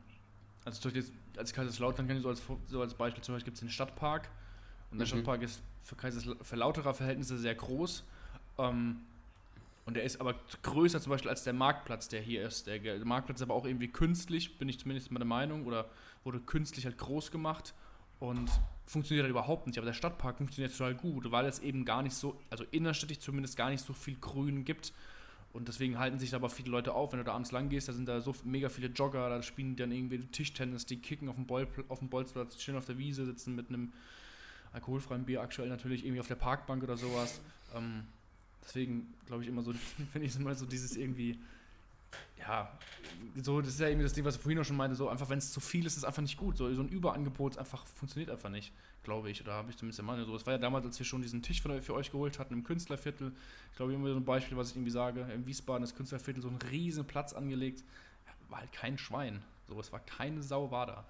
also 0.64 0.80
zum 0.80 0.92
Beispiel 0.92 1.14
als 1.36 1.52
Kaiserslautern 1.52 2.08
kann 2.08 2.16
ich 2.16 2.22
so 2.22 2.28
als, 2.28 2.42
so 2.68 2.80
als 2.80 2.94
Beispiel 2.94 3.22
zum 3.22 3.34
Beispiel 3.34 3.46
gibt 3.46 3.56
es 3.56 3.60
den 3.60 3.70
Stadtpark 3.70 4.28
und 4.90 4.98
der 4.98 5.06
mhm. 5.06 5.10
Stadtpark 5.10 5.42
ist 5.42 5.60
für, 5.82 5.96
für 6.42 6.56
lauterer 6.56 6.94
Verhältnisse 6.94 7.38
sehr 7.38 7.54
groß. 7.54 8.02
Ähm, 8.58 9.00
und 9.86 9.94
der 9.94 10.02
ist 10.02 10.20
aber 10.20 10.34
größer 10.62 11.00
zum 11.00 11.10
Beispiel 11.10 11.30
als 11.30 11.44
der 11.44 11.52
Marktplatz, 11.52 12.08
der 12.08 12.20
hier 12.20 12.44
ist. 12.46 12.66
Der, 12.66 13.04
Marktplatz 13.04 13.38
ist 13.38 13.42
aber 13.42 13.54
auch 13.54 13.64
irgendwie 13.64 13.88
künstlich, 13.88 14.58
bin 14.58 14.68
ich 14.68 14.80
zumindest 14.80 15.12
meiner 15.12 15.24
Meinung, 15.24 15.64
oder 15.64 15.88
wurde 16.24 16.40
künstlich 16.40 16.84
halt 16.84 16.98
groß 16.98 17.30
gemacht 17.30 17.72
und 18.18 18.50
funktioniert 18.84 19.24
halt 19.24 19.30
überhaupt 19.30 19.68
nicht. 19.68 19.78
Aber 19.78 19.86
der 19.86 19.92
Stadtpark 19.92 20.38
funktioniert 20.38 20.76
total 20.76 20.96
gut, 20.96 21.30
weil 21.30 21.46
es 21.46 21.60
eben 21.60 21.84
gar 21.84 22.02
nicht 22.02 22.14
so, 22.14 22.36
also 22.50 22.64
innerstädtisch 22.72 23.20
zumindest 23.20 23.56
gar 23.56 23.70
nicht 23.70 23.84
so 23.84 23.92
viel 23.92 24.16
Grün 24.16 24.64
gibt. 24.64 24.92
Und 25.52 25.68
deswegen 25.68 26.00
halten 26.00 26.18
sich 26.18 26.30
da 26.30 26.38
aber 26.38 26.50
viele 26.50 26.70
Leute 26.70 26.92
auf. 26.92 27.12
Wenn 27.12 27.20
du 27.20 27.24
da 27.24 27.32
abends 27.32 27.52
lang 27.52 27.68
gehst, 27.68 27.88
da 27.88 27.92
sind 27.92 28.08
da 28.08 28.20
so 28.20 28.34
mega 28.42 28.68
viele 28.68 28.88
Jogger, 28.88 29.30
da 29.30 29.40
spielen 29.40 29.70
die 29.70 29.76
dann 29.76 29.92
irgendwie 29.92 30.18
Tischtennis, 30.18 30.84
die 30.84 30.96
kicken 30.96 31.28
auf 31.28 31.36
dem, 31.36 31.46
Bol 31.46 31.68
auf 31.88 32.00
dem 32.00 32.08
Bolzplatz, 32.08 32.58
chillen 32.58 32.76
auf 32.76 32.86
der 32.86 32.98
Wiese, 32.98 33.24
sitzen 33.24 33.54
mit 33.54 33.68
einem 33.68 33.92
alkoholfreien 34.72 35.24
Bier 35.24 35.40
aktuell 35.40 35.68
natürlich 35.68 36.04
irgendwie 36.04 36.20
auf 36.20 36.28
der 36.28 36.34
Parkbank 36.34 36.82
oder 36.82 36.96
sowas. 36.96 37.40
Ähm, 37.74 38.02
deswegen 38.66 39.14
glaube 39.26 39.42
ich 39.42 39.48
immer 39.48 39.62
so, 39.62 39.72
finde 40.12 40.26
ich 40.26 40.36
immer 40.36 40.54
so 40.54 40.66
dieses 40.66 40.96
irgendwie, 40.96 41.38
ja, 42.38 42.78
so, 43.42 43.60
das 43.60 43.70
ist 43.70 43.80
ja 43.80 43.88
irgendwie 43.88 44.04
das 44.04 44.12
Ding, 44.12 44.24
was 44.24 44.36
ich 44.36 44.42
vorhin 44.42 44.58
auch 44.58 44.64
schon 44.64 44.76
meinte, 44.76 44.96
so 44.96 45.08
einfach, 45.08 45.28
wenn 45.28 45.38
es 45.38 45.52
zu 45.52 45.60
viel 45.60 45.86
ist, 45.86 45.92
ist 45.92 45.98
es 45.98 46.04
einfach 46.04 46.22
nicht 46.22 46.36
gut. 46.36 46.56
So, 46.56 46.72
so 46.74 46.82
ein 46.82 46.88
Überangebot 46.88 47.58
einfach 47.58 47.86
funktioniert 47.86 48.30
einfach 48.30 48.50
nicht, 48.50 48.72
glaube 49.02 49.30
ich. 49.30 49.40
Oder 49.42 49.54
habe 49.54 49.70
ich 49.70 49.76
zumindest 49.76 49.98
der 49.98 50.04
Meinung. 50.04 50.26
So, 50.26 50.36
es 50.36 50.46
war 50.46 50.54
ja 50.54 50.58
damals, 50.58 50.86
als 50.86 50.98
wir 50.98 51.06
schon 51.06 51.22
diesen 51.22 51.42
Tisch 51.42 51.62
für, 51.62 51.94
euch 51.94 52.10
geholt 52.10 52.38
hatten 52.38 52.54
im 52.54 52.64
Künstlerviertel. 52.64 53.32
Ich 53.70 53.76
glaube, 53.76 53.94
immer 53.94 54.10
so 54.10 54.16
ein 54.16 54.24
Beispiel, 54.24 54.56
was 54.56 54.70
ich 54.70 54.76
irgendwie 54.76 54.90
sage, 54.90 55.22
im 55.34 55.46
Wiesbaden, 55.46 55.82
das 55.82 55.94
Künstlerviertel, 55.94 56.42
so 56.42 56.48
ein 56.48 56.58
riesen 56.70 57.06
Platz 57.06 57.32
angelegt. 57.32 57.84
War 58.48 58.60
halt 58.60 58.72
kein 58.72 58.96
Schwein. 58.98 59.42
So, 59.68 59.78
es 59.80 59.92
war 59.92 60.00
keine 60.00 60.42
Sau 60.42 60.70
war 60.70 60.86
da. 60.86 61.04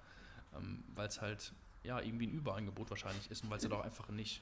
Ähm, 0.57 0.83
Weil 0.95 1.07
es 1.07 1.21
halt 1.21 1.53
ja, 1.83 2.01
irgendwie 2.01 2.27
ein 2.27 2.31
Überangebot 2.31 2.89
wahrscheinlich 2.89 3.29
ist 3.31 3.43
und 3.43 3.49
weil 3.49 3.57
es 3.57 3.63
ja 3.63 3.69
doch 3.69 3.83
einfach 3.83 4.09
nicht 4.09 4.41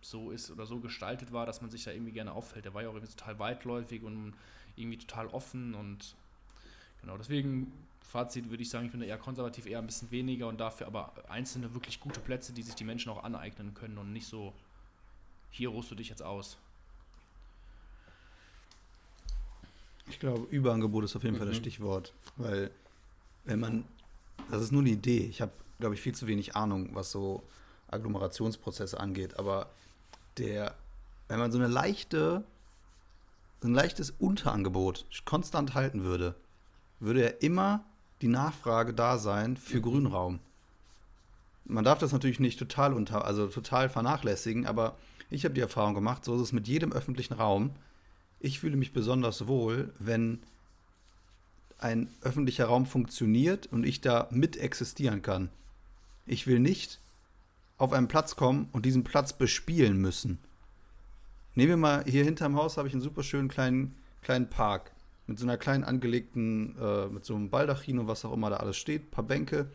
so 0.00 0.30
ist 0.30 0.50
oder 0.50 0.66
so 0.66 0.78
gestaltet 0.78 1.32
war, 1.32 1.46
dass 1.46 1.60
man 1.60 1.70
sich 1.70 1.84
da 1.84 1.90
irgendwie 1.90 2.12
gerne 2.12 2.32
auffällt. 2.32 2.64
Der 2.64 2.74
war 2.74 2.82
ja 2.82 2.88
auch 2.88 2.94
irgendwie 2.94 3.14
total 3.14 3.38
weitläufig 3.38 4.02
und 4.02 4.34
irgendwie 4.76 4.98
total 4.98 5.26
offen 5.28 5.74
und 5.74 6.14
genau, 7.00 7.16
deswegen 7.18 7.72
Fazit 8.00 8.48
würde 8.48 8.62
ich 8.62 8.70
sagen, 8.70 8.86
ich 8.86 8.92
bin 8.92 9.00
da 9.00 9.06
eher 9.06 9.18
konservativ, 9.18 9.66
eher 9.66 9.80
ein 9.80 9.86
bisschen 9.86 10.10
weniger 10.10 10.48
und 10.48 10.58
dafür 10.58 10.86
aber 10.86 11.12
einzelne 11.28 11.74
wirklich 11.74 12.00
gute 12.00 12.20
Plätze, 12.20 12.52
die 12.52 12.62
sich 12.62 12.74
die 12.74 12.84
Menschen 12.84 13.10
auch 13.10 13.24
aneignen 13.24 13.74
können 13.74 13.98
und 13.98 14.12
nicht 14.12 14.26
so, 14.26 14.54
hier 15.50 15.68
ruhst 15.70 15.90
du 15.90 15.94
dich 15.94 16.08
jetzt 16.08 16.22
aus. 16.22 16.56
Ich 20.08 20.18
glaube, 20.18 20.46
Überangebot 20.50 21.04
ist 21.04 21.16
auf 21.16 21.22
jeden 21.22 21.34
mhm. 21.34 21.38
Fall 21.38 21.48
das 21.48 21.56
mhm. 21.56 21.62
Stichwort, 21.62 22.14
weil 22.36 22.70
wenn 23.44 23.60
man, 23.60 23.84
das 24.50 24.62
ist 24.62 24.72
nur 24.72 24.80
eine 24.80 24.90
Idee, 24.90 25.26
ich 25.26 25.42
habe 25.42 25.52
glaube 25.78 25.94
ich, 25.94 26.00
viel 26.00 26.14
zu 26.14 26.26
wenig 26.26 26.56
Ahnung, 26.56 26.90
was 26.92 27.10
so 27.10 27.42
Agglomerationsprozesse 27.88 28.98
angeht. 28.98 29.38
Aber 29.38 29.70
der, 30.38 30.74
wenn 31.28 31.38
man 31.38 31.52
so 31.52 31.58
eine 31.58 31.68
leichte, 31.68 32.44
ein 33.62 33.74
leichtes 33.74 34.10
Unterangebot 34.10 35.06
konstant 35.24 35.74
halten 35.74 36.04
würde, 36.04 36.34
würde 37.00 37.22
ja 37.22 37.30
immer 37.40 37.84
die 38.22 38.28
Nachfrage 38.28 38.94
da 38.94 39.18
sein 39.18 39.56
für. 39.56 39.80
Grünraum. 39.80 40.40
Man 41.64 41.84
darf 41.84 41.98
das 41.98 42.12
natürlich 42.12 42.40
nicht 42.40 42.58
total 42.58 42.94
unter, 42.94 43.24
also 43.24 43.46
total 43.48 43.88
vernachlässigen, 43.88 44.66
aber 44.66 44.96
ich 45.30 45.44
habe 45.44 45.54
die 45.54 45.60
Erfahrung 45.60 45.94
gemacht, 45.94 46.24
so 46.24 46.34
ist 46.34 46.40
es 46.40 46.52
mit 46.52 46.66
jedem 46.66 46.92
öffentlichen 46.92 47.34
Raum. 47.34 47.72
Ich 48.40 48.60
fühle 48.60 48.76
mich 48.76 48.92
besonders 48.92 49.46
wohl, 49.46 49.92
wenn 49.98 50.40
ein 51.78 52.08
öffentlicher 52.22 52.66
Raum 52.66 52.86
funktioniert 52.86 53.66
und 53.66 53.84
ich 53.84 54.00
da 54.00 54.28
mit 54.30 54.56
existieren 54.56 55.22
kann. 55.22 55.50
Ich 56.26 56.46
will 56.46 56.58
nicht 56.58 57.00
auf 57.78 57.92
einen 57.92 58.08
Platz 58.08 58.36
kommen 58.36 58.68
und 58.72 58.84
diesen 58.84 59.04
Platz 59.04 59.32
bespielen 59.32 59.96
müssen. 59.98 60.38
Nehmen 61.54 61.70
wir 61.70 61.76
mal, 61.76 62.04
hier 62.04 62.24
hinterm 62.24 62.56
Haus 62.56 62.76
habe 62.76 62.88
ich 62.88 62.94
einen 62.94 63.02
super 63.02 63.22
schönen 63.22 63.48
kleinen, 63.48 63.96
kleinen 64.22 64.50
Park 64.50 64.92
mit 65.26 65.38
so 65.38 65.44
einer 65.44 65.56
kleinen 65.56 65.84
angelegten, 65.84 66.76
äh, 66.80 67.06
mit 67.06 67.24
so 67.24 67.34
einem 67.34 67.50
Baldachin 67.50 67.98
und 67.98 68.08
was 68.08 68.24
auch 68.24 68.32
immer 68.32 68.50
da 68.50 68.56
alles 68.56 68.76
steht, 68.76 69.10
paar 69.10 69.24
Bänke. 69.24 69.66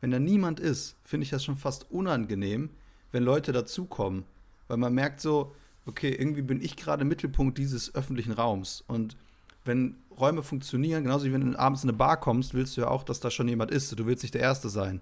Wenn 0.00 0.10
da 0.10 0.18
niemand 0.18 0.60
ist, 0.60 0.96
finde 1.04 1.24
ich 1.24 1.30
das 1.30 1.44
schon 1.44 1.56
fast 1.56 1.90
unangenehm, 1.90 2.70
wenn 3.12 3.22
Leute 3.22 3.52
dazukommen. 3.52 4.24
Weil 4.66 4.78
man 4.78 4.94
merkt 4.94 5.20
so, 5.20 5.54
okay, 5.86 6.10
irgendwie 6.10 6.42
bin 6.42 6.60
ich 6.62 6.76
gerade 6.76 7.04
Mittelpunkt 7.04 7.58
dieses 7.58 7.94
öffentlichen 7.94 8.32
Raums. 8.32 8.82
Und 8.86 9.16
wenn 9.64 9.96
Räume 10.18 10.42
funktionieren, 10.42 11.04
genauso 11.04 11.26
wie 11.26 11.32
wenn 11.32 11.52
du 11.52 11.58
abends 11.58 11.84
in 11.84 11.90
eine 11.90 11.98
Bar 11.98 12.18
kommst, 12.18 12.54
willst 12.54 12.76
du 12.76 12.82
ja 12.82 12.88
auch, 12.88 13.02
dass 13.02 13.20
da 13.20 13.30
schon 13.30 13.48
jemand 13.48 13.70
ist. 13.70 13.98
Du 13.98 14.06
willst 14.06 14.22
nicht 14.22 14.34
der 14.34 14.42
Erste 14.42 14.68
sein. 14.68 15.00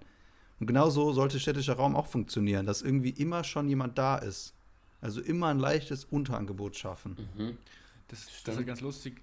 Und 0.63 0.67
genauso 0.67 1.11
sollte 1.11 1.41
städtischer 1.41 1.73
Raum 1.73 1.93
auch 1.93 2.05
funktionieren, 2.05 2.65
dass 2.65 2.81
irgendwie 2.81 3.09
immer 3.09 3.43
schon 3.43 3.67
jemand 3.67 3.97
da 3.97 4.15
ist. 4.15 4.53
Also 5.01 5.19
immer 5.19 5.47
ein 5.47 5.59
leichtes 5.59 6.05
Unterangebot 6.05 6.77
schaffen. 6.77 7.17
Mhm. 7.37 7.57
Das, 8.07 8.27
das, 8.45 8.55
ist 8.55 8.61
ja 8.61 8.65
ganz 8.65 8.79
lustig. 8.79 9.19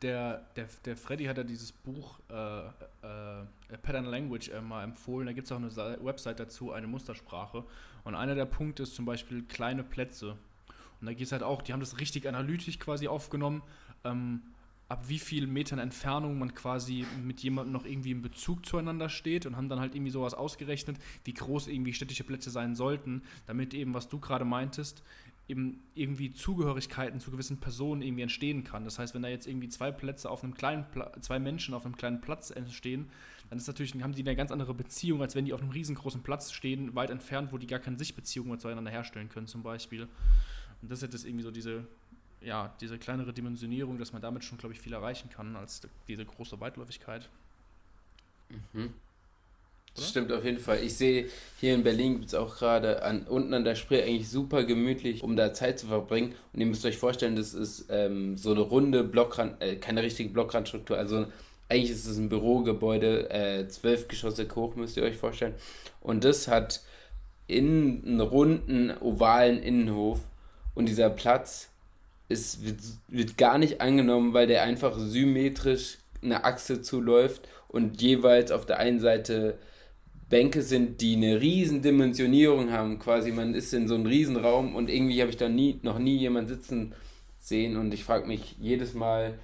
Der, 0.00 0.46
der, 0.56 0.66
der 0.86 0.96
Freddy 0.96 1.26
hat 1.26 1.36
ja 1.36 1.44
dieses 1.44 1.72
Buch 1.72 2.18
äh, 2.30 2.68
äh, 2.68 3.44
Pattern 3.82 4.06
Language 4.06 4.48
äh, 4.48 4.62
mal 4.62 4.82
empfohlen. 4.82 5.26
Da 5.26 5.34
gibt 5.34 5.44
es 5.44 5.52
auch 5.52 5.58
eine 5.58 5.70
Website 6.02 6.40
dazu, 6.40 6.72
eine 6.72 6.86
Mustersprache. 6.86 7.64
Und 8.04 8.14
einer 8.14 8.34
der 8.34 8.46
Punkte 8.46 8.84
ist 8.84 8.94
zum 8.94 9.04
Beispiel 9.04 9.42
kleine 9.42 9.84
Plätze. 9.84 10.38
Und 11.02 11.06
da 11.06 11.12
geht 11.12 11.26
es 11.26 11.32
halt 11.32 11.42
auch, 11.42 11.60
die 11.60 11.74
haben 11.74 11.80
das 11.80 12.00
richtig 12.00 12.26
analytisch 12.26 12.78
quasi 12.78 13.08
aufgenommen. 13.08 13.60
Ähm, 14.04 14.40
ab 14.88 15.04
wie 15.08 15.18
vielen 15.18 15.52
Metern 15.52 15.78
Entfernung 15.78 16.38
man 16.38 16.54
quasi 16.54 17.04
mit 17.22 17.40
jemandem 17.40 17.72
noch 17.72 17.84
irgendwie 17.84 18.10
in 18.10 18.22
Bezug 18.22 18.64
zueinander 18.64 19.10
steht 19.10 19.44
und 19.44 19.56
haben 19.56 19.68
dann 19.68 19.80
halt 19.80 19.94
irgendwie 19.94 20.10
sowas 20.10 20.32
ausgerechnet, 20.32 20.96
wie 21.24 21.34
groß 21.34 21.68
irgendwie 21.68 21.92
städtische 21.92 22.24
Plätze 22.24 22.50
sein 22.50 22.74
sollten, 22.74 23.22
damit 23.46 23.74
eben, 23.74 23.92
was 23.92 24.08
du 24.08 24.18
gerade 24.18 24.46
meintest, 24.46 25.02
eben 25.46 25.82
irgendwie 25.94 26.32
Zugehörigkeiten 26.32 27.20
zu 27.20 27.30
gewissen 27.30 27.58
Personen 27.58 28.02
irgendwie 28.02 28.22
entstehen 28.22 28.64
kann. 28.64 28.84
Das 28.84 28.98
heißt, 28.98 29.14
wenn 29.14 29.22
da 29.22 29.28
jetzt 29.28 29.46
irgendwie 29.46 29.68
zwei 29.68 29.90
Plätze 29.90 30.30
auf 30.30 30.42
einem 30.42 30.54
kleinen 30.54 30.84
Pla 30.90 31.12
zwei 31.20 31.38
Menschen 31.38 31.74
auf 31.74 31.84
einem 31.84 31.96
kleinen 31.96 32.20
Platz 32.20 32.50
entstehen, 32.50 33.08
dann 33.48 33.58
ist 33.58 33.66
natürlich, 33.66 33.94
haben 34.02 34.14
die 34.14 34.22
eine 34.22 34.36
ganz 34.36 34.52
andere 34.52 34.74
Beziehung, 34.74 35.22
als 35.22 35.34
wenn 35.34 35.46
die 35.46 35.54
auf 35.54 35.62
einem 35.62 35.70
riesengroßen 35.70 36.22
Platz 36.22 36.52
stehen, 36.52 36.94
weit 36.94 37.10
entfernt, 37.10 37.52
wo 37.52 37.58
die 37.58 37.66
gar 37.66 37.78
keine 37.78 37.98
Sichtbeziehungen 37.98 38.58
zueinander 38.58 38.90
herstellen 38.90 39.30
können, 39.30 39.46
zum 39.46 39.62
Beispiel. 39.62 40.02
Und 40.82 40.90
das 40.90 41.02
ist 41.02 41.12
jetzt 41.12 41.24
irgendwie 41.24 41.44
so 41.44 41.50
diese, 41.50 41.86
ja, 42.40 42.74
diese 42.80 42.98
kleinere 42.98 43.32
Dimensionierung, 43.32 43.98
dass 43.98 44.12
man 44.12 44.22
damit 44.22 44.44
schon, 44.44 44.58
glaube 44.58 44.74
ich, 44.74 44.80
viel 44.80 44.92
erreichen 44.92 45.30
kann, 45.30 45.56
als 45.56 45.82
diese 46.06 46.24
große 46.24 46.60
Weitläufigkeit. 46.60 47.28
Mhm. 48.72 48.94
Das 49.94 50.10
stimmt 50.10 50.30
auf 50.32 50.44
jeden 50.44 50.58
Fall. 50.58 50.82
Ich 50.82 50.96
sehe, 50.96 51.28
hier 51.58 51.74
in 51.74 51.82
Berlin 51.82 52.14
gibt 52.14 52.26
es 52.26 52.34
auch 52.34 52.56
gerade 52.56 53.02
an, 53.02 53.22
unten 53.22 53.52
an 53.52 53.64
der 53.64 53.74
Spree 53.74 54.02
eigentlich 54.02 54.28
super 54.28 54.62
gemütlich, 54.62 55.24
um 55.24 55.34
da 55.34 55.52
Zeit 55.52 55.80
zu 55.80 55.88
verbringen. 55.88 56.34
Und 56.52 56.60
ihr 56.60 56.66
müsst 56.66 56.84
euch 56.84 56.96
vorstellen, 56.96 57.34
das 57.34 57.52
ist 57.52 57.86
ähm, 57.90 58.36
so 58.36 58.52
eine 58.52 58.60
runde 58.60 59.02
Blockrand, 59.02 59.60
äh, 59.60 59.76
keine 59.76 60.02
richtige 60.02 60.30
Blockrandstruktur. 60.30 60.96
Also 60.96 61.26
eigentlich 61.68 61.90
ist 61.90 62.06
es 62.06 62.16
ein 62.16 62.28
Bürogebäude, 62.28 63.30
äh, 63.30 63.68
zwölf 63.68 64.06
Geschosse 64.06 64.46
hoch, 64.54 64.76
müsst 64.76 64.96
ihr 64.96 65.02
euch 65.02 65.16
vorstellen. 65.16 65.54
Und 66.00 66.24
das 66.24 66.46
hat 66.46 66.82
in 67.48 68.02
einen 68.06 68.20
runden, 68.20 68.96
ovalen 69.00 69.60
Innenhof. 69.62 70.20
Und 70.74 70.86
dieser 70.86 71.10
Platz 71.10 71.70
ist, 72.28 72.64
wird, 72.64 72.80
wird 73.08 73.38
gar 73.38 73.58
nicht 73.58 73.80
angenommen, 73.80 74.34
weil 74.34 74.46
der 74.46 74.62
einfach 74.62 74.98
symmetrisch 74.98 75.98
eine 76.22 76.44
Achse 76.44 76.82
zuläuft 76.82 77.48
und 77.68 78.02
jeweils 78.02 78.50
auf 78.50 78.66
der 78.66 78.78
einen 78.78 79.00
Seite 79.00 79.58
Bänke 80.28 80.62
sind, 80.62 81.00
die 81.00 81.16
eine 81.16 81.40
riesen 81.40 81.80
Dimensionierung 81.80 82.70
haben. 82.70 82.98
Quasi, 82.98 83.32
man 83.32 83.54
ist 83.54 83.72
in 83.72 83.88
so 83.88 83.94
einem 83.94 84.06
Riesenraum 84.06 84.74
und 84.74 84.90
irgendwie 84.90 85.20
habe 85.20 85.30
ich 85.30 85.38
da 85.38 85.48
nie, 85.48 85.80
noch 85.82 85.98
nie 85.98 86.16
jemand 86.16 86.48
sitzen 86.48 86.94
sehen 87.38 87.76
und 87.76 87.94
ich 87.94 88.04
frage 88.04 88.26
mich 88.26 88.56
jedes 88.60 88.94
Mal, 88.94 89.38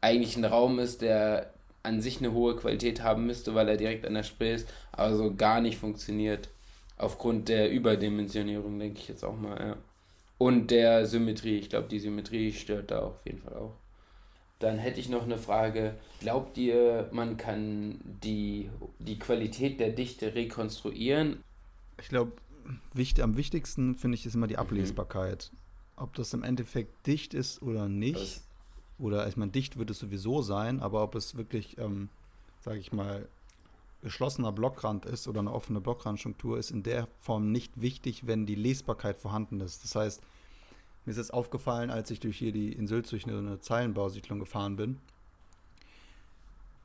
eigentlich 0.00 0.36
ein 0.36 0.44
Raum 0.44 0.78
ist, 0.78 1.02
der 1.02 1.52
an 1.82 2.00
sich 2.00 2.18
eine 2.18 2.32
hohe 2.32 2.56
Qualität 2.56 3.02
haben 3.02 3.26
müsste, 3.26 3.54
weil 3.54 3.68
er 3.68 3.76
direkt 3.76 4.06
an 4.06 4.14
der 4.14 4.22
Spree 4.22 4.54
ist, 4.54 4.68
aber 4.92 5.16
so 5.16 5.34
gar 5.34 5.60
nicht 5.60 5.78
funktioniert. 5.78 6.48
Aufgrund 6.96 7.48
der 7.48 7.70
Überdimensionierung, 7.70 8.78
denke 8.78 9.00
ich 9.00 9.08
jetzt 9.08 9.24
auch 9.24 9.36
mal, 9.36 9.58
ja. 9.58 9.76
Und 10.42 10.72
der 10.72 11.06
Symmetrie. 11.06 11.56
Ich 11.58 11.68
glaube, 11.68 11.86
die 11.86 12.00
Symmetrie 12.00 12.50
stört 12.50 12.90
da 12.90 13.02
auf 13.02 13.24
jeden 13.24 13.38
Fall 13.38 13.54
auch. 13.54 13.76
Dann 14.58 14.76
hätte 14.76 14.98
ich 14.98 15.08
noch 15.08 15.22
eine 15.22 15.38
Frage. 15.38 15.94
Glaubt 16.18 16.58
ihr, 16.58 17.08
man 17.12 17.36
kann 17.36 18.00
die, 18.02 18.68
die 18.98 19.20
Qualität 19.20 19.78
der 19.78 19.90
Dichte 19.90 20.34
rekonstruieren? 20.34 21.44
Ich 22.00 22.08
glaube, 22.08 22.32
wichtig, 22.92 23.22
am 23.22 23.36
wichtigsten 23.36 23.94
finde 23.94 24.16
ich 24.16 24.26
ist 24.26 24.34
immer 24.34 24.48
die 24.48 24.54
mhm. 24.54 24.62
Ablesbarkeit. 24.62 25.52
Mhm. 25.52 26.02
Ob 26.02 26.14
das 26.14 26.34
im 26.34 26.42
Endeffekt 26.42 27.06
dicht 27.06 27.34
ist 27.34 27.62
oder 27.62 27.88
nicht. 27.88 28.16
Das 28.16 28.48
oder 28.98 29.28
ich 29.28 29.36
meine, 29.36 29.52
dicht 29.52 29.78
wird 29.78 29.90
es 29.90 30.00
sowieso 30.00 30.42
sein, 30.42 30.80
aber 30.80 31.04
ob 31.04 31.14
es 31.14 31.36
wirklich, 31.36 31.78
ähm, 31.78 32.08
sage 32.62 32.80
ich 32.80 32.92
mal, 32.92 33.28
geschlossener 34.02 34.50
Blockrand 34.50 35.06
ist 35.06 35.28
oder 35.28 35.38
eine 35.38 35.52
offene 35.52 35.80
Blockrandstruktur, 35.80 36.58
ist 36.58 36.72
in 36.72 36.82
der 36.82 37.06
Form 37.20 37.52
nicht 37.52 37.80
wichtig, 37.80 38.26
wenn 38.26 38.44
die 38.44 38.56
Lesbarkeit 38.56 39.20
vorhanden 39.20 39.60
ist. 39.60 39.84
Das 39.84 39.94
heißt, 39.94 40.22
mir 41.04 41.12
ist 41.12 41.18
es 41.18 41.30
aufgefallen, 41.30 41.90
als 41.90 42.10
ich 42.10 42.20
durch 42.20 42.38
hier 42.38 42.52
die 42.52 42.72
in 42.72 42.86
Sylt 42.86 43.10
durch 43.10 43.26
eine, 43.26 43.38
eine 43.38 43.60
Zeilenbausiedlung 43.60 44.38
gefahren 44.38 44.76
bin. 44.76 44.98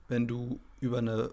Wenn 0.07 0.27
du 0.27 0.59
über 0.79 0.99
eine 0.99 1.31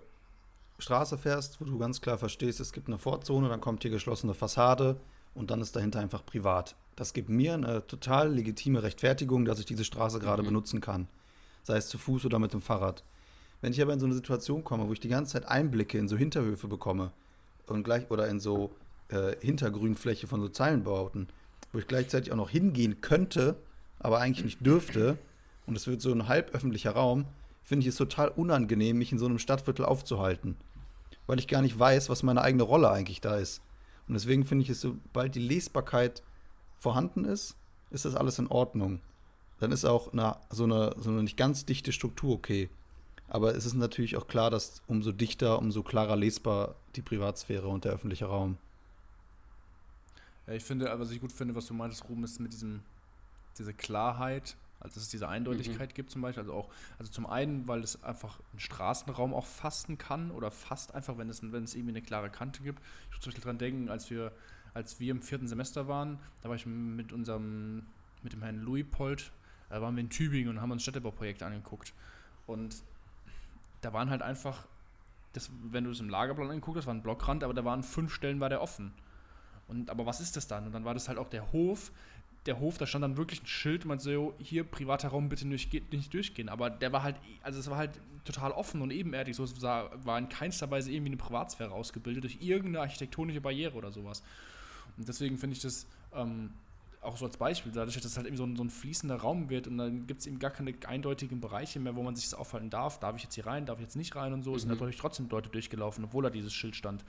Straße 0.79 1.16
fährst, 1.16 1.61
wo 1.61 1.64
du 1.64 1.79
ganz 1.79 2.01
klar 2.01 2.18
verstehst, 2.18 2.61
es 2.61 2.73
gibt 2.73 2.88
eine 2.88 2.99
Vorzone, 2.99 3.49
dann 3.49 3.61
kommt 3.61 3.83
hier 3.83 3.90
geschlossene 3.90 4.35
Fassade 4.35 4.97
und 5.35 5.51
dann 5.51 5.61
ist 5.61 5.77
dahinter 5.77 6.01
einfach 6.01 6.27
privat. 6.27 6.77
Das 6.97 7.12
gibt 7.12 7.29
mir 7.29 7.55
eine 7.55 7.87
total 7.87 8.33
legitime 8.33 8.83
Rechtfertigung, 8.83 9.44
dass 9.44 9.59
ich 9.59 9.66
diese 9.66 9.85
Straße 9.85 10.18
gerade 10.20 10.42
mhm. 10.42 10.49
benutzen 10.49 10.81
kann. 10.81 11.09
Sei 11.62 11.77
es 11.77 11.88
zu 11.88 11.99
Fuß 11.99 12.27
oder 12.27 12.38
mit 12.38 12.53
dem 12.53 12.61
Fahrrad. 12.61 13.03
Wenn 13.61 13.73
ich 13.73 13.81
aber 13.81 13.94
in 13.94 14.01
so 14.01 14.07
eine 14.07 14.14
Situation 14.14 14.62
komme, 14.62 14.88
wo 14.88 14.92
ich 14.92 15.01
die 15.01 15.09
ganze 15.09 15.33
Zeit 15.33 15.47
Einblicke 15.49 15.97
in 15.99 16.09
so 16.09 16.16
Hinterhöfe 16.16 16.68
bekomme 16.68 17.12
und 17.66 17.83
gleich 17.83 18.11
oder 18.11 18.29
in 18.29 18.38
so 18.38 18.70
äh, 19.09 19.37
Hintergrünfläche 19.40 20.27
von 20.27 20.40
so 20.40 20.49
Zeilenbauten, 20.49 21.29
wo 21.75 21.79
ich 21.81 21.89
gleichzeitig 21.89 22.33
auch 22.33 22.37
noch 22.37 22.51
hingehen 22.51 23.01
könnte, 23.01 23.57
aber 23.99 24.21
eigentlich 24.21 24.45
nicht 24.45 24.65
dürfte, 24.65 25.19
und 25.67 25.77
es 25.77 25.87
wird 25.87 26.01
so 26.01 26.13
ein 26.13 26.29
halböffentlicher 26.29 26.93
Raum, 26.93 27.27
finde 27.63 27.83
ich 27.83 27.89
es 27.89 27.97
total 27.97 28.29
unangenehm, 28.29 28.99
mich 28.99 29.13
in 29.13 29.19
so 29.19 29.27
einem 29.27 29.39
Stadtviertel 29.39 29.85
aufzuhalten. 29.85 30.57
Weil 31.27 31.39
ich 31.39 31.49
gar 31.49 31.63
nicht 31.63 31.79
weiß, 31.79 32.09
was 32.11 32.23
meine 32.23 32.43
eigene 32.43 32.63
Rolle 32.63 32.91
eigentlich 32.91 33.21
da 33.21 33.37
ist. 33.37 33.63
Und 34.07 34.15
deswegen 34.15 34.45
finde 34.45 34.63
ich 34.63 34.71
es, 34.71 34.83
sobald 34.83 35.35
die 35.35 35.41
Lesbarkeit 35.41 36.23
vorhanden 36.79 37.25
ist, 37.25 37.57
ist 37.91 38.05
das 38.05 38.15
alles 38.15 38.39
in 38.39 38.49
Ordnung. 38.49 39.01
Dann 39.59 39.73
ist 39.73 39.85
auch 39.85 40.13
eine, 40.13 40.37
so, 40.51 40.65
eine, 40.65 40.95
so 40.99 41.11
eine 41.11 41.23
nicht 41.23 41.39
ganz 41.39 41.65
dichte 41.65 41.93
Struktur 41.93 42.35
okay. 42.35 42.69
Aber 43.29 43.55
es 43.55 43.65
ist 43.65 43.75
natürlich 43.75 44.17
auch 44.17 44.27
klar, 44.27 44.51
dass 44.51 44.83
umso 44.87 45.11
dichter, 45.11 45.59
umso 45.59 45.83
klarer 45.83 46.17
lesbar 46.17 46.77
die 46.95 47.03
Privatsphäre 47.03 47.67
und 47.67 47.85
der 47.85 47.93
öffentliche 47.93 48.27
Raum. 48.27 48.59
Ja, 50.46 50.52
ich 50.54 50.64
finde, 50.64 50.92
was 50.98 51.11
ich 51.11 51.20
gut 51.20 51.33
finde, 51.33 51.54
was 51.54 51.66
du 51.66 51.74
meintest, 51.74 52.09
Ruben, 52.09 52.24
ist 52.24 52.38
mit 52.38 52.52
diesem, 52.52 52.83
diese 53.59 53.72
Klarheit, 53.72 54.57
also 54.80 54.94
dass 54.94 55.04
es 55.04 55.09
diese 55.09 55.28
Eindeutigkeit 55.28 55.90
mhm. 55.90 55.94
gibt 55.94 56.11
zum 56.11 56.22
Beispiel. 56.22 56.42
Also 56.42 56.54
auch, 56.54 56.68
also 56.98 57.11
zum 57.11 57.26
einen, 57.26 57.66
weil 57.66 57.83
es 57.83 58.02
einfach 58.04 58.38
einen 58.52 58.61
Straßenraum 58.61 59.33
auch 59.33 59.46
fasten 59.46 59.96
kann 59.96 60.30
oder 60.30 60.50
fast 60.50 60.94
einfach, 60.94 61.16
wenn 61.16 61.30
es, 61.30 61.42
wenn 61.42 61.64
es 61.64 61.74
irgendwie 61.74 61.92
eine 61.92 62.02
klare 62.02 62.30
Kante 62.30 62.62
gibt. 62.62 62.80
Ich 63.09 63.16
muss 63.16 63.20
zum 63.20 63.30
Beispiel 63.30 63.44
dran 63.44 63.59
denken, 63.59 63.88
als 63.88 64.11
wir, 64.11 64.33
als 64.74 65.00
wir 65.00 65.11
im 65.11 65.22
vierten 65.22 65.48
Semester 65.48 65.88
waren, 65.88 66.18
da 66.42 66.48
war 66.50 66.57
ich 66.57 66.66
mit 66.66 67.12
unserem, 67.12 67.87
mit 68.22 68.35
dem 68.35 68.42
Herrn 68.42 68.59
Louis 68.59 68.85
Polt, 68.90 69.33
da 69.70 69.80
waren 69.80 69.96
wir 69.96 70.02
in 70.02 70.11
Tübingen 70.11 70.50
und 70.50 70.61
haben 70.61 70.70
uns 70.70 70.83
Städtebauprojekte 70.83 71.46
angeguckt. 71.46 71.94
Und 72.46 72.83
da 73.80 73.92
waren 73.92 74.11
halt 74.11 74.22
einfach, 74.22 74.66
das, 75.33 75.50
wenn 75.70 75.85
du 75.85 75.90
es 75.90 76.00
im 76.00 76.09
Lagerplan 76.09 76.50
angeguckt 76.50 76.76
hast, 76.76 76.87
war 76.87 76.94
ein 76.94 77.02
Blockrand, 77.02 77.42
aber 77.42 77.54
da 77.54 77.64
waren 77.64 77.83
fünf 77.83 78.12
Stellen, 78.12 78.40
war 78.40 78.50
der 78.50 78.61
offen. 78.61 78.92
Und, 79.68 79.90
aber 79.90 80.07
was 80.07 80.20
ist 80.20 80.37
das 80.37 80.46
dann? 80.46 80.66
Und 80.66 80.72
dann 80.72 80.85
war 80.85 80.94
das 80.94 81.09
halt 81.09 81.18
auch 81.18 81.29
der 81.29 81.53
Hof. 81.53 81.90
Der 82.46 82.61
Hof, 82.61 82.77
da 82.77 82.87
stand 82.87 83.03
dann 83.03 83.16
wirklich 83.16 83.42
ein 83.42 83.46
Schild, 83.46 83.87
man 83.87 83.98
so, 83.98 84.35
hier, 84.38 84.64
privater 84.64 85.09
Raum, 85.09 85.31
bitte 85.31 85.48
nicht, 85.48 85.72
nicht 85.92 86.12
durchgehen. 86.12 86.50
Aber 86.50 86.68
der 86.68 86.92
war 86.92 87.03
halt, 87.03 87.16
also 87.42 87.59
es 87.59 87.70
war 87.70 87.79
halt 87.79 87.92
total 88.24 88.53
offen 88.53 88.83
und 88.83 88.90
ebenerdig. 88.90 89.35
So, 89.35 89.44
es 89.44 89.62
war 89.62 90.18
in 90.18 90.29
keinster 90.29 90.70
Weise 90.70 90.90
irgendwie 90.92 91.12
eine 91.12 91.16
Privatsphäre 91.16 91.72
ausgebildet 91.72 92.24
durch 92.24 92.38
irgendeine 92.40 92.81
architektonische 92.81 93.40
Barriere 93.40 93.74
oder 93.74 93.92
sowas. 93.92 94.22
Und 94.96 95.09
deswegen 95.09 95.38
finde 95.38 95.57
ich 95.57 95.62
das 95.62 95.87
ähm, 96.14 96.50
auch 97.05 97.16
so 97.16 97.27
als 97.27 97.37
Beispiel, 97.37 97.72
dadurch, 97.72 97.96
dass 97.96 98.05
es 98.05 98.16
halt 98.16 98.27
eben 98.27 98.37
so 98.37 98.44
ein, 98.44 98.57
so 98.57 98.64
ein 98.64 98.70
fließender 98.70 99.16
Raum 99.16 99.50
wird 99.50 99.66
und 99.66 99.79
dann 99.79 100.07
gibt 100.07 100.20
es 100.20 100.27
eben 100.27 100.38
gar 100.38 100.50
keine 100.50 100.74
eindeutigen 100.87 101.40
Bereiche 101.40 101.79
mehr, 101.81 101.94
wo 101.96 102.03
man 102.03 102.16
sich 102.16 102.24
das 102.24 102.35
aufhalten 102.35 102.70
darf. 102.70 102.98
Darf 103.00 103.16
ich 103.16 103.22
jetzt 103.22 103.35
hier 103.35 103.46
rein, 103.46 103.66
darf 103.66 103.79
ich 103.79 103.85
jetzt 103.85 103.96
nicht 103.96 104.16
rein 104.16 104.33
und 104.33 104.42
so. 104.42 104.50
Mhm. 104.50 104.57
Es 104.57 104.62
sind 104.62 104.70
natürlich 104.70 104.96
trotzdem 104.96 105.29
Leute 105.29 105.50
durchgelaufen, 105.50 106.05
obwohl 106.05 106.22
da 106.22 106.31
dieses 106.31 106.53
Schild 106.53 106.77
stand. 106.77 107.05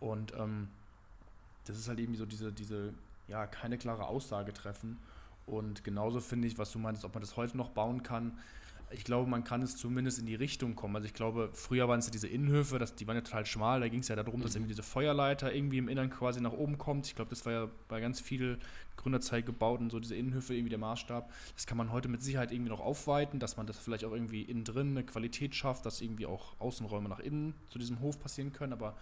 Und 0.00 0.32
ähm, 0.38 0.68
das 1.68 1.78
ist 1.78 1.88
halt 1.88 1.98
irgendwie 1.98 2.18
so 2.18 2.26
diese, 2.26 2.52
diese, 2.52 2.94
ja, 3.26 3.46
keine 3.46 3.78
klare 3.78 4.06
Aussage 4.06 4.52
treffen. 4.52 4.98
Und 5.46 5.84
genauso 5.84 6.20
finde 6.20 6.48
ich, 6.48 6.58
was 6.58 6.72
du 6.72 6.78
meinst, 6.78 7.04
ob 7.04 7.14
man 7.14 7.22
das 7.22 7.36
heute 7.36 7.56
noch 7.56 7.70
bauen 7.70 8.02
kann. 8.02 8.38
Ich 8.90 9.04
glaube, 9.04 9.28
man 9.28 9.44
kann 9.44 9.60
es 9.60 9.76
zumindest 9.76 10.18
in 10.18 10.24
die 10.24 10.34
Richtung 10.34 10.74
kommen. 10.74 10.96
Also 10.96 11.06
ich 11.06 11.12
glaube, 11.12 11.50
früher 11.52 11.88
waren 11.88 11.98
es 11.98 12.06
ja 12.06 12.10
diese 12.10 12.26
Innenhöfe, 12.26 12.78
das, 12.78 12.94
die 12.94 13.06
waren 13.06 13.16
ja 13.16 13.22
total 13.22 13.44
schmal. 13.44 13.80
Da 13.80 13.88
ging 13.88 14.00
es 14.00 14.08
ja 14.08 14.16
darum, 14.16 14.40
mhm. 14.40 14.44
dass 14.44 14.54
irgendwie 14.54 14.72
diese 14.72 14.82
Feuerleiter 14.82 15.52
irgendwie 15.52 15.76
im 15.76 15.88
Innern 15.88 16.08
quasi 16.08 16.40
nach 16.40 16.52
oben 16.52 16.78
kommt. 16.78 17.06
Ich 17.06 17.14
glaube, 17.14 17.28
das 17.28 17.44
war 17.44 17.52
ja 17.52 17.68
bei 17.88 18.00
ganz 18.00 18.20
viel 18.20 18.58
Gründerzeit 18.96 19.44
gebaut 19.44 19.80
und 19.80 19.90
so 19.90 20.00
diese 20.00 20.14
Innenhöfe 20.14 20.54
irgendwie 20.54 20.70
der 20.70 20.78
Maßstab. 20.78 21.30
Das 21.54 21.66
kann 21.66 21.76
man 21.76 21.92
heute 21.92 22.08
mit 22.08 22.22
Sicherheit 22.22 22.50
irgendwie 22.50 22.70
noch 22.70 22.80
aufweiten, 22.80 23.40
dass 23.40 23.58
man 23.58 23.66
das 23.66 23.78
vielleicht 23.78 24.06
auch 24.06 24.12
irgendwie 24.12 24.42
innen 24.42 24.64
drin 24.64 24.90
eine 24.90 25.04
Qualität 25.04 25.54
schafft, 25.54 25.84
dass 25.84 26.00
irgendwie 26.00 26.24
auch 26.24 26.58
Außenräume 26.58 27.10
nach 27.10 27.20
innen 27.20 27.54
zu 27.68 27.78
diesem 27.78 28.00
Hof 28.00 28.18
passieren 28.18 28.54
können. 28.54 28.72
Aber 28.72 28.96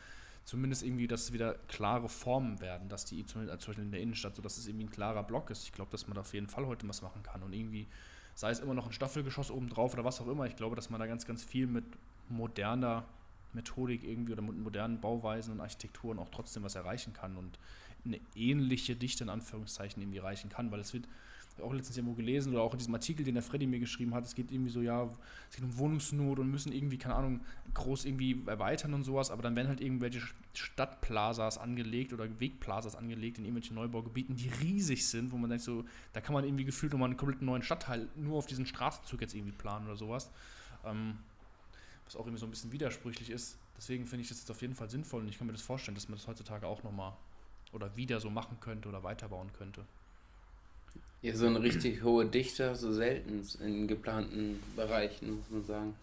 zumindest 0.47 0.85
irgendwie, 0.85 1.09
dass 1.09 1.25
es 1.25 1.33
wieder 1.33 1.55
klare 1.69 2.09
Formen 2.09 2.61
werden, 2.61 2.89
dass 2.89 3.05
die 3.05 3.27
zum 3.27 3.47
Beispiel 3.47 3.83
in 3.83 3.91
der 3.91 4.01
Innenstadt, 4.01 4.37
so 4.37 4.43
dass 4.43 4.57
es 4.57 4.67
irgendwie 4.69 4.87
ein 4.87 4.91
klarer 4.91 5.25
Block 5.25 5.51
ist. 5.51 5.65
Ich 5.65 5.73
glaube, 5.73 5.91
dass 5.91 6.07
man 6.07 6.15
da 6.15 6.21
auf 6.23 6.33
jeden 6.33 6.47
Fall 6.47 6.67
heute 6.67 6.89
was 6.89 7.03
machen 7.03 7.23
kann 7.25 7.43
und 7.43 7.53
irgendwie, 7.53 7.89
sei 8.35 8.51
es 8.51 8.61
immer 8.61 8.73
noch 8.73 8.87
ein 8.87 8.93
Staffelgeschoss 8.93 9.51
oben 9.51 9.69
drauf 9.69 9.93
oder 9.93 10.05
was 10.05 10.21
auch 10.21 10.29
immer, 10.29 10.47
ich 10.47 10.55
glaube, 10.55 10.77
dass 10.77 10.89
man 10.89 11.01
da 11.01 11.07
ganz, 11.07 11.27
ganz 11.27 11.43
viel 11.45 11.67
mit 11.67 11.85
moderner 12.29 13.05
Methodik 13.53 14.05
irgendwie 14.05 14.33
oder 14.33 14.43
mit 14.43 14.57
modernen 14.57 15.01
Bauweisen 15.01 15.53
und 15.53 15.61
Architekturen 15.61 16.21
auch 16.21 16.29
trotzdem 16.31 16.63
was 16.63 16.77
erreichen 16.77 17.13
kann 17.13 17.37
und 17.37 17.59
eine 18.05 18.21
ähnliche 18.37 18.95
Dichte 18.95 19.25
in 19.25 19.31
Anführungszeichen 19.31 20.01
irgendwie 20.01 20.19
erreichen 20.19 20.49
kann, 20.49 20.71
weil 20.71 20.79
es 20.79 20.95
wird 20.95 21.09
auch 21.63 21.73
letztens 21.73 21.97
irgendwo 21.97 22.15
gelesen 22.15 22.53
oder 22.53 22.63
auch 22.63 22.73
in 22.73 22.79
diesem 22.79 22.95
Artikel, 22.95 23.25
den 23.25 23.35
der 23.35 23.43
Freddy 23.43 23.67
mir 23.67 23.79
geschrieben 23.79 24.15
hat, 24.15 24.25
es 24.25 24.35
geht 24.35 24.51
irgendwie 24.51 24.71
so, 24.71 24.81
ja, 24.83 25.09
es 25.51 25.57
geht 25.57 25.65
um 25.65 25.77
Wohnungsnot 25.79 26.39
und 26.39 26.51
müssen 26.51 26.73
irgendwie, 26.73 26.99
keine 26.99 27.15
Ahnung, 27.15 27.41
groß 27.75 28.05
irgendwie 28.05 28.43
erweitern 28.47 28.95
und 28.95 29.05
sowas, 29.05 29.31
aber 29.31 29.43
dann 29.43 29.57
werden 29.57 29.69
halt 29.69 29.81
irgendwelche 29.81 30.21
Stadtplazas 30.55 31.59
angelegt 31.59 32.13
oder 32.13 32.29
Wegplazas 32.41 32.97
angelegt 32.97 33.39
in 33.39 33.45
irgendwelchen 33.45 33.77
Neubaugebieten, 33.77 34.37
die 34.37 34.49
riesig 34.49 35.07
sind, 35.07 35.33
wo 35.33 35.37
man 35.37 35.51
denkt 35.51 35.65
so, 35.65 35.85
da 36.13 36.21
kann 36.21 36.35
man 36.35 36.45
irgendwie 36.45 36.65
gefühlt 36.65 36.93
nochmal 36.93 37.09
einen 37.09 37.17
kompletten 37.17 37.47
neuen 37.47 37.63
Stadtteil 37.63 38.09
nur 38.17 38.39
auf 38.39 38.47
diesen 38.47 38.67
Straßenzug 38.67 39.21
jetzt 39.21 39.35
irgendwie 39.35 39.53
planen 39.53 39.87
oder 39.87 39.97
sowas. 39.97 40.31
Ähm, 40.85 41.19
was 42.07 42.17
auch 42.17 42.21
irgendwie 42.21 42.39
so 42.39 42.47
ein 42.47 42.51
bisschen 42.51 42.73
widersprüchlich 42.73 43.31
ist. 43.31 43.59
Deswegen 43.77 44.07
finde 44.07 44.23
ich 44.23 44.29
das 44.29 44.39
jetzt 44.39 44.51
auf 44.51 44.63
jeden 44.63 44.75
Fall 44.75 44.89
sinnvoll 44.89 45.23
und 45.23 45.29
ich 45.29 45.39
kann 45.39 45.47
mir 45.47 45.53
das 45.53 45.63
vorstellen, 45.63 45.95
dass 45.95 46.09
man 46.09 46.17
das 46.17 46.27
heutzutage 46.27 46.67
auch 46.67 46.83
nochmal 46.83 47.13
oder 47.73 47.95
wieder 47.97 48.21
so 48.21 48.31
machen 48.31 48.59
könnte 48.61 48.89
oder 48.89 49.03
weiterbauen 49.03 49.53
könnte. 49.53 49.85
Ja, 51.23 51.35
so 51.35 51.47
eine 51.47 51.63
richtig 51.63 52.03
hohe 52.03 52.27
Dichte 52.27 52.77
so 52.77 52.93
selten 52.93 53.43
in 53.61 53.89
geplanten 53.89 54.63
Bereichen, 54.77 55.37
muss 55.39 55.51
man 55.51 55.65
sagen. 55.65 55.95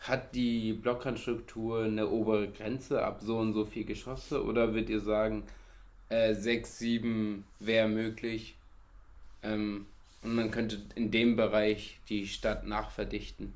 Hat 0.00 0.34
die 0.34 0.72
Blockrandstruktur 0.72 1.84
eine 1.84 2.08
obere 2.08 2.48
Grenze 2.48 3.02
ab 3.02 3.20
so 3.22 3.38
und 3.38 3.52
so 3.52 3.64
viel 3.64 3.84
Geschosse 3.84 4.44
oder 4.44 4.72
würdet 4.72 4.90
ihr 4.90 5.00
sagen, 5.00 5.44
äh, 6.08 6.34
6, 6.34 6.78
7 6.78 7.44
wäre 7.58 7.88
möglich 7.88 8.54
ähm, 9.42 9.86
und 10.22 10.34
man 10.34 10.50
könnte 10.50 10.80
in 10.94 11.10
dem 11.10 11.36
Bereich 11.36 11.98
die 12.08 12.26
Stadt 12.26 12.66
nachverdichten? 12.66 13.52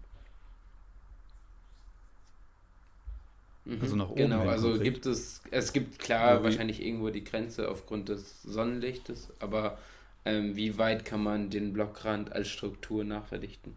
Mhm, 3.65 3.79
also 3.81 3.97
nach 3.97 4.11
oben. 4.11 4.17
Genau, 4.17 4.49
also 4.49 4.79
gibt 4.79 5.07
es, 5.07 5.43
es 5.51 5.73
gibt 5.73 5.99
klar 5.99 6.35
ja, 6.37 6.43
wahrscheinlich 6.43 6.83
irgendwo 6.83 7.11
die 7.11 7.25
Grenze 7.25 7.69
aufgrund 7.71 8.09
des 8.09 8.43
Sonnenlichtes, 8.43 9.33
aber 9.41 9.79
ähm, 10.25 10.57
wie 10.57 10.79
weit 10.79 11.05
kann 11.05 11.23
man 11.23 11.51
den 11.51 11.73
Blockrand 11.73 12.33
als 12.33 12.49
Struktur 12.49 13.05
nachverdichten? 13.05 13.75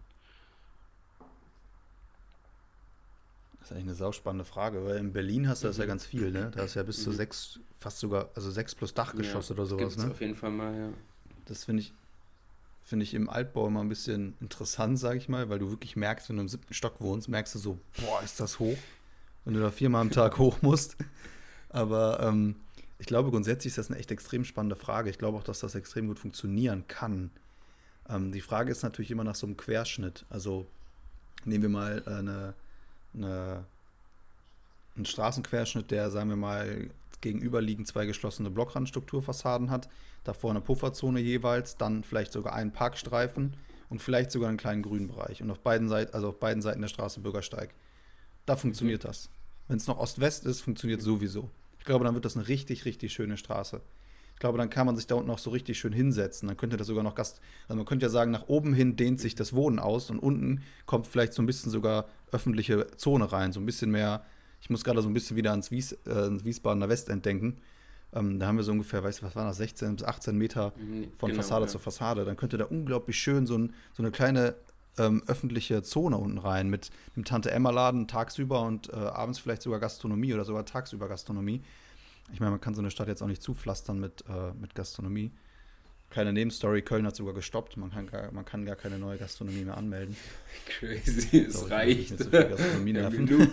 Das 3.60 3.70
ist 3.70 3.72
eigentlich 3.72 3.84
eine 3.86 3.96
sauspannende 3.96 4.46
Frage, 4.46 4.86
weil 4.86 4.98
in 4.98 5.12
Berlin 5.12 5.50
hast 5.50 5.64
du 5.64 5.68
das 5.68 5.78
ja 5.78 5.84
mhm. 5.84 5.90
ganz 5.90 6.06
viel, 6.06 6.32
ne? 6.32 6.52
Da 6.54 6.64
hast 6.64 6.76
du 6.76 6.80
ja 6.80 6.84
bis 6.84 7.04
zu 7.04 7.10
mhm. 7.10 7.16
sechs, 7.16 7.60
fast 7.78 8.00
sogar, 8.00 8.30
also 8.34 8.50
sechs 8.50 8.74
plus 8.74 8.94
Dachgeschoss 8.94 9.50
ja, 9.50 9.56
oder 9.56 9.66
sowas, 9.66 9.98
ne? 9.98 10.12
auf 10.12 10.22
jeden 10.22 10.36
Fall 10.36 10.52
mal, 10.52 10.74
ja. 10.76 10.90
Das 11.46 11.66
finde 11.66 11.82
ich, 11.82 11.94
finde 12.84 13.04
ich 13.04 13.14
im 13.14 13.30
Altbau 13.30 13.68
immer 13.68 13.82
ein 13.82 13.90
bisschen 13.90 14.36
interessant, 14.40 14.98
sage 15.00 15.18
ich 15.18 15.28
mal, 15.28 15.50
weil 15.50 15.60
du 15.60 15.70
wirklich 15.70 15.96
merkst, 15.96 16.30
wenn 16.30 16.38
du 16.38 16.44
im 16.44 16.48
siebten 16.48 16.74
Stock 16.74 17.02
wohnst, 17.02 17.28
merkst 17.28 17.56
du 17.56 17.60
so, 17.60 17.80
boah, 17.98 18.22
ist 18.24 18.40
das 18.40 18.60
hoch 18.60 18.78
wenn 19.48 19.54
du 19.54 19.62
da 19.62 19.72
viermal 19.72 20.02
am 20.02 20.12
Tag 20.12 20.38
hoch 20.40 20.62
musst. 20.62 20.98
Aber 21.70 22.20
ähm, 22.22 22.58
ich 23.00 23.08
glaube, 23.08 23.30
grundsätzlich 23.30 23.72
ist 23.72 23.78
das 23.78 23.90
eine 23.90 24.00
echt 24.00 24.12
extrem 24.12 24.44
spannende 24.44 24.76
Frage. 24.76 25.10
Ich 25.10 25.18
glaube 25.18 25.38
auch, 25.38 25.44
dass 25.44 25.60
das 25.60 25.76
extrem 25.76 26.08
gut 26.08 26.20
funktionieren 26.20 26.88
kann. 26.88 27.32
Ähm, 28.10 28.32
die 28.32 28.42
Frage 28.42 28.72
ist 28.72 28.84
natürlich 28.84 29.12
immer 29.12 29.24
nach 29.24 29.36
so 29.36 29.46
einem 29.46 29.58
Querschnitt. 29.58 30.26
Also 30.30 30.66
nehmen 31.46 31.64
wir 31.64 31.70
mal 31.70 32.04
äh, 32.06 32.10
eine, 32.10 32.54
eine, 33.14 33.66
einen 34.96 35.06
Straßenquerschnitt, 35.06 35.92
der, 35.92 36.10
sagen 36.10 36.30
wir 36.30 36.38
mal, 36.38 36.90
gegenüberliegend 37.22 37.88
zwei 37.88 38.06
geschlossene 38.06 38.50
Blockrandstrukturfassaden 38.50 39.70
hat, 39.70 39.90
davor 40.24 40.52
eine 40.52 40.62
Pufferzone 40.62 41.20
jeweils, 41.20 41.78
dann 41.78 42.04
vielleicht 42.04 42.32
sogar 42.32 42.54
einen 42.54 42.72
Parkstreifen 42.72 43.56
und 43.90 44.02
vielleicht 44.02 44.32
sogar 44.32 44.50
einen 44.50 44.58
kleinen 44.58 44.84
Grünbereich 44.84 45.42
und 45.42 45.50
auf 45.50 45.60
beiden 45.60 45.90
Seiten, 45.90 46.14
also 46.14 46.30
auf 46.30 46.40
beiden 46.40 46.62
Seiten 46.62 46.82
der 46.82 46.90
Straße 46.90 47.20
Bürgersteig. 47.20 47.74
Da 48.46 48.56
funktioniert 48.56 49.04
mhm. 49.04 49.08
das. 49.08 49.30
Wenn 49.68 49.78
es 49.78 49.88
noch 49.88 49.98
Ost-West 49.98 50.46
ist, 50.46 50.62
funktioniert 50.62 51.02
sowieso. 51.02 51.50
Ich 51.88 51.90
glaube, 51.90 52.04
dann 52.04 52.16
wird 52.16 52.26
das 52.26 52.36
eine 52.36 52.50
richtig, 52.50 52.84
richtig 52.84 53.14
schöne 53.14 53.38
Straße. 53.38 53.80
Ich 54.34 54.40
glaube, 54.40 54.58
dann 54.58 54.70
kann 54.70 54.86
man 54.86 54.98
sich 54.98 55.08
da 55.08 55.16
unten 55.16 55.30
noch 55.30 55.40
so 55.40 55.52
richtig 55.52 55.80
schön 55.80 55.94
hinsetzen. 55.94 56.50
Dann 56.50 56.58
könnte 56.58 56.76
das 56.76 56.88
sogar 56.88 57.02
noch 57.02 57.16
Gast. 57.16 57.40
Also 57.70 57.78
man 57.78 57.86
könnte 57.86 58.08
ja 58.08 58.10
sagen, 58.10 58.30
nach 58.30 58.50
oben 58.50 58.74
hin 58.74 58.98
dehnt 58.98 59.22
sich 59.22 59.36
das 59.36 59.54
Wohnen 59.54 59.80
aus 59.80 60.10
und 60.10 60.20
unten 60.20 60.64
kommt 60.86 61.08
vielleicht 61.08 61.32
so 61.32 61.42
ein 61.42 61.46
bisschen 61.46 61.72
sogar 61.72 62.10
öffentliche 62.30 62.88
Zone 62.98 63.32
rein. 63.32 63.54
So 63.54 63.62
ein 63.62 63.66
bisschen 63.66 63.90
mehr. 63.90 64.26
Ich 64.60 64.70
muss 64.70 64.84
gerade 64.84 65.02
so 65.02 65.08
ein 65.08 65.14
bisschen 65.14 65.38
wieder 65.38 65.52
ans, 65.52 65.72
Wies, 65.72 65.94
äh, 66.06 66.12
ans 66.12 66.44
Wiesbadener 66.44 66.90
Westend 66.90 67.26
denken. 67.26 67.62
Ähm, 68.12 68.38
da 68.38 68.48
haben 68.48 68.58
wir 68.58 68.66
so 68.66 68.74
ungefähr, 68.74 69.02
weißt 69.02 69.22
du, 69.22 69.26
was 69.28 69.38
war 69.38 69.46
das, 69.46 69.56
16 69.56 69.96
bis 69.96 70.06
18 70.06 70.38
Meter 70.38 70.74
mhm, 70.76 71.08
von 71.18 71.30
genau, 71.30 71.42
Fassade 71.42 71.68
ja. 71.68 71.70
zu 71.70 71.80
Fassade. 71.80 72.26
Dann 72.26 72.36
könnte 72.36 72.58
da 72.58 72.66
unglaublich 72.66 73.18
schön 73.18 73.48
so, 73.48 73.58
ein, 73.58 73.74
so 73.94 74.04
eine 74.04 74.12
kleine 74.12 74.56
ähm, 74.98 75.24
öffentliche 75.28 75.84
Zone 75.84 76.18
unten 76.18 76.38
rein 76.38 76.70
mit 76.70 76.90
dem 77.16 77.26
Tante-Emma-Laden 77.26 78.08
tagsüber 78.08 78.62
und 78.62 78.90
äh, 78.90 78.96
abends 78.96 79.40
vielleicht 79.40 79.62
sogar 79.62 79.80
Gastronomie 79.80 80.34
oder 80.34 80.46
sogar 80.46 80.66
tagsüber 80.66 81.08
Gastronomie. 81.08 81.62
Ich 82.34 82.40
meine, 82.40 82.52
man 82.52 82.62
kann 82.62 82.76
so 82.76 82.82
eine 82.82 82.92
Stadt 82.92 83.08
jetzt 83.08 83.22
auch 83.22 83.28
nicht 83.28 83.42
zupflastern 83.42 84.00
mit, 84.00 84.24
äh, 84.28 84.54
mit 84.60 84.76
Gastronomie. 84.76 85.32
Kleine 86.10 86.32
Nebenstory, 86.32 86.82
Köln 86.82 87.06
hat 87.06 87.16
sogar 87.18 87.34
gestoppt. 87.34 87.76
Man 87.78 87.92
kann 87.92 88.08
gar, 88.08 88.32
man 88.32 88.46
kann 88.46 88.66
gar 88.66 88.78
keine 88.78 88.98
neue 88.98 89.18
Gastronomie 89.18 89.66
mehr 89.66 89.78
anmelden. 89.78 90.16
Crazy, 90.66 91.46
es 91.48 91.60
so, 91.60 91.66
reicht. 91.66 92.18
So 92.18 92.30
Gastronomie 92.30 92.94
nerven. 92.94 93.28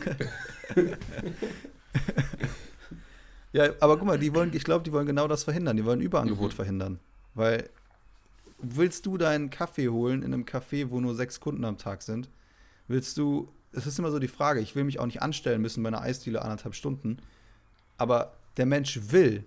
ja, 3.53 3.71
aber 3.81 3.97
guck 3.99 4.07
mal, 4.07 4.19
die 4.19 4.33
wollen, 4.35 4.55
ich 4.55 4.63
glaube, 4.63 4.85
die 4.85 4.93
wollen 4.93 5.07
genau 5.07 5.27
das 5.27 5.43
verhindern. 5.43 5.77
Die 5.77 5.85
wollen 5.85 6.01
Überangebot 6.01 6.53
mhm. 6.53 6.57
verhindern. 6.57 7.01
Weil 7.35 7.69
willst 8.71 9.07
du 9.07 9.17
deinen 9.19 9.51
Kaffee 9.51 9.89
holen 9.89 10.23
in 10.23 10.33
einem 10.33 10.45
Café, 10.45 10.91
wo 10.91 11.01
nur 11.01 11.15
sechs 11.15 11.41
Kunden 11.41 11.65
am 11.65 11.79
Tag 11.79 12.03
sind? 12.03 12.29
Willst 12.89 13.19
du, 13.19 13.49
es 13.73 13.87
ist 13.87 13.99
immer 13.99 14.11
so 14.11 14.19
die 14.19 14.29
Frage, 14.29 14.61
ich 14.61 14.75
will 14.77 14.85
mich 14.85 15.01
auch 15.01 15.07
nicht 15.07 15.23
anstellen 15.23 15.62
müssen 15.62 15.83
bei 15.83 15.89
einer 15.89 16.03
Eisdiele 16.03 16.43
anderthalb 16.43 16.75
Stunden, 16.75 17.19
aber 17.97 18.35
der 18.57 18.67
Mensch 18.67 19.01
will, 19.11 19.45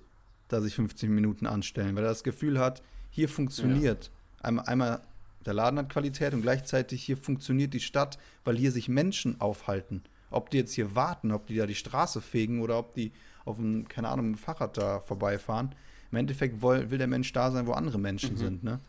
dass 0.47 0.65
ich 0.65 0.76
15 0.76 1.13
Minuten 1.13 1.45
anstellen, 1.45 1.95
weil 1.95 2.03
er 2.03 2.09
das 2.09 2.24
Gefühl 2.24 2.59
hat, 2.59 2.82
hier 3.09 3.30
funktioniert. 3.30 4.05
Ja. 4.05 4.45
Einmal, 4.47 4.65
einmal 4.65 5.01
der 5.45 5.53
Laden 5.53 5.80
hat 5.80 5.89
Qualität 5.89 6.34
und 6.34 6.41
gleichzeitig 6.41 7.03
hier 7.03 7.18
funktioniert 7.18 7.74
die 7.74 7.80
Stadt, 7.80 8.18
weil 8.43 8.57
hier 8.57 8.72
sich 8.72 8.89
Menschen 8.89 9.39
aufhalten. 9.39 10.03
Ob 10.30 10.49
die 10.49 10.57
jetzt 10.57 10.74
hier 10.74 10.93
warten, 10.93 11.32
ob 11.32 11.47
die 11.47 11.55
da 11.55 11.65
die 11.65 11.76
Straße 11.76 12.22
fegen 12.22 12.61
oder 12.61 12.78
ob 12.78 12.93
die 12.93 13.13
auf 13.45 13.59
einem, 13.59 13.88
keine 13.88 14.09
Ahnung, 14.09 14.36
Fahrrad 14.36 14.78
da 14.78 14.99
vorbeifahren. 14.99 15.74
Im 16.11 16.18
Endeffekt 16.18 16.61
will, 16.61 16.89
will 16.91 16.97
der 16.97 17.07
Mensch 17.07 17.32
da 17.32 17.49
sein, 17.51 17.65
wo 17.65 17.72
andere 17.72 17.97
Menschen 17.97 18.34
mhm. 18.34 18.38
sind, 18.38 18.63
ne? 18.63 18.80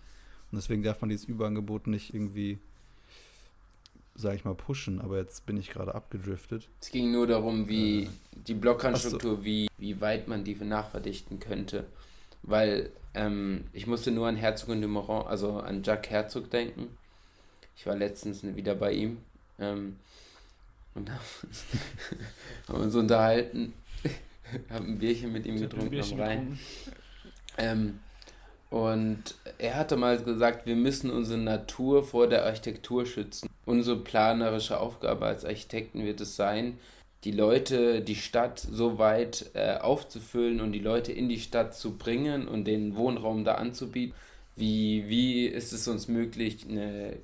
Und 0.50 0.56
deswegen 0.56 0.82
darf 0.82 1.00
man 1.00 1.10
dieses 1.10 1.26
Überangebot 1.26 1.86
nicht 1.86 2.14
irgendwie, 2.14 2.58
sag 4.14 4.34
ich 4.34 4.44
mal, 4.44 4.54
pushen. 4.54 5.00
Aber 5.00 5.18
jetzt 5.18 5.44
bin 5.46 5.56
ich 5.56 5.70
gerade 5.70 5.94
abgedriftet. 5.94 6.68
Es 6.80 6.90
ging 6.90 7.12
nur 7.12 7.26
darum, 7.26 7.68
wie 7.68 8.04
äh, 8.04 8.08
die 8.46 8.54
Blockrandstruktur, 8.54 9.36
so. 9.36 9.44
wie, 9.44 9.68
wie 9.76 10.00
weit 10.00 10.28
man 10.28 10.44
die 10.44 10.54
nachverdichten 10.54 11.38
könnte. 11.38 11.86
Weil 12.42 12.90
ähm, 13.14 13.64
ich 13.72 13.86
musste 13.86 14.10
nur 14.10 14.26
an 14.26 14.36
Herzog 14.36 14.70
und 14.70 14.80
Numeron, 14.80 15.26
also 15.26 15.58
an 15.58 15.82
Jacques 15.82 16.10
Herzog 16.10 16.50
denken. 16.50 16.88
Ich 17.76 17.86
war 17.86 17.94
letztens 17.94 18.42
wieder 18.42 18.74
bei 18.74 18.92
ihm. 18.92 19.18
Ähm, 19.58 19.96
und 20.94 21.10
haben 22.68 22.80
uns 22.80 22.94
unterhalten. 22.94 23.74
haben 24.70 24.86
ein 24.86 24.98
Bierchen 24.98 25.32
mit 25.32 25.46
ihm 25.46 25.60
getrunken 25.60 26.00
am 26.00 26.20
Rhein. 26.20 26.58
Ähm, 27.58 27.98
und 28.70 29.34
er 29.56 29.76
hatte 29.76 29.96
mal 29.96 30.18
gesagt, 30.18 30.66
wir 30.66 30.76
müssen 30.76 31.10
unsere 31.10 31.38
Natur 31.38 32.02
vor 32.02 32.26
der 32.26 32.44
Architektur 32.44 33.06
schützen. 33.06 33.48
Unsere 33.64 33.96
planerische 33.96 34.78
Aufgabe 34.78 35.26
als 35.26 35.44
Architekten 35.44 36.04
wird 36.04 36.20
es 36.20 36.36
sein, 36.36 36.78
die 37.24 37.32
Leute, 37.32 38.02
die 38.02 38.14
Stadt 38.14 38.60
so 38.60 38.98
weit 38.98 39.50
äh, 39.54 39.78
aufzufüllen 39.78 40.60
und 40.60 40.72
die 40.72 40.78
Leute 40.80 41.12
in 41.12 41.28
die 41.28 41.40
Stadt 41.40 41.74
zu 41.74 41.96
bringen 41.96 42.46
und 42.46 42.64
den 42.66 42.94
Wohnraum 42.96 43.44
da 43.44 43.54
anzubieten. 43.54 44.14
Wie, 44.54 45.08
wie 45.08 45.46
ist 45.46 45.72
es 45.72 45.88
uns 45.88 46.06
möglich, 46.08 46.66
eine, 46.68 47.16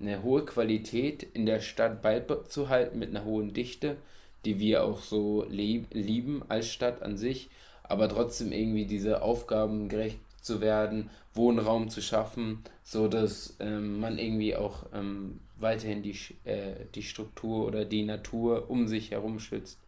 eine 0.00 0.22
hohe 0.22 0.44
Qualität 0.44 1.22
in 1.22 1.46
der 1.46 1.60
Stadt 1.60 2.02
beizuhalten 2.02 2.98
mit 2.98 3.10
einer 3.10 3.24
hohen 3.24 3.54
Dichte, 3.54 3.96
die 4.44 4.58
wir 4.58 4.84
auch 4.84 5.00
so 5.00 5.46
lieb, 5.48 5.86
lieben 5.92 6.42
als 6.48 6.68
Stadt 6.68 7.02
an 7.02 7.16
sich, 7.16 7.48
aber 7.82 8.08
trotzdem 8.08 8.52
irgendwie 8.52 8.86
diese 8.86 9.22
Aufgaben 9.22 9.88
gerecht 9.88 10.18
zu 10.44 10.60
werden, 10.60 11.10
Wohnraum 11.32 11.88
zu 11.88 12.02
schaffen, 12.02 12.62
so 12.84 13.08
dass 13.08 13.56
ähm, 13.60 13.98
man 13.98 14.18
irgendwie 14.18 14.54
auch 14.54 14.86
ähm, 14.92 15.40
weiterhin 15.56 16.02
die, 16.02 16.16
äh, 16.44 16.86
die 16.94 17.02
Struktur 17.02 17.66
oder 17.66 17.84
die 17.84 18.04
Natur 18.04 18.70
um 18.70 18.86
sich 18.86 19.10
herum 19.10 19.40
schützt. 19.40 19.78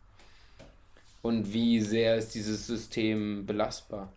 Und 1.23 1.53
wie 1.53 1.81
sehr 1.81 2.17
ist 2.17 2.35
dieses 2.35 2.67
System 2.67 3.47
belastbar? 3.47 4.13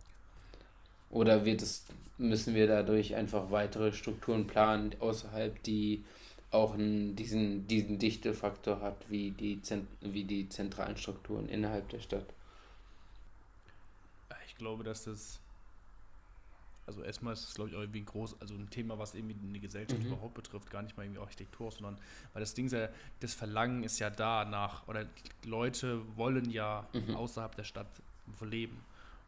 Oder 1.10 1.44
wird 1.44 1.60
es, 1.60 1.84
müssen 2.18 2.54
wir 2.54 2.66
dadurch 2.66 3.16
einfach 3.16 3.50
weitere 3.50 3.92
Strukturen 3.92 4.46
planen 4.46 4.94
außerhalb, 5.00 5.62
die 5.64 6.04
auch 6.52 6.74
einen, 6.74 7.16
diesen, 7.16 7.66
diesen 7.66 7.98
Dichtefaktor 7.98 8.80
hat, 8.80 8.96
wie 9.08 9.32
die, 9.32 9.60
wie 10.00 10.24
die 10.24 10.48
zentralen 10.48 10.96
Strukturen 10.96 11.48
innerhalb 11.48 11.88
der 11.88 12.00
Stadt? 12.00 12.26
Ich 14.46 14.56
glaube, 14.56 14.84
dass 14.84 15.04
das 15.04 15.40
also 16.90 17.02
erstmal 17.02 17.34
ist 17.34 17.48
es, 17.48 17.54
glaube 17.54 17.70
ich, 17.70 17.76
auch 17.76 17.80
irgendwie 17.80 18.02
groß, 18.02 18.40
also 18.40 18.54
ein 18.54 18.68
Thema, 18.68 18.98
was 18.98 19.14
irgendwie 19.14 19.36
eine 19.42 19.60
Gesellschaft 19.60 20.02
mhm. 20.02 20.08
überhaupt 20.08 20.34
betrifft, 20.34 20.70
gar 20.70 20.82
nicht 20.82 20.96
mal 20.96 21.04
irgendwie 21.04 21.20
Architektur, 21.20 21.70
sondern 21.70 21.96
weil 22.32 22.40
das 22.40 22.54
Ding 22.54 22.66
ist 22.66 22.72
ja, 22.72 22.88
das 23.20 23.34
Verlangen 23.34 23.84
ist 23.84 23.98
ja 24.00 24.10
da 24.10 24.44
nach, 24.44 24.88
oder 24.88 25.06
Leute 25.44 26.02
wollen 26.16 26.50
ja 26.50 26.88
mhm. 26.92 27.14
außerhalb 27.14 27.54
der 27.54 27.64
Stadt 27.64 27.88
leben. 28.42 28.76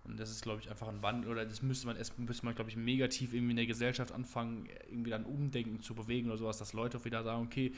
Und 0.05 0.19
das 0.19 0.31
ist, 0.31 0.43
glaube 0.43 0.61
ich, 0.61 0.69
einfach 0.69 0.89
ein 0.89 1.01
Wandel, 1.01 1.31
oder 1.31 1.45
das 1.45 1.63
müsste 1.63 1.87
man 1.87 1.97
erst, 1.97 2.19
müsste 2.19 2.45
man, 2.45 2.57
glaube 2.57 2.71
ich, 2.71 2.77
negativ 2.77 3.33
irgendwie 3.33 3.53
in 3.53 3.57
der 3.57 3.67
Gesellschaft 3.67 4.11
anfangen, 4.11 4.69
irgendwie 4.91 5.11
dann 5.11 5.25
Umdenken 5.25 5.81
zu 5.81 5.95
bewegen 5.95 6.29
oder 6.29 6.39
sowas, 6.39 6.59
dass 6.59 6.73
Leute 6.73 6.99
auch 6.99 7.05
wieder 7.05 7.23
sagen, 7.23 7.45
okay, 7.45 7.73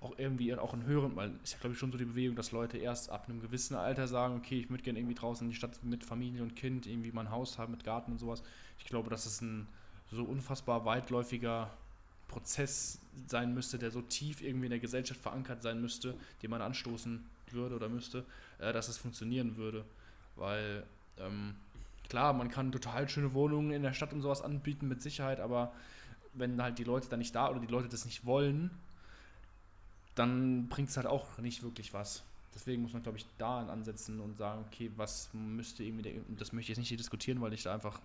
auch 0.00 0.18
irgendwie 0.18 0.52
auch 0.56 0.74
in 0.74 0.84
höheren, 0.84 1.14
weil 1.14 1.30
ist 1.44 1.52
ja, 1.52 1.58
glaube 1.60 1.74
ich, 1.74 1.78
schon 1.78 1.92
so 1.92 1.98
die 1.98 2.04
Bewegung, 2.04 2.34
dass 2.34 2.50
Leute 2.50 2.78
erst 2.78 3.10
ab 3.10 3.28
einem 3.28 3.40
gewissen 3.40 3.76
Alter 3.76 4.08
sagen, 4.08 4.36
okay, 4.36 4.58
ich 4.58 4.70
würde 4.70 4.82
gerne 4.82 4.98
irgendwie 4.98 5.14
draußen 5.14 5.46
in 5.46 5.50
die 5.50 5.56
Stadt 5.56 5.82
mit 5.84 6.02
Familie 6.02 6.42
und 6.42 6.56
Kind 6.56 6.86
irgendwie 6.86 7.12
mein 7.12 7.30
Haus 7.30 7.58
haben, 7.58 7.72
mit 7.72 7.84
Garten 7.84 8.10
und 8.10 8.18
sowas. 8.18 8.42
Ich 8.78 8.84
glaube, 8.84 9.08
dass 9.08 9.26
es 9.26 9.40
ein 9.40 9.68
so 10.10 10.24
unfassbar 10.24 10.84
weitläufiger 10.84 11.70
Prozess 12.26 13.00
sein 13.26 13.54
müsste, 13.54 13.78
der 13.78 13.90
so 13.90 14.02
tief 14.02 14.42
irgendwie 14.42 14.66
in 14.66 14.70
der 14.70 14.80
Gesellschaft 14.80 15.20
verankert 15.20 15.62
sein 15.62 15.80
müsste, 15.80 16.14
den 16.42 16.50
man 16.50 16.60
anstoßen 16.60 17.24
würde 17.50 17.76
oder 17.76 17.88
müsste, 17.88 18.24
äh, 18.58 18.72
dass 18.72 18.88
es 18.88 18.98
funktionieren 18.98 19.56
würde. 19.56 19.84
Weil 20.36 20.84
ähm, 21.18 21.54
klar, 22.08 22.32
man 22.32 22.48
kann 22.48 22.72
total 22.72 23.08
schöne 23.08 23.34
Wohnungen 23.34 23.70
in 23.70 23.82
der 23.82 23.92
Stadt 23.92 24.12
und 24.12 24.22
sowas 24.22 24.42
anbieten, 24.42 24.88
mit 24.88 25.02
Sicherheit, 25.02 25.40
aber 25.40 25.72
wenn 26.34 26.60
halt 26.62 26.78
die 26.78 26.84
Leute 26.84 27.08
dann 27.08 27.18
nicht 27.18 27.34
da 27.34 27.50
oder 27.50 27.60
die 27.60 27.66
Leute 27.66 27.88
das 27.88 28.04
nicht 28.04 28.24
wollen, 28.24 28.70
dann 30.14 30.68
bringt 30.68 30.88
es 30.88 30.96
halt 30.96 31.06
auch 31.06 31.38
nicht 31.38 31.62
wirklich 31.62 31.94
was. 31.94 32.24
Deswegen 32.54 32.82
muss 32.82 32.92
man, 32.92 33.02
glaube 33.02 33.18
ich, 33.18 33.26
da 33.36 33.60
ansetzen 33.60 34.20
und 34.20 34.36
sagen, 34.36 34.64
okay, 34.66 34.90
was 34.96 35.30
müsste 35.32 35.84
irgendwie, 35.84 36.02
der, 36.02 36.12
das 36.36 36.52
möchte 36.52 36.72
ich 36.72 36.78
jetzt 36.78 36.90
nicht 36.90 36.98
diskutieren, 36.98 37.40
weil 37.40 37.52
ich 37.52 37.62
da 37.62 37.74
einfach 37.74 38.00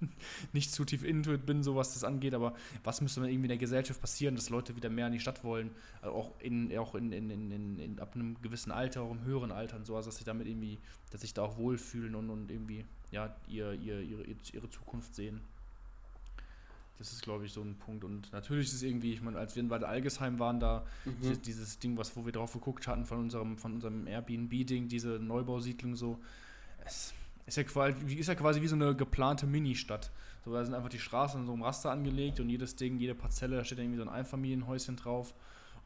nicht 0.52 0.72
zu 0.72 0.84
tief 0.84 1.04
into 1.04 1.32
it 1.32 1.46
bin, 1.46 1.62
so 1.62 1.76
was 1.76 1.94
das 1.94 2.04
angeht, 2.04 2.34
aber 2.34 2.54
was 2.82 3.00
müsste 3.00 3.20
dann 3.20 3.30
irgendwie 3.30 3.46
in 3.46 3.50
der 3.50 3.58
Gesellschaft 3.58 4.00
passieren, 4.00 4.34
dass 4.34 4.50
Leute 4.50 4.76
wieder 4.76 4.90
mehr 4.90 5.06
in 5.06 5.12
die 5.12 5.20
Stadt 5.20 5.44
wollen, 5.44 5.70
also 6.02 6.14
auch, 6.14 6.40
in, 6.40 6.76
auch 6.76 6.94
in, 6.94 7.12
in, 7.12 7.30
in, 7.30 7.78
in, 7.78 8.00
ab 8.00 8.14
einem 8.14 8.40
gewissen 8.42 8.72
Alter, 8.72 9.02
auch 9.02 9.12
im 9.12 9.22
höheren 9.24 9.52
Alter 9.52 9.76
und 9.76 9.86
so, 9.86 9.96
also 9.96 10.10
dass 10.10 10.18
sie 10.18 10.24
damit 10.24 10.48
irgendwie, 10.48 10.78
dass 11.10 11.20
sich 11.20 11.32
da 11.32 11.42
auch 11.42 11.56
wohlfühlen 11.56 12.14
und, 12.14 12.30
und 12.30 12.50
irgendwie, 12.50 12.84
ja, 13.10 13.34
ihr, 13.48 13.72
ihr, 13.74 14.00
ihre, 14.00 14.24
ihre 14.24 14.70
Zukunft 14.70 15.14
sehen. 15.14 15.40
Das 16.98 17.12
ist, 17.12 17.22
glaube 17.22 17.44
ich, 17.44 17.52
so 17.52 17.60
ein 17.60 17.76
Punkt. 17.76 18.04
Und 18.04 18.32
natürlich 18.32 18.68
ist 18.68 18.74
es 18.74 18.82
irgendwie, 18.82 19.12
ich 19.12 19.22
meine, 19.22 19.38
als 19.38 19.56
wir 19.56 19.68
bei 19.68 19.78
der 19.78 19.88
Algesheim 19.88 20.38
waren, 20.38 20.60
da 20.60 20.86
mhm. 21.04 21.42
dieses 21.42 21.78
Ding, 21.78 21.96
was 21.96 22.16
wo 22.16 22.24
wir 22.24 22.32
drauf 22.32 22.52
geguckt 22.52 22.86
hatten 22.86 23.04
von 23.04 23.18
unserem, 23.18 23.58
von 23.58 23.74
unserem 23.74 24.06
Airbnb-Ding, 24.06 24.88
diese 24.88 25.18
Neubausiedlung 25.18 25.96
so, 25.96 26.18
es 26.84 27.12
ist 27.46 27.56
ja, 27.56 27.64
quasi, 27.64 28.14
ist 28.14 28.28
ja 28.28 28.34
quasi 28.34 28.62
wie 28.62 28.68
so 28.68 28.76
eine 28.76 28.94
geplante 28.94 29.46
Ministadt. 29.46 30.10
So, 30.44 30.52
da 30.52 30.64
sind 30.64 30.74
einfach 30.74 30.88
die 30.88 30.98
Straßen 30.98 31.40
in 31.40 31.46
so 31.46 31.52
einem 31.52 31.62
Raster 31.62 31.90
angelegt 31.90 32.40
und 32.40 32.48
jedes 32.48 32.76
Ding, 32.76 32.98
jede 32.98 33.14
Parzelle, 33.14 33.56
da 33.56 33.64
steht 33.64 33.78
irgendwie 33.78 33.98
so 33.98 34.02
ein 34.02 34.08
Einfamilienhäuschen 34.08 34.96
drauf. 34.96 35.34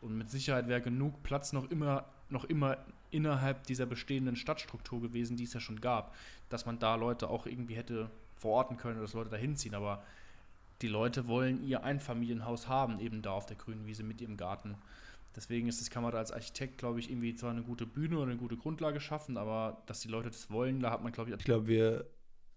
Und 0.01 0.17
mit 0.17 0.31
Sicherheit 0.31 0.69
wäre 0.69 0.81
genug 0.81 1.23
Platz 1.23 1.53
noch 1.53 1.71
immer, 1.71 2.05
noch 2.29 2.45
immer 2.45 2.77
innerhalb 3.11 3.65
dieser 3.67 3.87
bestehenden 3.87 4.37
Stadtstruktur 4.37 5.01
gewesen, 5.01 5.37
die 5.37 5.45
es 5.45 5.55
ja 5.55 5.61
schon 5.61 5.81
gab, 5.81 6.15
dass 6.49 6.67
man 6.67 6.79
da 6.79 6.95
Leute 6.95 7.29
auch 7.29 7.47
irgendwie 7.47 7.75
hätte 7.75 8.11
verorten 8.37 8.77
können 8.77 8.97
oder 8.97 9.07
dass 9.07 9.15
Leute 9.15 9.31
da 9.31 9.37
hinziehen. 9.37 9.75
Aber 9.75 10.03
die 10.83 10.89
Leute 10.89 11.27
wollen 11.27 11.63
ihr 11.65 11.83
Einfamilienhaus 11.83 12.69
haben, 12.69 13.01
eben 13.01 13.23
da 13.23 13.33
auf 13.33 13.47
der 13.47 13.57
grünen 13.57 13.87
Wiese 13.87 14.03
mit 14.03 14.21
ihrem 14.21 14.37
Garten. 14.37 14.77
Deswegen 15.35 15.69
ist 15.69 15.81
das 15.81 15.91
kann 15.91 16.03
man 16.03 16.13
da 16.13 16.19
als 16.19 16.33
Architekt, 16.33 16.79
glaube 16.79 17.01
ich, 17.01 17.11
irgendwie 17.11 17.35
zwar 17.35 17.51
eine 17.51 17.63
gute 17.63 17.87
Bühne 17.87 18.17
oder 18.17 18.31
eine 18.31 18.37
gute 18.37 18.57
Grundlage 18.57 19.01
schaffen, 19.01 19.37
aber 19.37 19.83
dass 19.87 20.01
die 20.01 20.09
Leute 20.09 20.31
das 20.31 20.51
wollen, 20.51 20.81
da 20.81 20.91
hat 20.91 21.03
man, 21.03 21.13
glaube 21.13 21.31
ich. 21.31 21.37
Ich 21.37 21.45
glaube, 21.45 21.67
wir 21.69 22.09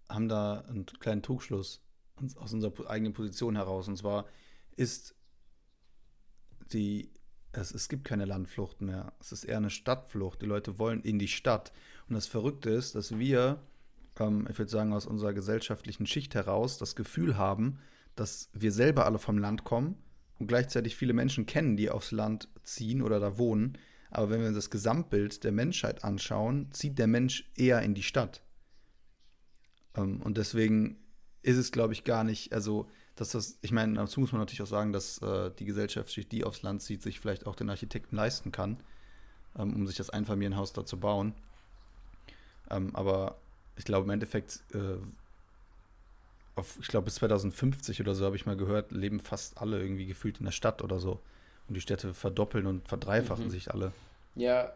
haben 0.08 0.28
da 0.28 0.60
einen 0.68 0.86
kleinen 0.86 1.22
Trugschluss 1.22 1.80
aus 2.36 2.52
unserer 2.52 2.90
eigenen 2.90 3.12
Position 3.12 3.56
heraus. 3.56 3.88
Und 3.88 3.96
zwar 3.96 4.26
ist 4.76 5.14
die, 6.72 7.10
es, 7.52 7.72
es 7.72 7.88
gibt 7.88 8.04
keine 8.04 8.24
Landflucht 8.24 8.80
mehr. 8.80 9.12
Es 9.20 9.32
ist 9.32 9.44
eher 9.44 9.58
eine 9.58 9.70
Stadtflucht. 9.70 10.42
Die 10.42 10.46
Leute 10.46 10.78
wollen 10.78 11.02
in 11.02 11.18
die 11.18 11.28
Stadt. 11.28 11.72
Und 12.08 12.14
das 12.14 12.26
Verrückte 12.26 12.70
ist, 12.70 12.94
dass 12.94 13.18
wir, 13.18 13.62
ähm, 14.18 14.46
ich 14.50 14.58
würde 14.58 14.70
sagen, 14.70 14.92
aus 14.92 15.06
unserer 15.06 15.32
gesellschaftlichen 15.32 16.06
Schicht 16.06 16.34
heraus 16.34 16.78
das 16.78 16.96
Gefühl 16.96 17.36
haben, 17.36 17.78
dass 18.16 18.50
wir 18.52 18.72
selber 18.72 19.06
alle 19.06 19.18
vom 19.18 19.38
Land 19.38 19.64
kommen 19.64 19.96
und 20.38 20.46
gleichzeitig 20.46 20.96
viele 20.96 21.12
Menschen 21.12 21.46
kennen, 21.46 21.76
die 21.76 21.90
aufs 21.90 22.10
Land 22.10 22.48
ziehen 22.62 23.02
oder 23.02 23.20
da 23.20 23.38
wohnen. 23.38 23.78
Aber 24.10 24.30
wenn 24.30 24.42
wir 24.42 24.52
das 24.52 24.70
Gesamtbild 24.70 25.44
der 25.44 25.52
Menschheit 25.52 26.04
anschauen, 26.04 26.68
zieht 26.72 26.98
der 26.98 27.06
Mensch 27.06 27.50
eher 27.56 27.80
in 27.82 27.94
die 27.94 28.02
Stadt. 28.02 28.42
Ähm, 29.96 30.20
und 30.22 30.36
deswegen 30.36 30.98
ist 31.42 31.56
es, 31.56 31.72
glaube 31.72 31.92
ich, 31.92 32.04
gar 32.04 32.24
nicht, 32.24 32.52
also, 32.52 32.88
dass 33.16 33.30
das, 33.30 33.58
ich 33.62 33.72
meine, 33.72 33.94
dazu 33.94 34.20
muss 34.20 34.32
man 34.32 34.40
natürlich 34.40 34.62
auch 34.62 34.66
sagen, 34.66 34.92
dass 34.92 35.18
äh, 35.18 35.50
die 35.58 35.64
Gesellschaftsschicht, 35.64 36.30
die 36.30 36.44
aufs 36.44 36.62
Land 36.62 36.82
zieht, 36.82 37.02
sich 37.02 37.20
vielleicht 37.20 37.46
auch 37.46 37.56
den 37.56 37.70
Architekten 37.70 38.16
leisten 38.16 38.52
kann, 38.52 38.78
ähm, 39.58 39.74
um 39.74 39.86
sich 39.86 39.96
das 39.96 40.10
Einfamilienhaus 40.10 40.72
da 40.72 40.84
zu 40.84 41.00
bauen. 41.00 41.34
Ähm, 42.70 42.94
aber 42.94 43.38
ich 43.76 43.84
glaube, 43.84 44.04
im 44.04 44.10
Endeffekt 44.10 44.62
äh, 44.74 44.98
auf, 46.54 46.78
ich 46.80 46.88
glaube, 46.88 47.06
bis 47.06 47.16
2050 47.16 48.00
oder 48.00 48.14
so 48.14 48.24
habe 48.26 48.36
ich 48.36 48.46
mal 48.46 48.56
gehört, 48.56 48.92
leben 48.92 49.20
fast 49.20 49.58
alle 49.58 49.80
irgendwie 49.80 50.06
gefühlt 50.06 50.38
in 50.38 50.44
der 50.44 50.52
Stadt 50.52 50.82
oder 50.82 50.98
so. 50.98 51.20
Und 51.68 51.74
die 51.74 51.80
Städte 51.80 52.12
verdoppeln 52.14 52.66
und 52.66 52.88
verdreifachen 52.88 53.46
mhm. 53.46 53.50
sich 53.50 53.70
alle. 53.70 53.92
Ja. 54.34 54.72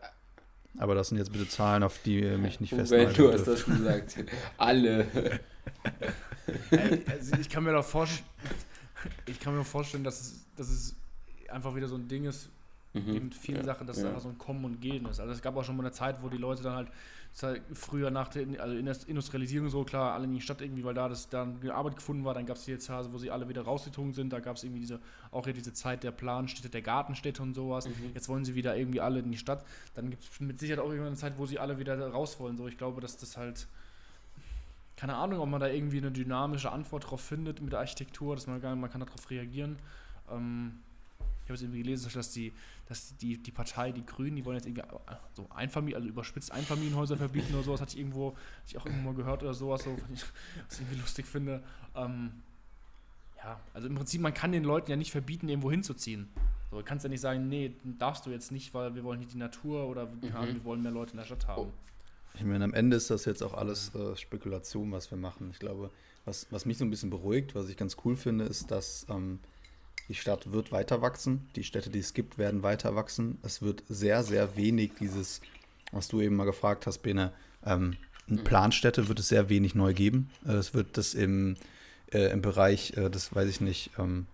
Aber 0.79 0.95
das 0.95 1.09
sind 1.09 1.19
jetzt 1.19 1.33
bitte 1.33 1.49
Zahlen, 1.49 1.83
auf 1.83 1.99
die 2.05 2.23
mich 2.23 2.61
nicht 2.61 2.75
festhalten 2.75 3.15
Du 3.15 3.33
hast 3.33 3.47
das 3.47 3.65
gesagt. 3.65 4.25
alle. 4.59 5.07
also 7.11 7.37
ich 7.41 7.49
kann 7.49 7.65
mir 7.65 7.73
doch 7.73 7.85
vorstellen, 7.85 8.29
ich 9.27 9.41
kann 9.41 9.57
mir 9.57 9.65
vorstellen, 9.65 10.05
dass 10.05 10.21
es, 10.21 10.45
dass 10.57 10.69
es 10.69 10.97
einfach 11.49 11.75
wieder 11.75 11.89
so 11.89 11.97
ein 11.97 12.09
Ding 12.09 12.25
ist, 12.25 12.51
mhm. 12.93 13.15
eben 13.15 13.33
vielen 13.33 13.59
ja, 13.59 13.65
Sachen, 13.65 13.87
dass 13.87 13.97
ja. 13.97 14.05
es 14.05 14.09
einfach 14.09 14.23
so 14.23 14.29
ein 14.29 14.39
Kommen 14.39 14.65
und 14.65 14.81
Gehen 14.81 15.07
ist. 15.07 15.21
Also 15.21 15.33
es 15.33 15.43
gab 15.43 15.57
auch 15.57 15.65
schon 15.65 15.77
mal 15.77 15.85
eine 15.85 15.93
Zeit, 15.93 16.23
wo 16.23 16.29
die 16.29 16.37
Leute 16.37 16.63
dann 16.63 16.75
halt 16.75 16.89
halt 17.43 17.63
früher 17.75 18.11
nach 18.11 18.29
der 18.29 18.61
also 18.61 18.77
in 18.77 18.87
der 18.87 18.97
Industrialisierung 19.07 19.69
so, 19.69 19.85
klar, 19.85 20.15
alle 20.15 20.25
in 20.25 20.33
die 20.33 20.41
Stadt 20.41 20.63
irgendwie, 20.63 20.85
weil 20.85 20.95
da 20.95 21.09
das 21.09 21.29
dann 21.29 21.59
Arbeit 21.71 21.97
gefunden 21.97 22.25
war, 22.25 22.35
dann 22.35 22.47
gab 22.47 22.57
es 22.57 22.65
die 22.65 22.71
jetzt 22.71 22.89
wo 22.91 23.19
sie 23.19 23.31
alle 23.31 23.49
wieder 23.49 23.63
rausgezogen 23.63 24.13
sind, 24.13 24.33
da 24.33 24.41
gab 24.41 24.57
es 24.57 24.65
irgendwie 24.65 24.81
diese, 24.81 25.01
auch 25.31 25.45
hier 25.45 25.53
diese 25.53 25.73
Zeit 25.73 26.03
der 26.03 26.13
Planstädte, 26.13 26.71
der 26.71 26.83
Gartenstädte 26.83 27.43
und 27.43 27.55
sowas. 27.55 27.89
Mhm. 27.89 28.13
Jetzt 28.15 28.29
wollen 28.29 28.45
sie 28.45 28.55
wieder 28.55 28.77
irgendwie 28.77 29.01
alle 29.01 29.21
in 29.21 29.31
die 29.31 29.39
Stadt. 29.39 29.65
Dann 29.95 30.11
gibt 30.11 30.23
es 30.23 30.41
mit 30.41 30.59
Sicherheit 30.59 30.81
auch 30.81 30.89
irgendwann 30.89 31.09
eine 31.09 31.17
Zeit, 31.17 31.35
wo 31.37 31.47
sie 31.47 31.59
alle 31.59 31.79
wieder 31.79 31.99
raus 32.09 32.41
wollen. 32.41 32.57
So, 32.57 32.69
ich 32.69 32.79
glaube, 32.79 33.01
dass 33.01 33.17
das 33.17 33.37
halt 33.37 33.67
keine 34.97 35.15
Ahnung, 35.15 35.41
ob 35.41 35.49
man 35.49 35.61
da 35.61 35.69
irgendwie 35.69 35.99
eine 35.99 36.11
dynamische 36.11 36.73
Antwort 36.73 37.11
drauf 37.11 37.21
findet 37.21 37.61
mit 37.61 37.73
der 37.73 37.81
Architektur, 37.81 38.35
dass 38.35 38.47
man, 38.47 38.61
man 38.81 38.91
kann 38.91 39.01
darauf 39.01 39.31
reagieren. 39.31 39.79
Ähm, 40.31 40.79
ich 41.45 41.51
habe 41.51 41.55
es 41.55 41.63
irgendwie 41.63 41.83
gelesen, 41.83 42.11
dass 42.13 42.33
die, 42.33 42.53
dass 42.87 43.17
die, 43.17 43.37
die 43.43 43.51
Partei, 43.51 43.93
die 43.93 44.07
Grünen, 44.07 44.37
die 44.37 44.45
wollen 44.45 44.57
jetzt 44.57 44.67
irgendwie 44.67 44.83
äh, 44.83 45.17
so 45.35 45.47
Einfamilien, 45.51 45.97
also 45.97 46.09
überspitzt 46.09 46.53
Einfamilienhäuser 46.53 47.17
verbieten 47.17 47.53
oder 47.55 47.65
sowas, 47.65 47.81
hatte 47.81 47.95
ich 47.95 47.99
irgendwo, 47.99 48.33
hatte 48.33 48.67
ich 48.69 48.79
auch 48.79 48.87
irgendwo 48.87 49.11
mal 49.11 49.15
gehört 49.15 49.43
oder 49.43 49.55
sowas, 49.55 49.83
so, 49.83 49.93
was 49.93 50.11
ich, 50.11 50.23
was 50.69 50.75
ich 50.75 50.81
irgendwie 50.81 51.01
lustig 51.01 51.27
finde. 51.27 51.63
Ähm, 51.95 52.31
ja, 53.39 53.61
also 53.75 53.89
im 53.89 53.95
Prinzip, 53.95 54.21
man 54.21 54.35
kann 54.35 54.53
den 54.53 54.65
Leuten 54.65 54.91
ja 54.91 54.97
nicht 54.97 55.11
verbieten, 55.11 55.49
irgendwo 55.49 55.71
hinzuziehen. 55.71 56.29
So, 56.71 56.79
du 56.79 56.85
kannst 56.85 57.05
ja 57.05 57.09
nicht 57.09 57.21
sagen, 57.21 57.49
nee, 57.49 57.75
darfst 57.99 58.27
du 58.27 58.31
jetzt 58.31 58.53
nicht, 58.53 58.73
weil 58.73 58.95
wir 58.95 59.05
wollen 59.05 59.19
hier 59.19 59.29
die 59.29 59.37
Natur 59.37 59.87
oder 59.89 60.07
mhm. 60.07 60.23
wir 60.23 60.65
wollen 60.65 60.83
mehr 60.83 60.93
Leute 60.93 61.13
in 61.13 61.19
der 61.19 61.25
Stadt 61.25 61.47
haben. 61.49 61.73
Ich 62.35 62.45
meine, 62.45 62.65
am 62.65 62.75
Ende 62.75 62.97
ist 62.97 63.11
das 63.11 63.25
jetzt 63.25 63.43
auch 63.43 63.55
alles 63.55 63.95
äh, 63.95 64.15
Spekulation, 64.17 64.93
was 64.93 65.11
wir 65.11 65.17
machen. 65.19 65.51
Ich 65.51 65.59
glaube, 65.59 65.91
was, 66.25 66.47
was 66.51 66.67
mich 66.67 66.77
so 66.77 66.85
ein 66.85 66.91
bisschen 66.91 67.09
beruhigt, 67.09 67.55
was 67.55 67.69
ich 67.69 67.77
ganz 67.77 67.97
cool 68.05 68.17
finde, 68.17 68.45
ist, 68.45 68.71
dass 68.71 69.07
ähm, 69.09 69.39
die 70.09 70.15
Stadt 70.15 70.53
wird 70.53 70.73
weiter 70.73 71.03
wachsen. 71.03 71.49
Die 71.57 71.65
Städte, 71.65 71.91
die 71.91 71.99
es 71.99 72.15
gibt, 72.15 72.39
werden 72.39 72.63
weiter 72.63 72.95
wachsen. 72.95 73.39
Es 73.43 73.63
wird 73.63 73.83
sehr, 73.89 74.23
sehr 74.23 74.57
wenig 74.57 74.93
dieses, 75.01 75.41
was 75.93 76.09
du 76.09 76.21
eben 76.21 76.37
mal 76.37 76.45
gefragt 76.45 76.87
hast, 76.87 76.99
Bene, 76.99 77.33
ähm, 77.65 77.97
mhm. 78.29 78.45
Planstädte 78.45 79.09
wird 79.09 79.19
es 79.19 79.29
sehr 79.29 79.49
wenig 79.49 79.75
neu 79.75 79.95
geben. 79.95 80.31
Äh, 80.47 80.53
es 80.53 80.75
wird 80.75 80.97
das 80.97 81.15
im, 81.15 81.57
äh, 82.13 82.31
im 82.31 82.43
Bereich, 82.43 82.97
äh, 82.97 83.11
das 83.11 83.35
weiß 83.35 83.49
ich 83.49 83.61
nicht, 83.61 83.91
ähm, 83.99 84.27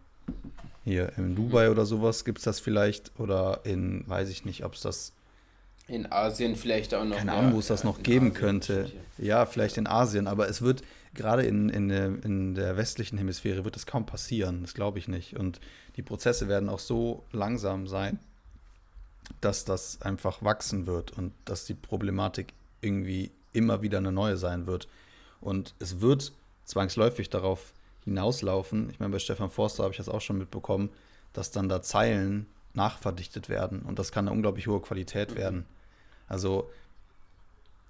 hier 0.85 1.12
in 1.16 1.35
Dubai 1.37 1.70
oder 1.70 1.87
sowas 1.87 2.25
gibt 2.25 2.39
es 2.39 2.45
das 2.45 2.61
vielleicht. 2.61 3.12
Oder 3.18 3.61
in, 3.64 4.05
weiß 4.09 4.29
ich 4.29 4.45
nicht, 4.45 4.64
ob 4.64 4.75
es 4.75 4.81
das. 4.81 5.12
In 5.89 6.11
Asien 6.11 6.57
vielleicht 6.57 6.95
auch 6.95 7.05
noch. 7.05 7.16
Keine 7.16 7.33
Ahnung, 7.33 7.55
wo 7.55 7.59
es 7.59 7.68
das 7.68 7.85
noch 7.85 8.03
geben 8.03 8.29
Asien 8.29 8.35
könnte. 8.35 8.93
Ja, 9.18 9.47
vielleicht 9.47 9.79
in 9.79 9.87
Asien, 9.87 10.27
aber 10.27 10.49
es 10.49 10.62
wird 10.62 10.83
gerade 11.15 11.45
in, 11.45 11.69
in, 11.69 11.89
der, 11.89 12.07
in 12.25 12.55
der 12.55 12.77
westlichen 12.77 13.19
Hemisphäre 13.19 13.65
wird 13.65 13.77
das 13.77 13.87
kaum 13.87 14.07
passieren. 14.07 14.63
Das 14.63 14.75
glaube 14.75 14.99
ich 14.99 15.09
nicht. 15.09 15.37
Und 15.37 15.61
die 15.97 16.03
Prozesse 16.03 16.49
werden 16.49 16.69
auch 16.69 16.79
so 16.79 17.25
langsam 17.33 17.87
sein, 17.87 18.19
dass 19.41 19.65
das 19.65 20.01
einfach 20.03 20.43
wachsen 20.43 20.87
wird 20.87 21.13
und 21.13 21.33
dass 21.45 21.65
die 21.65 21.75
Problematik 21.75 22.53
irgendwie 22.81 23.31
immer 23.53 23.83
wieder 23.83 23.99
eine 23.99 24.13
neue 24.13 24.37
sein 24.37 24.67
wird. 24.67 24.89
Und 25.41 25.75
es 25.79 26.01
wird 26.01 26.33
zwangsläufig 26.65 27.31
darauf 27.31 27.73
hinauslaufen. 28.05 28.91
Ich 28.91 29.01
meine, 29.01 29.13
bei 29.13 29.19
Stefan 29.19 29.51
Forster 29.51 29.85
habe 29.85 29.93
ich 29.93 29.99
das 29.99 30.09
auch 30.09 30.21
schon 30.21 30.39
mitbekommen, 30.39 30.91
dass 31.33 31.51
dann 31.51 31.69
da 31.69 31.83
Zeilen 31.83 32.47
nachverdichtet 32.75 33.49
werden. 33.49 33.83
Und 33.83 33.99
das 33.99 34.13
kann 34.13 34.27
eine 34.27 34.35
unglaublich 34.35 34.67
hohe 34.67 34.81
Qualität 34.81 35.35
werden. 35.35 35.67
Also 36.29 36.71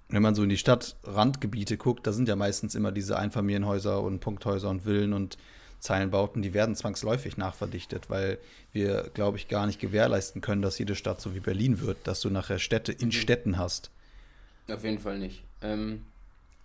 wenn 0.09 0.21
man 0.21 0.35
so 0.35 0.43
in 0.43 0.49
die 0.49 0.57
Stadtrandgebiete 0.57 1.77
guckt, 1.77 2.05
da 2.05 2.11
sind 2.11 2.27
ja 2.27 2.35
meistens 2.35 2.75
immer 2.75 2.91
diese 2.91 3.17
Einfamilienhäuser 3.17 4.01
und 4.01 4.19
Punkthäuser 4.19 4.69
und 4.69 4.81
Villen 4.81 5.13
und 5.13 5.37
Zeilenbauten, 5.79 6.41
die 6.41 6.53
werden 6.53 6.75
zwangsläufig 6.75 7.35
nachverdichtet, 7.35 8.09
weil 8.09 8.37
wir, 8.71 9.09
glaube 9.13 9.37
ich, 9.37 9.49
gar 9.49 9.65
nicht 9.65 9.79
gewährleisten 9.79 10.41
können, 10.41 10.61
dass 10.61 10.79
jede 10.79 10.95
Stadt 10.95 11.19
so 11.19 11.35
wie 11.35 11.41
Berlin 11.41 11.81
wird, 11.81 11.97
dass 12.05 12.21
du 12.21 12.29
nachher 12.29 12.57
Städte 12.57 12.93
in 12.93 13.07
mhm. 13.07 13.11
Städten 13.11 13.57
hast. 13.57 13.91
Auf 14.69 14.83
jeden 14.83 14.99
Fall 14.99 15.19
nicht. 15.19 15.43
Ähm, 15.61 16.05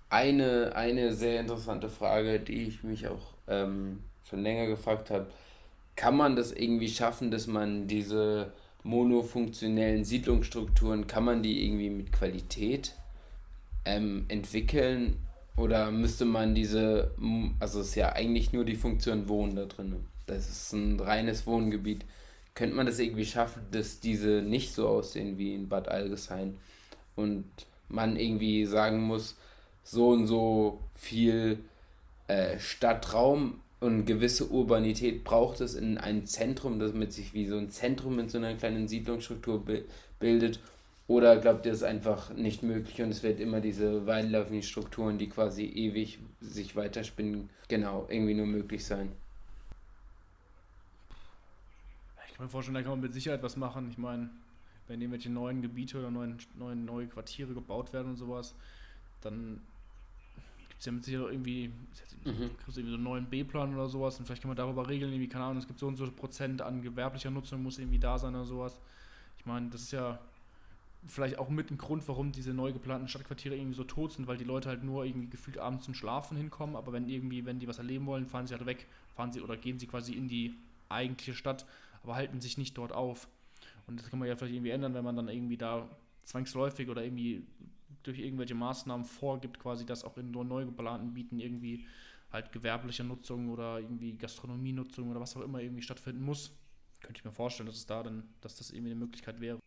eine, 0.08 0.76
eine 0.76 1.14
sehr 1.14 1.40
interessante 1.40 1.88
Frage, 1.88 2.38
die 2.38 2.62
ich 2.62 2.84
mich 2.84 3.08
auch 3.08 3.34
ähm, 3.48 4.04
schon 4.28 4.42
länger 4.42 4.66
gefragt 4.66 5.10
habe, 5.10 5.26
kann 5.96 6.16
man 6.16 6.36
das 6.36 6.52
irgendwie 6.52 6.88
schaffen, 6.88 7.32
dass 7.32 7.48
man 7.48 7.88
diese 7.88 8.52
monofunktionellen 8.84 10.04
Siedlungsstrukturen, 10.04 11.08
kann 11.08 11.24
man 11.24 11.42
die 11.42 11.64
irgendwie 11.64 11.90
mit 11.90 12.12
Qualität 12.12 12.94
ähm, 13.84 14.24
entwickeln 14.28 15.16
oder 15.56 15.90
müsste 15.90 16.24
man 16.24 16.54
diese, 16.54 17.12
also 17.58 17.80
es 17.80 17.88
ist 17.88 17.94
ja 17.96 18.12
eigentlich 18.12 18.52
nur 18.52 18.64
die 18.64 18.76
Funktion 18.76 19.28
Wohnen 19.28 19.56
da 19.56 19.64
drin. 19.64 19.96
Das 20.26 20.48
ist 20.48 20.72
ein 20.72 21.00
reines 21.00 21.46
Wohngebiet. 21.46 22.04
Könnte 22.54 22.76
man 22.76 22.86
das 22.86 22.98
irgendwie 22.98 23.26
schaffen, 23.26 23.62
dass 23.70 24.00
diese 24.00 24.42
nicht 24.42 24.74
so 24.74 24.88
aussehen 24.88 25.38
wie 25.38 25.54
in 25.54 25.68
Bad 25.68 25.88
Algesheim 25.88 26.56
und 27.16 27.44
man 27.88 28.16
irgendwie 28.16 28.66
sagen 28.66 29.00
muss, 29.00 29.36
so 29.82 30.10
und 30.10 30.26
so 30.26 30.80
viel 30.94 31.58
äh, 32.26 32.58
Stadtraum 32.58 33.60
und 33.80 34.04
gewisse 34.04 34.46
Urbanität 34.48 35.24
braucht 35.24 35.60
es 35.60 35.74
in 35.74 35.98
ein 35.98 36.26
Zentrum, 36.26 36.78
damit 36.78 37.12
sich 37.12 37.32
wie 37.32 37.46
so 37.46 37.56
ein 37.56 37.70
Zentrum 37.70 38.18
in 38.18 38.28
so 38.28 38.38
einer 38.38 38.54
kleinen 38.54 38.88
Siedlungsstruktur 38.88 39.64
bildet? 40.18 40.60
Oder 41.08 41.38
glaubt 41.38 41.64
ihr, 41.64 41.72
es 41.72 41.78
ist 41.78 41.84
einfach 41.84 42.34
nicht 42.34 42.62
möglich 42.62 43.00
und 43.00 43.08
es 43.08 43.22
wird 43.22 43.40
immer 43.40 43.62
diese 43.62 44.06
weinläufigen 44.06 44.62
Strukturen, 44.62 45.16
die 45.16 45.30
quasi 45.30 45.64
ewig 45.64 46.18
sich 46.42 46.76
weiterspinnen, 46.76 47.48
genau, 47.66 48.06
irgendwie 48.10 48.34
nur 48.34 48.44
möglich 48.44 48.84
sein? 48.84 49.10
Ich 52.28 52.34
kann 52.34 52.44
mir 52.44 52.50
vorstellen, 52.50 52.74
da 52.74 52.82
kann 52.82 52.90
man 52.90 53.00
mit 53.00 53.14
Sicherheit 53.14 53.42
was 53.42 53.56
machen. 53.56 53.88
Ich 53.90 53.96
meine, 53.96 54.28
wenn 54.86 55.00
irgendwelche 55.00 55.30
neuen 55.30 55.62
Gebiete 55.62 55.98
oder 55.98 56.10
neuen, 56.10 56.36
neuen, 56.58 56.84
neue 56.84 57.06
Quartiere 57.06 57.54
gebaut 57.54 57.90
werden 57.94 58.08
und 58.08 58.16
sowas, 58.16 58.54
dann 59.22 59.62
gibt 60.68 60.80
es 60.80 60.84
ja 60.84 60.92
mit 60.92 61.04
Sicherheit 61.06 61.32
irgendwie, 61.32 61.68
mhm. 62.24 62.32
irgendwie 62.42 62.70
so 62.70 62.80
einen 62.82 63.02
neuen 63.02 63.24
B-Plan 63.24 63.74
oder 63.74 63.88
sowas 63.88 64.18
und 64.18 64.26
vielleicht 64.26 64.42
kann 64.42 64.50
man 64.50 64.58
darüber 64.58 64.86
regeln, 64.86 65.10
irgendwie, 65.10 65.28
keine 65.28 65.44
Ahnung, 65.44 65.56
es 65.56 65.66
gibt 65.66 65.78
so 65.78 65.86
und 65.86 65.96
so 65.96 66.08
Prozent 66.12 66.60
an 66.60 66.82
gewerblicher 66.82 67.30
Nutzung, 67.30 67.62
muss 67.62 67.78
irgendwie 67.78 67.98
da 67.98 68.18
sein 68.18 68.34
oder 68.34 68.44
sowas. 68.44 68.78
Ich 69.38 69.46
meine, 69.46 69.70
das 69.70 69.80
ist 69.80 69.92
ja 69.92 70.18
vielleicht 71.06 71.38
auch 71.38 71.48
mit 71.48 71.70
dem 71.70 71.78
Grund, 71.78 72.06
warum 72.08 72.32
diese 72.32 72.52
neu 72.52 72.72
geplanten 72.72 73.08
Stadtquartiere 73.08 73.56
irgendwie 73.56 73.76
so 73.76 73.84
tot 73.84 74.12
sind, 74.12 74.26
weil 74.26 74.36
die 74.36 74.44
Leute 74.44 74.68
halt 74.68 74.82
nur 74.82 75.04
irgendwie 75.04 75.28
gefühlt 75.28 75.58
abends 75.58 75.84
zum 75.84 75.94
Schlafen 75.94 76.36
hinkommen, 76.36 76.76
aber 76.76 76.92
wenn 76.92 77.08
irgendwie, 77.08 77.44
wenn 77.44 77.58
die 77.58 77.68
was 77.68 77.78
erleben 77.78 78.06
wollen, 78.06 78.26
fahren 78.26 78.46
sie 78.46 78.54
halt 78.54 78.66
weg, 78.66 78.86
fahren 79.14 79.32
sie 79.32 79.40
oder 79.40 79.56
gehen 79.56 79.78
sie 79.78 79.86
quasi 79.86 80.12
in 80.12 80.28
die 80.28 80.54
eigentliche 80.88 81.34
Stadt, 81.34 81.66
aber 82.02 82.14
halten 82.14 82.40
sich 82.40 82.58
nicht 82.58 82.76
dort 82.76 82.92
auf. 82.92 83.28
Und 83.86 84.00
das 84.00 84.10
kann 84.10 84.18
man 84.18 84.28
ja 84.28 84.36
vielleicht 84.36 84.54
irgendwie 84.54 84.70
ändern, 84.70 84.94
wenn 84.94 85.04
man 85.04 85.16
dann 85.16 85.28
irgendwie 85.28 85.56
da 85.56 85.88
zwangsläufig 86.24 86.88
oder 86.88 87.02
irgendwie 87.02 87.46
durch 88.02 88.18
irgendwelche 88.18 88.54
Maßnahmen 88.54 89.04
vorgibt, 89.04 89.58
quasi, 89.58 89.86
dass 89.86 90.04
auch 90.04 90.16
in 90.18 90.30
neu 90.30 90.64
geplanten 90.64 91.14
Bieten 91.14 91.38
irgendwie 91.38 91.86
halt 92.30 92.52
gewerbliche 92.52 93.04
Nutzung 93.04 93.48
oder 93.48 93.80
irgendwie 93.80 94.12
Gastronomienutzung 94.16 95.10
oder 95.10 95.20
was 95.20 95.36
auch 95.36 95.40
immer 95.40 95.60
irgendwie 95.60 95.82
stattfinden 95.82 96.22
muss. 96.22 96.50
Könnte 97.00 97.18
ich 97.20 97.24
mir 97.24 97.32
vorstellen, 97.32 97.68
dass 97.68 97.76
es 97.76 97.86
da 97.86 98.02
dann, 98.02 98.24
dass 98.40 98.56
das 98.56 98.70
irgendwie 98.70 98.90
eine 98.90 99.00
Möglichkeit 99.00 99.40
wäre. 99.40 99.58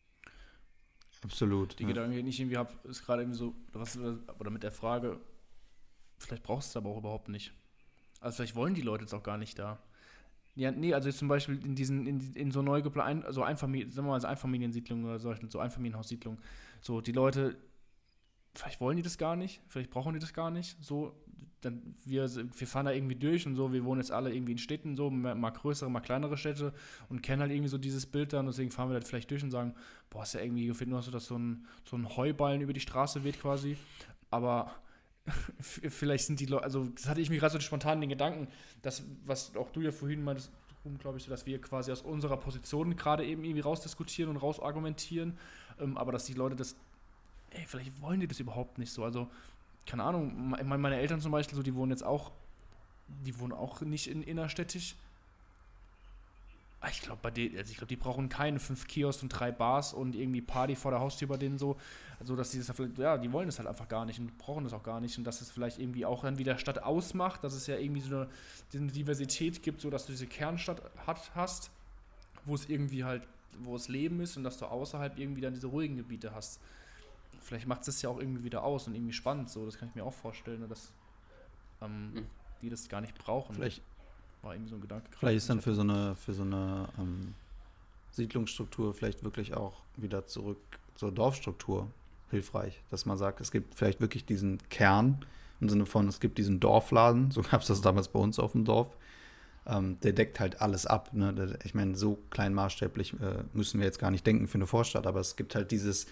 Absolut. 1.24 1.78
Die 1.78 1.84
ja. 1.84 1.90
Gedanken, 1.90 2.24
die 2.24 2.30
ich 2.30 2.40
irgendwie 2.40 2.58
habe, 2.58 2.74
ist 2.84 3.06
gerade 3.06 3.22
irgendwie 3.22 3.38
so, 3.38 3.56
was, 3.74 3.98
oder 3.98 4.50
mit 4.50 4.64
der 4.64 4.72
Frage, 4.72 5.20
vielleicht 6.18 6.44
brauchst 6.44 6.70
du 6.70 6.80
es 6.80 6.84
aber 6.84 6.90
auch 6.90 6.98
überhaupt 6.98 7.30
nicht. 7.30 7.54
Also 8.20 8.38
vielleicht 8.38 8.56
wollen 8.56 8.74
die 8.74 8.82
Leute 8.82 9.04
jetzt 9.04 9.14
auch 9.14 9.24
gar 9.24 9.38
nicht 9.38 9.58
da. 9.58 9.80
Ja, 10.56 10.72
nee, 10.72 10.94
also 10.94 11.08
jetzt 11.08 11.20
zum 11.20 11.28
Beispiel 11.28 11.64
in 11.64 11.76
diesen, 11.76 12.06
in, 12.06 12.34
in 12.34 12.52
so 12.52 12.62
neu 12.62 12.82
geplanten, 12.82 13.26
also 13.26 13.42
Einfamilien, 13.42 13.90
sagen 13.90 14.08
wir 14.08 14.18
mal, 14.18 14.26
Einfamiliensiedlungen 14.26 15.06
oder 15.06 15.20
solchen, 15.20 15.50
so 15.50 15.60
Einfamilienhaussiedlungen, 15.60 16.42
so 16.82 17.00
die 17.00 17.14
Leute, 17.14 17.58
vielleicht 18.54 18.82
wollen 18.82 18.98
die 18.98 19.04
das 19.04 19.18
gar 19.18 19.36
nicht, 19.36 19.62
vielleicht 19.68 19.90
brauchen 19.90 20.14
die 20.14 20.20
das 20.20 20.34
gar 20.34 20.52
nicht, 20.52 20.78
so, 20.82 21.16
dann 21.62 21.96
wir, 22.06 22.30
wir 22.30 22.68
fahren 22.68 22.86
da 22.86 22.92
irgendwie 22.92 23.16
durch 23.16 23.46
und 23.46 23.56
so, 23.56 23.72
wir 23.72 23.86
wohnen 23.86 24.02
jetzt 24.02 24.12
alle 24.12 24.34
irgendwie 24.34 24.54
in 24.54 24.58
Städten, 24.58 24.96
so, 24.96 25.10
mal 25.10 25.52
größere, 25.52 25.90
mal 25.90 26.00
kleinere 26.02 26.38
Städte 26.38 26.74
und 27.10 27.22
kennen 27.22 27.42
halt 27.42 27.52
irgendwie 27.52 27.70
so 27.70 27.78
dieses 27.78 28.06
Bild 28.06 28.34
dann, 28.34 28.48
deswegen 28.48 28.72
fahren 28.72 28.90
wir 28.90 29.00
da 29.00 29.06
vielleicht 29.06 29.30
durch 29.32 29.44
und 29.44 29.52
sagen, 29.52 29.76
boah, 30.10 30.24
ist 30.24 30.34
ja 30.34 30.42
irgendwie 30.42 30.68
gefällt 30.68 30.90
nur 30.90 31.02
so, 31.02 31.12
dass 31.12 31.28
so 31.28 31.38
ein, 31.38 31.66
so 31.90 31.96
ein 31.96 32.18
Heuballen 32.18 32.62
über 32.62 32.74
die 32.74 32.80
Straße 32.80 33.24
weht 33.24 33.40
quasi, 33.40 33.78
aber 34.30 34.74
vielleicht 35.60 36.26
sind 36.26 36.40
die 36.40 36.48
Leute, 36.48 36.64
also 36.64 36.86
das 36.86 37.08
hatte 37.08 37.22
ich 37.22 37.30
mir 37.30 37.38
gerade 37.38 37.54
so 37.54 37.60
spontan 37.60 38.02
den 38.02 38.10
Gedanken, 38.10 38.48
dass, 38.82 39.04
was 39.26 39.56
auch 39.56 39.72
du 39.72 39.82
ja 39.82 39.92
vorhin 39.92 40.24
meintest, 40.24 40.52
glaube 41.00 41.20
ich, 41.20 41.24
so, 41.24 41.30
dass 41.30 41.46
wir 41.46 41.62
quasi 41.62 41.92
aus 41.92 42.02
unserer 42.02 42.38
Position 42.38 42.96
gerade 42.96 43.24
eben 43.24 43.44
irgendwie 43.44 43.62
rausdiskutieren 43.62 44.32
und 44.32 44.38
rausargumentieren, 44.38 45.38
ähm, 45.80 45.98
aber 45.98 46.12
dass 46.12 46.26
die 46.26 46.34
Leute 46.34 46.56
das, 46.56 46.76
ey, 47.52 47.66
vielleicht 47.66 48.02
wollen 48.02 48.20
die 48.20 48.28
das 48.28 48.40
überhaupt 48.40 48.78
nicht 48.78 48.92
so, 48.92 49.04
also 49.04 49.30
keine 49.86 50.04
Ahnung, 50.04 50.56
meine 50.66 50.98
Eltern 50.98 51.22
zum 51.22 51.32
Beispiel, 51.32 51.56
so, 51.56 51.64
die 51.64 51.76
wohnen 51.76 51.92
jetzt 51.92 52.04
auch, 52.04 52.32
die 53.26 53.38
wohnen 53.40 53.54
auch 53.54 53.82
nicht 53.82 54.08
in 54.08 54.24
innerstädtisch, 54.24 54.96
ich 56.90 57.02
glaube, 57.02 57.20
also 57.28 57.40
ich 57.40 57.78
die 57.88 57.96
brauchen 57.96 58.28
keine 58.28 58.60
fünf 58.60 58.88
Kiosks 58.88 59.22
und 59.22 59.30
drei 59.30 59.52
Bars 59.52 59.94
und 59.94 60.16
irgendwie 60.16 60.42
Party 60.42 60.76
vor 60.76 60.90
der 60.90 61.00
Haustür 61.00 61.28
bei 61.28 61.38
denen 61.38 61.60
so. 61.60 61.78
Also, 62.20 62.36
dass 62.36 62.52
die 62.52 62.58
das 62.58 62.76
vielleicht, 62.76 62.98
ja, 62.98 63.18
die 63.18 63.32
wollen 63.32 63.46
das 63.46 63.60
halt 63.60 63.68
einfach 63.68 63.88
gar 63.88 64.06
nicht 64.06 64.20
und 64.20 64.36
brauchen 64.40 64.64
das 64.64 64.74
auch 64.74 64.82
gar 64.82 65.00
nicht. 65.00 65.16
Und 65.18 65.24
dass 65.24 65.42
es 65.42 65.52
vielleicht 65.52 65.78
irgendwie 65.78 66.06
auch 66.06 66.24
dann 66.24 66.40
wieder 66.40 66.58
Stadt 66.58 66.82
ausmacht, 66.82 67.44
dass 67.44 67.54
es 67.54 67.68
ja 67.68 67.78
irgendwie 67.78 68.02
so 68.02 68.16
eine, 68.16 68.28
eine 68.74 68.92
Diversität 68.92 69.62
gibt, 69.62 69.82
so 69.82 69.92
dass 69.92 70.08
du 70.08 70.12
diese 70.12 70.26
Kernstadt 70.26 70.82
hat, 71.06 71.32
hast, 71.36 71.70
wo 72.46 72.56
es 72.56 72.68
irgendwie 72.68 73.04
halt, 73.04 73.28
wo 73.60 73.76
es 73.76 73.88
Leben 73.88 74.20
ist 74.20 74.38
und 74.38 74.44
dass 74.44 74.58
du 74.58 74.66
außerhalb 74.66 75.20
irgendwie 75.20 75.42
dann 75.42 75.54
diese 75.54 75.68
ruhigen 75.68 75.98
Gebiete 75.98 76.34
hast. 76.34 76.60
Vielleicht 77.42 77.68
macht 77.68 77.82
es 77.82 77.88
das 77.88 78.02
ja 78.02 78.10
auch 78.10 78.20
irgendwie 78.20 78.44
wieder 78.44 78.64
aus 78.64 78.88
und 78.88 78.96
irgendwie 78.96 79.14
spannend, 79.14 79.50
so, 79.50 79.66
das 79.66 79.78
kann 79.78 79.90
ich 79.90 79.96
mir 79.96 80.04
auch 80.04 80.14
vorstellen, 80.14 80.68
dass 80.68 80.92
ähm, 81.82 82.14
mhm. 82.14 82.26
die 82.62 82.70
das 82.70 82.88
gar 82.90 83.02
nicht 83.02 83.16
brauchen. 83.16 83.56
Vielleicht 83.56 83.82
war 84.42 84.54
irgendwie 84.54 84.70
so 84.70 84.76
ein 84.76 84.82
Gedanke. 84.82 85.08
Vielleicht 85.18 85.38
ist 85.38 85.50
dann 85.50 85.62
für 85.62 85.74
so 85.74 85.82
eine, 85.82 86.16
für 86.16 86.34
so 86.34 86.44
eine 86.44 86.88
ähm, 86.98 87.34
Siedlungsstruktur 88.12 88.94
vielleicht 88.94 89.24
wirklich 89.24 89.54
auch 89.54 89.82
wieder 89.98 90.26
zurück 90.26 90.60
zur 90.96 91.12
Dorfstruktur 91.12 91.90
hilfreich, 92.30 92.82
dass 92.90 93.06
man 93.06 93.18
sagt, 93.18 93.42
es 93.42 93.52
gibt 93.52 93.76
vielleicht 93.76 94.02
wirklich 94.02 94.26
diesen 94.26 94.60
Kern 94.70 95.26
im 95.60 95.70
Sinne 95.70 95.86
von, 95.86 96.08
es 96.08 96.20
gibt 96.20 96.38
diesen 96.38 96.60
Dorfladen, 96.60 97.32
so 97.32 97.42
gab 97.42 97.62
es 97.62 97.68
das 97.68 97.82
damals 97.82 98.08
bei 98.08 98.20
uns 98.20 98.40
auf 98.40 98.54
dem 98.54 98.66
Dorf, 98.66 98.98
ähm, 99.68 100.00
der 100.02 100.14
deckt 100.14 100.40
halt 100.40 100.62
alles 100.62 100.86
ab. 100.86 101.14
Ne? 101.14 101.58
Ich 101.64 101.76
meine, 101.76 101.96
so 101.96 102.18
kleinmaßstäblich 102.32 103.14
äh, 103.22 103.44
müssen 103.54 103.80
wir 103.80 103.86
jetzt 103.86 104.00
gar 104.00 104.12
nicht 104.12 104.26
denken 104.26 104.48
für 104.48 104.56
eine 104.56 104.68
Vorstadt, 104.68 105.06
aber 105.06 105.20
es 105.20 105.36
gibt 105.36 105.56
halt 105.56 105.72
dieses, 105.72 106.04
es 106.06 106.12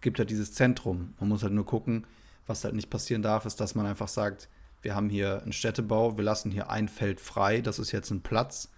gibt 0.00 0.18
halt 0.18 0.30
dieses 0.30 0.52
Zentrum. 0.52 1.14
Man 1.20 1.28
muss 1.28 1.42
halt 1.42 1.52
nur 1.52 1.66
gucken, 1.66 2.06
was 2.46 2.64
halt 2.64 2.74
nicht 2.74 2.90
passieren 2.90 3.22
darf, 3.22 3.46
ist, 3.46 3.60
dass 3.60 3.74
man 3.74 3.86
einfach 3.86 4.08
sagt, 4.08 4.48
wir 4.82 4.94
haben 4.94 5.10
hier 5.10 5.42
einen 5.42 5.52
Städtebau, 5.52 6.16
wir 6.16 6.24
lassen 6.24 6.50
hier 6.50 6.70
ein 6.70 6.88
Feld 6.88 7.20
frei, 7.20 7.60
das 7.60 7.78
ist 7.78 7.92
jetzt 7.92 8.10
ein 8.10 8.22
Platz, 8.22 8.70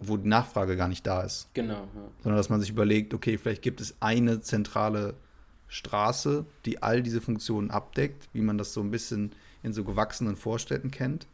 wo 0.00 0.16
die 0.16 0.28
Nachfrage 0.28 0.76
gar 0.76 0.88
nicht 0.88 1.06
da 1.06 1.22
ist. 1.22 1.48
Genau. 1.54 1.74
Ja. 1.74 2.10
Sondern 2.22 2.36
dass 2.36 2.48
man 2.48 2.60
sich 2.60 2.70
überlegt, 2.70 3.14
okay, 3.14 3.38
vielleicht 3.38 3.62
gibt 3.62 3.80
es 3.80 3.96
eine 4.00 4.40
zentrale 4.40 5.14
Straße, 5.68 6.46
die 6.64 6.82
all 6.82 7.02
diese 7.02 7.20
Funktionen 7.20 7.70
abdeckt, 7.70 8.28
wie 8.32 8.40
man 8.40 8.58
das 8.58 8.72
so 8.72 8.80
ein 8.80 8.90
bisschen 8.90 9.32
in 9.62 9.72
so 9.72 9.84
gewachsenen 9.84 10.36
Vorstädten 10.36 10.90
kennt. 10.90 11.26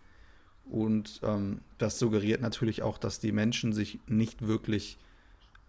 Und 0.70 1.20
ähm, 1.22 1.60
das 1.78 1.98
suggeriert 1.98 2.40
natürlich 2.40 2.82
auch, 2.82 2.98
dass 2.98 3.20
die 3.20 3.32
Menschen 3.32 3.72
sich 3.72 3.98
nicht 4.06 4.46
wirklich, 4.46 4.98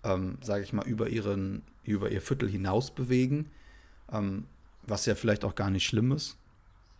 ähm, 0.03 0.37
sage 0.41 0.63
ich 0.63 0.73
mal, 0.73 0.87
über, 0.87 1.09
ihren, 1.09 1.63
über 1.93 2.11
ihr 2.11 2.21
Viertel 2.21 2.49
hinaus 2.49 2.91
bewegen, 2.91 3.51
ähm, 4.11 4.45
was 4.83 5.05
ja 5.05 5.15
vielleicht 5.15 5.43
auch 5.43 5.55
gar 5.55 5.69
nicht 5.69 5.85
schlimm 5.85 6.11
ist. 6.11 6.37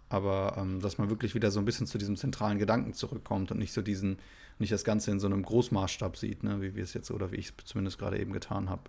Aber 0.10 0.56
ähm, 0.58 0.82
dass 0.82 0.98
man 0.98 1.10
wirklich 1.10 1.36
wieder 1.36 1.52
so 1.52 1.60
ein 1.60 1.66
bisschen 1.66 1.88
zu 1.88 1.98
diesem 1.98 2.16
zentralen 2.16 2.60
Gedanken 2.60 2.94
zurückkommt 2.94 3.52
und 3.52 3.58
nicht 3.58 3.74
so 3.74 3.82
diesen, 3.82 4.20
nicht 4.60 4.72
das 4.72 4.84
Ganze 4.84 5.12
in 5.12 5.20
so 5.20 5.28
einem 5.28 5.44
Großmaßstab 5.44 6.16
sieht, 6.18 6.44
ne, 6.44 6.62
wie 6.62 6.76
wir 6.76 6.84
es 6.84 6.94
jetzt 6.94 7.12
oder 7.12 7.32
wie 7.32 7.38
ich 7.38 7.48
es 7.48 7.66
zumindest 7.66 7.98
gerade 7.98 8.20
eben 8.20 8.32
getan 8.32 8.70
habe. 8.70 8.84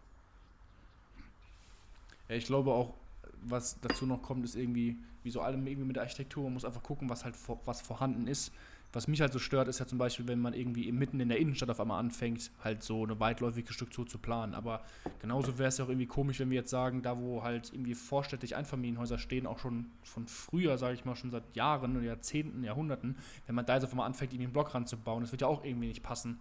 Ja, 2.29 2.37
ich 2.37 2.47
glaube 2.47 2.73
auch, 2.73 2.95
was 3.43 3.81
dazu 3.81 4.07
noch 4.07 4.23
kommt, 4.23 4.45
ist 4.45 4.57
irgendwie, 4.57 4.99
wie 5.23 5.31
so 5.31 5.41
allem 5.41 5.67
irgendwie 5.67 5.87
mit 5.87 5.97
der 5.97 6.03
Architektur, 6.03 6.45
man 6.45 6.55
muss 6.55 6.65
einfach 6.65 6.83
gucken, 6.83 7.09
was 7.09 7.25
halt 7.25 7.37
vor, 7.37 7.61
was 7.65 7.81
vorhanden 7.81 8.27
ist 8.27 8.53
was 8.97 9.09
mich 9.09 9.21
halt 9.21 9.31
so 9.31 9.39
stört, 9.39 9.69
ist 9.69 9.79
ja 9.79 9.87
zum 9.87 9.99
Beispiel, 9.99 10.27
wenn 10.27 10.39
man 10.39 10.55
irgendwie 10.55 10.91
mitten 10.91 11.21
in 11.21 11.29
der 11.29 11.37
Innenstadt 11.37 11.69
auf 11.69 11.79
einmal 11.79 12.01
anfängt, 12.01 12.51
halt 12.65 12.83
so 12.83 13.03
eine 13.03 13.21
weitläufige 13.21 13.71
Struktur 13.75 14.07
zu 14.07 14.17
planen. 14.17 14.55
Aber 14.55 14.81
genauso 15.21 15.59
wäre 15.59 15.69
es 15.69 15.77
ja 15.77 15.85
auch 15.85 15.91
irgendwie 15.91 16.07
komisch, 16.07 16.41
wenn 16.41 16.49
wir 16.49 16.57
jetzt 16.57 16.71
sagen, 16.71 17.03
da 17.03 17.19
wo 17.19 17.43
halt 17.43 17.75
irgendwie 17.75 17.95
vorstädtisch 17.95 18.55
Einfamilienhäuser 18.55 19.19
stehen, 19.19 19.47
auch 19.47 19.59
schon 19.59 19.85
von 20.03 20.27
früher, 20.27 20.79
sage 20.79 20.95
ich 20.95 21.05
mal, 21.05 21.15
schon 21.15 21.31
seit 21.31 21.55
Jahren 21.55 21.95
oder 21.95 22.07
Jahrzehnten, 22.07 22.65
Jahrhunderten, 22.65 23.19
wenn 23.45 23.55
man 23.55 23.67
da 23.67 23.75
jetzt 23.75 23.85
auf 23.85 23.91
einmal 23.91 24.07
anfängt, 24.07 24.33
irgendwie 24.33 24.47
einen 24.47 24.55
Block 24.55 24.75
ranzubauen, 24.75 25.21
das 25.21 25.31
wird 25.31 25.43
ja 25.43 25.47
auch 25.47 25.63
irgendwie 25.63 25.89
nicht 25.89 26.03
passen 26.03 26.39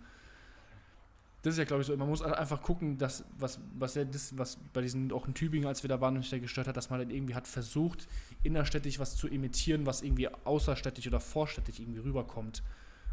das 1.45 1.53
ist 1.53 1.57
ja, 1.59 1.65
glaube 1.65 1.81
ich, 1.81 1.87
so, 1.87 1.95
man 1.95 2.09
muss 2.09 2.23
einfach 2.23 2.59
gucken, 2.59 2.97
dass, 2.97 3.23
was, 3.37 3.59
was 3.77 3.93
ja 3.93 4.03
das, 4.03 4.35
was 4.35 4.57
bei 4.73 4.81
diesen, 4.81 5.11
auch 5.11 5.27
in 5.27 5.35
Tübingen, 5.35 5.67
als 5.67 5.83
wir 5.83 5.87
da 5.87 6.01
waren, 6.01 6.15
mich 6.15 6.31
da 6.31 6.39
gestört 6.39 6.67
hat, 6.67 6.75
dass 6.75 6.89
man 6.89 6.99
dann 6.99 7.11
irgendwie 7.11 7.35
hat 7.35 7.47
versucht, 7.47 8.07
innerstädtisch 8.41 8.97
was 8.97 9.15
zu 9.15 9.27
imitieren, 9.27 9.85
was 9.85 10.01
irgendwie 10.01 10.27
außerstädtisch 10.27 11.05
oder 11.05 11.19
vorstädtisch 11.19 11.79
irgendwie 11.79 11.99
rüberkommt. 11.99 12.63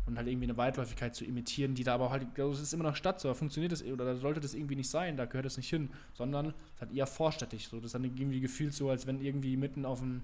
Und 0.06 0.16
halt 0.16 0.28
irgendwie 0.28 0.46
eine 0.46 0.56
Weitläufigkeit 0.56 1.14
zu 1.14 1.26
imitieren, 1.26 1.74
die 1.74 1.84
da 1.84 1.94
aber 1.94 2.10
halt, 2.10 2.26
das 2.34 2.58
ist 2.58 2.72
immer 2.72 2.84
noch 2.84 2.96
Stadt, 2.96 3.20
so, 3.20 3.28
da 3.28 3.34
funktioniert 3.34 3.70
das, 3.70 3.84
oder 3.84 4.06
da 4.06 4.16
sollte 4.16 4.40
das 4.40 4.54
irgendwie 4.54 4.76
nicht 4.76 4.88
sein, 4.88 5.18
da 5.18 5.26
gehört 5.26 5.44
es 5.44 5.58
nicht 5.58 5.68
hin, 5.68 5.90
sondern 6.14 6.54
es 6.74 6.80
halt 6.80 6.92
eher 6.92 7.06
vorstädtisch, 7.06 7.68
so, 7.68 7.76
das 7.76 7.86
ist 7.86 7.94
dann 7.94 8.04
irgendwie 8.04 8.40
gefühlt 8.40 8.72
so, 8.72 8.88
als 8.88 9.06
wenn 9.06 9.20
irgendwie 9.20 9.58
mitten 9.58 9.84
auf 9.84 10.00
dem 10.00 10.22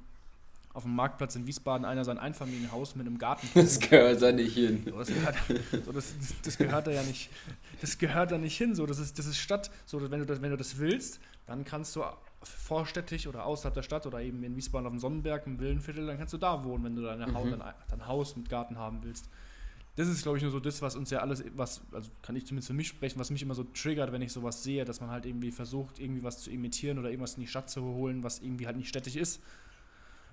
auf 0.75 0.85
dem 0.85 0.95
Marktplatz 0.95 1.35
in 1.35 1.47
Wiesbaden 1.47 1.85
einer 1.85 2.05
sein 2.05 2.19
Einfamilienhaus 2.19 2.95
mit 2.95 3.07
einem 3.07 3.19
Garten. 3.19 3.49
Das 3.55 3.81
gehört 3.81 4.23
da 4.23 4.33
nicht 4.33 4.55
hin. 4.55 4.85
So, 4.85 4.99
das, 4.99 5.09
gehört, 5.09 5.37
so, 5.85 5.93
das, 5.93 6.15
das, 6.43 6.59
gehört 6.59 6.87
da 6.87 6.91
ja 6.91 7.03
nicht. 7.03 7.31
Das 7.81 7.99
gehört 7.99 8.31
da 8.31 8.39
nicht 8.39 8.57
hin. 8.57 8.75
So, 8.75 8.87
das 8.87 8.99
ist, 8.99 9.19
das 9.19 9.27
ist 9.27 9.39
Stadt. 9.39 9.71
So, 9.87 10.01
wenn 10.11 10.21
du 10.21 10.27
das, 10.27 10.41
wenn 10.41 10.51
du 10.51 10.57
das 10.57 10.79
willst, 10.79 11.21
dann 11.47 11.65
kannst 11.65 11.97
du 11.97 12.05
vorstädtisch 12.43 13.27
oder 13.27 13.45
außerhalb 13.45 13.75
der 13.75 13.83
Stadt 13.83 14.07
oder 14.07 14.21
eben 14.21 14.43
in 14.45 14.57
Wiesbaden 14.57 14.87
auf 14.87 14.93
dem 14.93 15.01
Sonnenberg 15.01 15.47
im 15.47 15.59
Villenviertel, 15.59 16.07
dann 16.07 16.19
kannst 16.19 16.35
du 16.35 16.39
da 16.39 16.63
wohnen, 16.65 16.85
wenn 16.85 16.95
du 16.95 17.03
deine 17.03 17.27
mhm. 17.27 17.61
Dein 17.89 18.07
Haus 18.07 18.37
mit 18.37 18.49
Garten 18.49 18.79
haben 18.79 19.03
willst. 19.03 19.29
Das 19.97 20.07
ist, 20.07 20.23
glaube 20.23 20.39
ich, 20.39 20.45
nur 20.45 20.53
so 20.53 20.61
das, 20.61 20.81
was 20.81 20.95
uns 20.95 21.11
ja 21.11 21.19
alles, 21.19 21.43
was, 21.57 21.81
also 21.91 22.09
kann 22.23 22.37
ich 22.37 22.47
zumindest 22.47 22.69
für 22.69 22.75
mich 22.75 22.87
sprechen, 22.87 23.19
was 23.19 23.31
mich 23.31 23.43
immer 23.43 23.57
so 23.57 23.65
triggert, 23.65 24.13
wenn 24.13 24.23
ich 24.23 24.33
sowas 24.33 24.63
sehe, 24.63 24.85
dass 24.85 25.01
man 25.01 25.11
halt 25.11 25.27
irgendwie 25.27 25.51
versucht, 25.51 25.99
irgendwie 25.99 26.23
was 26.23 26.39
zu 26.39 26.53
imitieren 26.53 27.01
oder 27.01 27.11
irgendwas 27.11 27.35
in 27.35 27.41
die 27.41 27.49
Stadt 27.49 27.69
zu 27.69 27.83
holen, 27.83 28.23
was 28.23 28.39
irgendwie 28.39 28.67
halt 28.67 28.77
nicht 28.77 28.89
städtisch 28.89 29.17
ist 29.17 29.41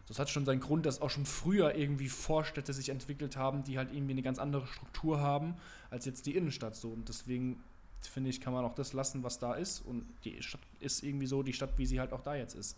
Das 0.08 0.20
hat 0.20 0.30
schon 0.30 0.46
seinen 0.46 0.60
Grund, 0.60 0.86
dass 0.86 1.02
auch 1.02 1.10
schon 1.10 1.26
früher 1.26 1.76
irgendwie 1.76 2.10
Vorstädte 2.10 2.74
sich 2.74 2.90
entwickelt 2.90 3.38
haben, 3.38 3.64
die 3.64 3.78
halt 3.78 3.92
irgendwie 3.92 4.14
eine 4.14 4.22
ganz 4.22 4.38
andere 4.38 4.68
Struktur 4.68 5.20
haben 5.20 5.56
als 5.90 6.06
jetzt 6.06 6.26
die 6.28 6.36
Innenstadt 6.36 6.76
so. 6.76 6.90
Und 6.90 7.10
deswegen 7.10 7.64
finde 8.08 8.30
ich, 8.30 8.40
kann 8.40 8.54
man 8.54 8.64
auch 8.66 8.76
das 8.76 8.94
lassen, 8.94 9.24
was 9.24 9.40
da 9.40 9.54
ist. 9.54 9.82
Und 9.82 10.06
die 10.24 10.42
Stadt 10.44 10.62
ist 10.80 11.04
irgendwie 11.04 11.26
so 11.26 11.42
die 11.42 11.54
Stadt, 11.54 11.78
wie 11.78 11.86
sie 11.86 12.00
halt 12.00 12.14
auch 12.14 12.22
da 12.22 12.36
jetzt 12.36 12.54
ist. 12.54 12.78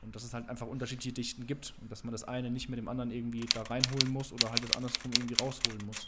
Und 0.00 0.14
dass 0.14 0.24
es 0.24 0.34
halt 0.34 0.48
einfach 0.48 0.66
unterschiedliche 0.66 1.12
Dichten 1.12 1.46
gibt 1.46 1.74
und 1.80 1.90
dass 1.90 2.04
man 2.04 2.12
das 2.12 2.24
eine 2.24 2.50
nicht 2.50 2.68
mit 2.68 2.78
dem 2.78 2.88
anderen 2.88 3.10
irgendwie 3.10 3.46
da 3.54 3.62
reinholen 3.62 4.10
muss 4.10 4.32
oder 4.32 4.50
halt 4.50 4.62
das 4.62 4.76
andersrum 4.76 5.12
irgendwie 5.12 5.34
rausholen 5.34 5.84
muss. 5.86 6.06